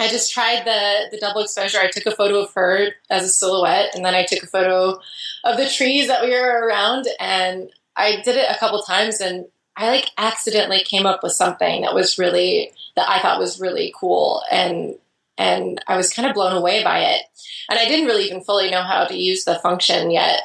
I 0.00 0.08
just 0.08 0.32
tried 0.32 0.64
the 0.64 1.10
the 1.10 1.18
double 1.18 1.42
exposure. 1.42 1.78
I 1.78 1.90
took 1.90 2.06
a 2.06 2.16
photo 2.16 2.40
of 2.40 2.54
her 2.54 2.88
as 3.10 3.24
a 3.24 3.28
silhouette, 3.28 3.94
and 3.94 4.04
then 4.04 4.14
I 4.14 4.24
took 4.24 4.42
a 4.42 4.48
photo 4.48 4.98
of 5.44 5.56
the 5.58 5.68
trees 5.68 6.08
that 6.08 6.24
we 6.24 6.30
were 6.30 6.66
around, 6.66 7.06
and 7.20 7.70
I 7.94 8.22
did 8.22 8.36
it 8.36 8.50
a 8.50 8.58
couple 8.58 8.82
times, 8.82 9.20
and 9.20 9.46
I 9.76 9.88
like 9.88 10.10
accidentally 10.16 10.82
came 10.84 11.06
up 11.06 11.22
with 11.22 11.32
something 11.32 11.82
that 11.82 11.94
was 11.94 12.18
really 12.18 12.72
that 12.96 13.08
I 13.08 13.20
thought 13.20 13.38
was 13.38 13.60
really 13.60 13.92
cool, 13.98 14.42
and 14.50 14.96
and 15.38 15.82
I 15.86 15.96
was 15.96 16.12
kind 16.12 16.26
of 16.28 16.34
blown 16.34 16.56
away 16.56 16.82
by 16.82 17.00
it, 17.00 17.22
and 17.68 17.78
I 17.78 17.84
didn't 17.84 18.06
really 18.06 18.24
even 18.24 18.42
fully 18.42 18.70
know 18.70 18.82
how 18.82 19.04
to 19.04 19.16
use 19.16 19.44
the 19.44 19.56
function 19.56 20.10
yet. 20.10 20.40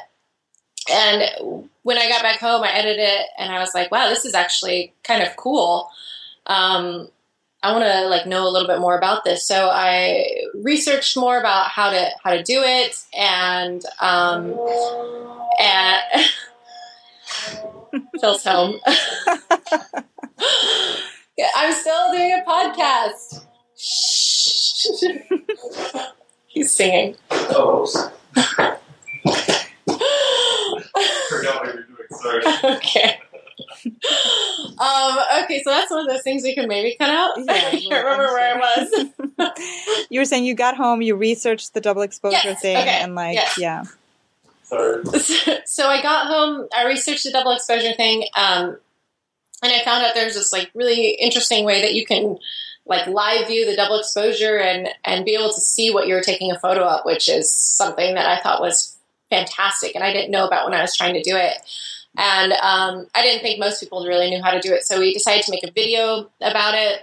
And 0.92 1.68
when 1.82 1.96
I 1.96 2.08
got 2.08 2.22
back 2.22 2.40
home, 2.40 2.62
I 2.62 2.72
edited 2.72 3.00
it, 3.00 3.26
and 3.38 3.52
I 3.52 3.58
was 3.60 3.74
like, 3.74 3.90
"Wow, 3.90 4.08
this 4.08 4.24
is 4.24 4.34
actually 4.34 4.92
kind 5.02 5.22
of 5.22 5.36
cool." 5.36 5.90
Um, 6.46 7.08
I 7.62 7.72
want 7.72 7.84
to 7.84 8.08
like 8.08 8.26
know 8.26 8.46
a 8.46 8.50
little 8.50 8.66
bit 8.66 8.80
more 8.80 8.98
about 8.98 9.24
this. 9.24 9.46
So 9.46 9.70
I 9.70 10.26
researched 10.54 11.16
more 11.16 11.38
about 11.38 11.68
how 11.68 11.90
to 11.90 12.10
how 12.22 12.32
to 12.32 12.42
do 12.42 12.60
it, 12.62 13.02
and 13.16 13.82
um, 14.00 14.58
and 15.60 16.00
Phil's 18.20 18.44
home. 18.44 18.78
I'm 21.56 21.72
still 21.72 22.12
doing 22.12 22.32
a 22.32 22.42
podcast. 22.48 23.44
Shh. 23.76 24.86
He's 26.48 26.70
singing. 26.72 27.16
Forgot 27.30 28.80
what 31.60 31.74
you're 31.74 31.84
doing. 31.84 32.08
Sorry. 32.10 32.42
okay. 32.76 33.18
Um, 34.78 35.18
okay, 35.44 35.62
so 35.62 35.70
that's 35.70 35.90
one 35.90 36.00
of 36.00 36.06
those 36.08 36.22
things 36.22 36.42
we 36.42 36.54
can 36.54 36.68
maybe 36.68 36.96
cut 36.98 37.10
out. 37.10 37.32
Yeah, 37.38 37.44
I 37.52 37.70
can't 37.70 38.04
remember 38.04 38.26
I'm 38.26 38.32
where 38.32 38.56
I 38.56 38.58
was. 39.38 40.06
You 40.10 40.20
were 40.20 40.24
saying 40.24 40.44
you 40.44 40.54
got 40.54 40.76
home, 40.76 41.02
you 41.02 41.16
researched 41.16 41.74
the 41.74 41.80
double 41.80 42.02
exposure 42.02 42.38
Yes, 42.44 42.60
thing, 42.62 42.76
okay, 42.76 42.88
and 43.02 43.14
like, 43.14 43.34
yes. 43.34 43.58
yeah, 43.58 43.84
So 45.66 45.88
I 45.88 46.02
got 46.02 46.26
home, 46.26 46.68
I 46.74 46.86
researched 46.86 47.24
the 47.24 47.30
double 47.30 47.52
exposure 47.52 47.92
thing, 47.94 48.24
um, 48.36 48.76
and 49.62 49.72
I 49.72 49.82
found 49.84 50.04
out 50.04 50.14
there's 50.14 50.34
this 50.34 50.52
like 50.52 50.70
really 50.74 51.10
interesting 51.10 51.64
way 51.64 51.82
that 51.82 51.94
you 51.94 52.04
can 52.04 52.38
like 52.84 53.06
live 53.06 53.46
view 53.46 53.64
the 53.64 53.76
double 53.76 53.98
exposure 53.98 54.58
and 54.58 54.88
and 55.04 55.24
be 55.24 55.34
able 55.34 55.52
to 55.52 55.60
see 55.60 55.92
what 55.92 56.08
you're 56.08 56.20
taking 56.20 56.50
a 56.50 56.58
photo 56.58 56.84
of, 56.84 57.04
which 57.04 57.28
is 57.28 57.52
something 57.52 58.14
that 58.14 58.26
I 58.26 58.40
thought 58.40 58.60
was 58.60 58.98
fantastic, 59.30 59.94
and 59.94 60.04
I 60.04 60.12
didn't 60.12 60.30
know 60.30 60.46
about 60.46 60.64
when 60.64 60.74
I 60.74 60.82
was 60.82 60.96
trying 60.96 61.14
to 61.14 61.22
do 61.22 61.36
it. 61.36 61.58
And 62.16 62.52
um, 62.52 63.06
I 63.14 63.22
didn't 63.22 63.40
think 63.40 63.58
most 63.58 63.80
people 63.80 64.04
really 64.06 64.28
knew 64.28 64.42
how 64.42 64.50
to 64.50 64.60
do 64.60 64.74
it, 64.74 64.82
so 64.82 65.00
we 65.00 65.14
decided 65.14 65.44
to 65.44 65.52
make 65.52 65.64
a 65.64 65.70
video 65.70 66.30
about 66.40 66.74
it, 66.74 67.00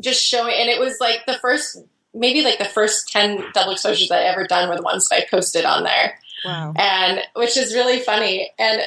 just 0.00 0.24
showing. 0.24 0.54
And 0.58 0.70
it 0.70 0.80
was 0.80 0.98
like 1.00 1.26
the 1.26 1.34
first, 1.34 1.78
maybe 2.14 2.42
like 2.42 2.58
the 2.58 2.64
first 2.64 3.08
ten 3.12 3.44
double 3.52 3.72
exposures 3.72 4.10
I 4.10 4.22
ever 4.22 4.46
done 4.46 4.68
were 4.68 4.76
the 4.76 4.82
ones 4.82 5.08
that 5.08 5.16
I 5.16 5.26
posted 5.30 5.64
on 5.64 5.82
there 5.82 6.18
wow, 6.44 6.72
and 6.76 7.20
which 7.34 7.56
is 7.56 7.74
really 7.74 8.00
funny. 8.00 8.50
And 8.58 8.82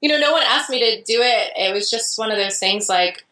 you 0.00 0.08
know, 0.08 0.18
no 0.18 0.32
one 0.32 0.42
asked 0.44 0.70
me 0.70 0.78
to 0.78 1.02
do 1.02 1.20
it. 1.22 1.52
It 1.56 1.74
was 1.74 1.90
just 1.90 2.18
one 2.18 2.30
of 2.30 2.36
those 2.36 2.58
things 2.58 2.88
like, 2.88 3.24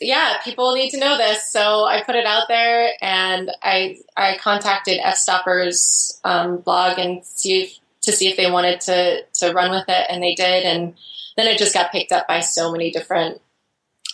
yeah, 0.00 0.38
people 0.44 0.74
need 0.74 0.90
to 0.90 0.98
know 0.98 1.16
this, 1.16 1.50
so 1.50 1.84
I 1.84 2.02
put 2.02 2.16
it 2.16 2.26
out 2.26 2.48
there, 2.48 2.92
and 3.00 3.50
I 3.62 3.98
I 4.16 4.36
contacted 4.38 5.00
Fstoppers 5.00 6.18
um, 6.24 6.58
blog 6.58 6.98
and 6.98 7.24
see 7.24 7.62
if, 7.62 7.78
to 8.02 8.12
see 8.12 8.28
if 8.28 8.36
they 8.36 8.50
wanted 8.50 8.80
to 8.82 9.22
to 9.34 9.52
run 9.52 9.70
with 9.70 9.84
it, 9.88 10.06
and 10.10 10.22
they 10.22 10.34
did, 10.34 10.64
and 10.64 10.94
then 11.36 11.46
it 11.46 11.58
just 11.58 11.74
got 11.74 11.92
picked 11.92 12.10
up 12.10 12.26
by 12.26 12.40
so 12.40 12.72
many 12.72 12.90
different 12.90 13.40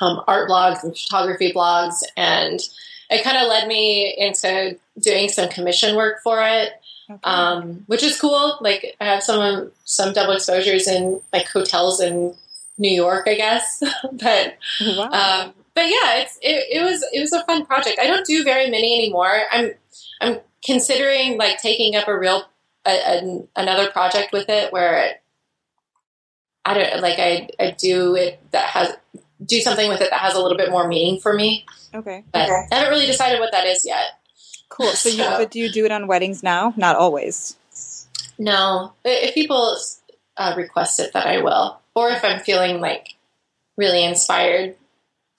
um, 0.01 0.23
art 0.29 0.51
blogs 0.51 0.85
and 0.85 0.97
photography 0.97 1.53
blogs, 1.53 2.03
and 2.17 2.61
it 3.09 3.25
kind 3.25 3.39
of 3.39 3.49
led 3.49 3.67
me 3.67 4.15
into 4.19 4.79
doing 5.01 5.31
some 5.31 5.49
commission 5.49 5.97
work 5.97 6.23
for 6.23 6.43
it 6.43 6.73
okay. 7.09 7.21
um, 7.25 7.85
which 7.87 8.03
is 8.03 8.21
cool. 8.21 8.59
Like 8.61 8.97
I 9.01 9.05
have 9.07 9.23
some 9.23 9.71
some 9.85 10.13
double 10.13 10.35
exposures 10.35 10.87
in 10.89 11.21
like 11.33 11.49
hotels 11.49 12.01
in 12.01 12.35
New 12.79 12.91
York, 12.91 13.27
I 13.27 13.35
guess. 13.35 13.83
but 14.13 14.57
wow, 14.81 15.11
um, 15.11 15.55
but 15.75 15.87
yeah, 15.89 16.19
it's 16.19 16.39
it, 16.43 16.81
it 16.81 16.83
was 16.83 17.05
it 17.13 17.21
was 17.21 17.33
a 17.33 17.45
fun 17.45 17.67
project. 17.67 17.99
I 18.01 18.07
don't 18.07 18.27
do 18.27 18.45
very 18.45 18.71
many 18.71 18.97
anymore. 18.99 19.43
I'm 19.51 19.73
I'm 20.21 20.41
considering 20.65 21.39
like 21.39 21.59
taking 21.59 21.97
up 21.97 22.09
a 22.09 22.19
real 22.19 22.45
a, 22.87 22.91
a, 22.91 23.43
another 23.57 23.91
project 23.91 24.33
with 24.33 24.49
it 24.49 24.73
where 24.73 25.05
it, 25.05 25.23
I 26.65 26.75
don't 26.75 27.03
like 27.03 27.19
I 27.19 27.49
I 27.61 27.71
do 27.79 28.17
it 28.17 28.41
that 28.53 28.71
has 28.71 28.97
do 29.45 29.61
something 29.61 29.89
with 29.89 30.01
it 30.01 30.11
that 30.11 30.21
has 30.21 30.35
a 30.35 30.41
little 30.41 30.59
bit 30.59 30.71
more 30.71 30.89
meaning 30.89 31.21
for 31.21 31.33
me. 31.33 31.65
okay, 31.95 32.25
But 32.33 32.51
I 32.51 32.67
haven't 32.71 32.91
really 32.91 33.07
decided 33.07 33.41
what 33.41 33.53
that 33.53 33.67
is 33.67 33.85
yet. 33.85 34.18
Cool. 34.79 34.93
So 34.93 35.09
you, 35.11 35.25
but 35.25 35.51
do 35.51 35.59
you 35.59 35.71
do 35.71 35.85
it 35.85 35.93
on 35.93 36.07
weddings 36.07 36.43
now? 36.43 36.73
Not 36.77 36.97
always. 36.97 37.57
No, 38.39 38.93
if 39.05 39.35
people 39.35 39.77
uh, 40.37 40.55
request 40.57 41.01
it, 41.01 41.13
that 41.13 41.27
I 41.27 41.43
will, 41.43 41.79
or 41.95 42.11
if 42.11 42.25
I'm 42.25 42.41
feeling 42.41 42.81
like 42.81 43.15
really 43.77 44.05
inspired 44.05 44.77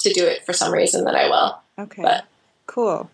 to 0.01 0.13
do 0.13 0.25
it 0.25 0.45
for 0.45 0.53
some 0.53 0.71
reason, 0.73 1.05
that 1.05 1.15
I 1.15 1.27
will. 1.29 1.57
Okay, 1.85 2.01
But- 2.01 2.25
cool. 2.67 3.09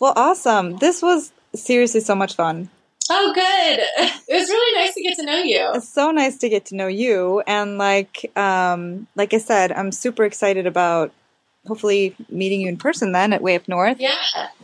Well, 0.00 0.12
awesome. 0.16 0.76
This 0.78 1.00
was 1.02 1.32
seriously 1.54 2.00
so 2.00 2.14
much 2.14 2.34
fun. 2.36 2.68
Oh, 3.10 3.32
good! 3.34 3.80
It 4.28 4.34
was 4.40 4.48
really 4.48 4.84
nice 4.84 4.92
to 4.94 5.02
get 5.02 5.16
to 5.18 5.24
know 5.24 5.38
you. 5.38 5.70
It's 5.74 5.88
so 5.88 6.10
nice 6.10 6.36
to 6.38 6.48
get 6.48 6.64
to 6.66 6.74
know 6.74 6.88
you, 6.88 7.40
and 7.46 7.78
like, 7.78 8.36
um, 8.36 9.06
like 9.14 9.32
I 9.32 9.38
said, 9.38 9.70
I'm 9.70 9.92
super 9.92 10.24
excited 10.24 10.66
about 10.66 11.12
hopefully 11.66 12.14
meeting 12.28 12.60
you 12.60 12.68
in 12.68 12.76
person 12.76 13.12
then 13.12 13.32
at 13.32 13.42
Way 13.42 13.56
Up 13.56 13.68
North. 13.68 13.98
Yeah, 14.00 14.14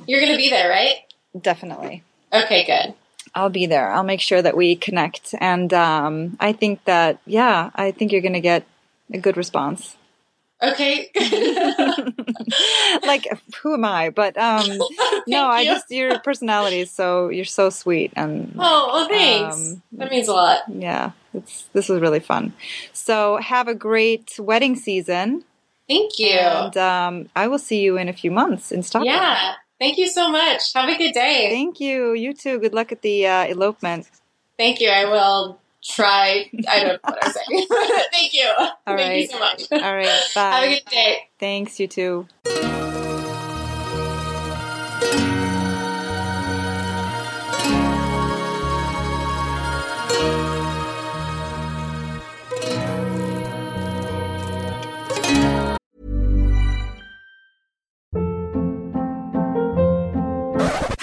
you're 0.07 0.21
gonna 0.21 0.37
be 0.37 0.51
there, 0.51 0.69
right? 0.71 0.97
Definitely. 1.41 2.03
Okay, 2.33 2.65
good. 2.65 2.95
I'll 3.35 3.49
be 3.51 3.65
there. 3.67 3.91
I'll 3.91 4.03
make 4.03 4.21
sure 4.21 4.43
that 4.43 4.57
we 4.57 4.77
connect. 4.77 5.35
And 5.41 5.73
um, 5.73 6.37
I 6.39 6.53
think 6.53 6.85
that, 6.85 7.19
yeah, 7.27 7.71
I 7.75 7.91
think 7.91 8.13
you're 8.13 8.21
going 8.21 8.35
to 8.35 8.41
get 8.41 8.67
a 9.11 9.17
good 9.17 9.39
response. 9.39 9.97
Okay. 10.63 11.09
like, 13.07 13.27
who 13.63 13.75
am 13.75 13.85
I? 13.87 14.11
But 14.11 14.37
um, 14.37 14.67
no, 15.27 15.47
I 15.47 15.61
you. 15.63 15.67
just, 15.71 15.91
your 15.91 16.19
personality 16.19 16.81
is 16.81 16.91
so, 16.91 17.29
you're 17.31 17.45
so 17.47 17.71
sweet. 17.71 18.13
And 18.17 18.55
Oh, 18.59 18.91
well, 18.93 19.09
thanks. 19.09 19.57
Um, 19.57 19.83
that 19.93 20.11
means 20.11 20.29
a 20.29 20.35
lot. 20.35 20.61
yeah, 20.69 21.13
it's, 21.33 21.65
this 21.73 21.89
was 21.89 22.01
really 22.01 22.21
fun. 22.21 22.53
So 22.93 23.39
have 23.39 23.67
a 23.67 23.75
great 23.75 24.39
wedding 24.39 24.77
season. 24.77 25.45
Thank 25.93 26.19
you. 26.19 26.31
And 26.31 26.77
um, 26.77 27.29
I 27.37 27.49
will 27.49 27.59
see 27.59 27.81
you 27.83 27.99
in 27.99 28.09
a 28.09 28.13
few 28.13 28.31
months 28.31 28.73
in 28.73 28.83
Stockholm. 28.83 29.13
yeah. 29.13 29.55
Thank 29.79 29.99
you 29.99 30.09
so 30.09 30.31
much. 30.31 30.73
Have 30.75 30.89
a 30.89 30.97
good 30.97 31.13
day. 31.13 31.51
Thank 31.51 31.81
you. 31.81 32.13
You 32.13 32.33
too. 32.33 32.61
Good 32.61 32.73
luck 32.73 32.93
at 32.93 33.03
the 33.03 33.27
uh, 33.27 33.47
elopement. 33.47 34.09
Thank 34.57 34.81
you. 34.81 34.89
I 34.89 35.07
will 35.07 35.59
try. 35.83 36.49
I 36.69 36.85
don't 36.85 36.93
know 36.93 36.99
what 37.03 37.25
I'm 37.25 37.33
saying. 37.33 37.67
Thank 38.13 38.33
you. 38.33 38.49
All 38.57 38.71
Thank 38.87 38.99
right. 39.01 39.21
you 39.23 39.27
so 39.27 39.39
much. 39.41 39.65
All 39.73 39.97
right. 39.97 40.21
Bye. 40.35 40.41
Have 40.51 40.65
a 40.65 40.69
good 40.75 40.85
day. 40.89 41.17
Thanks. 41.41 41.81
You 41.81 41.89
too. 41.89 42.29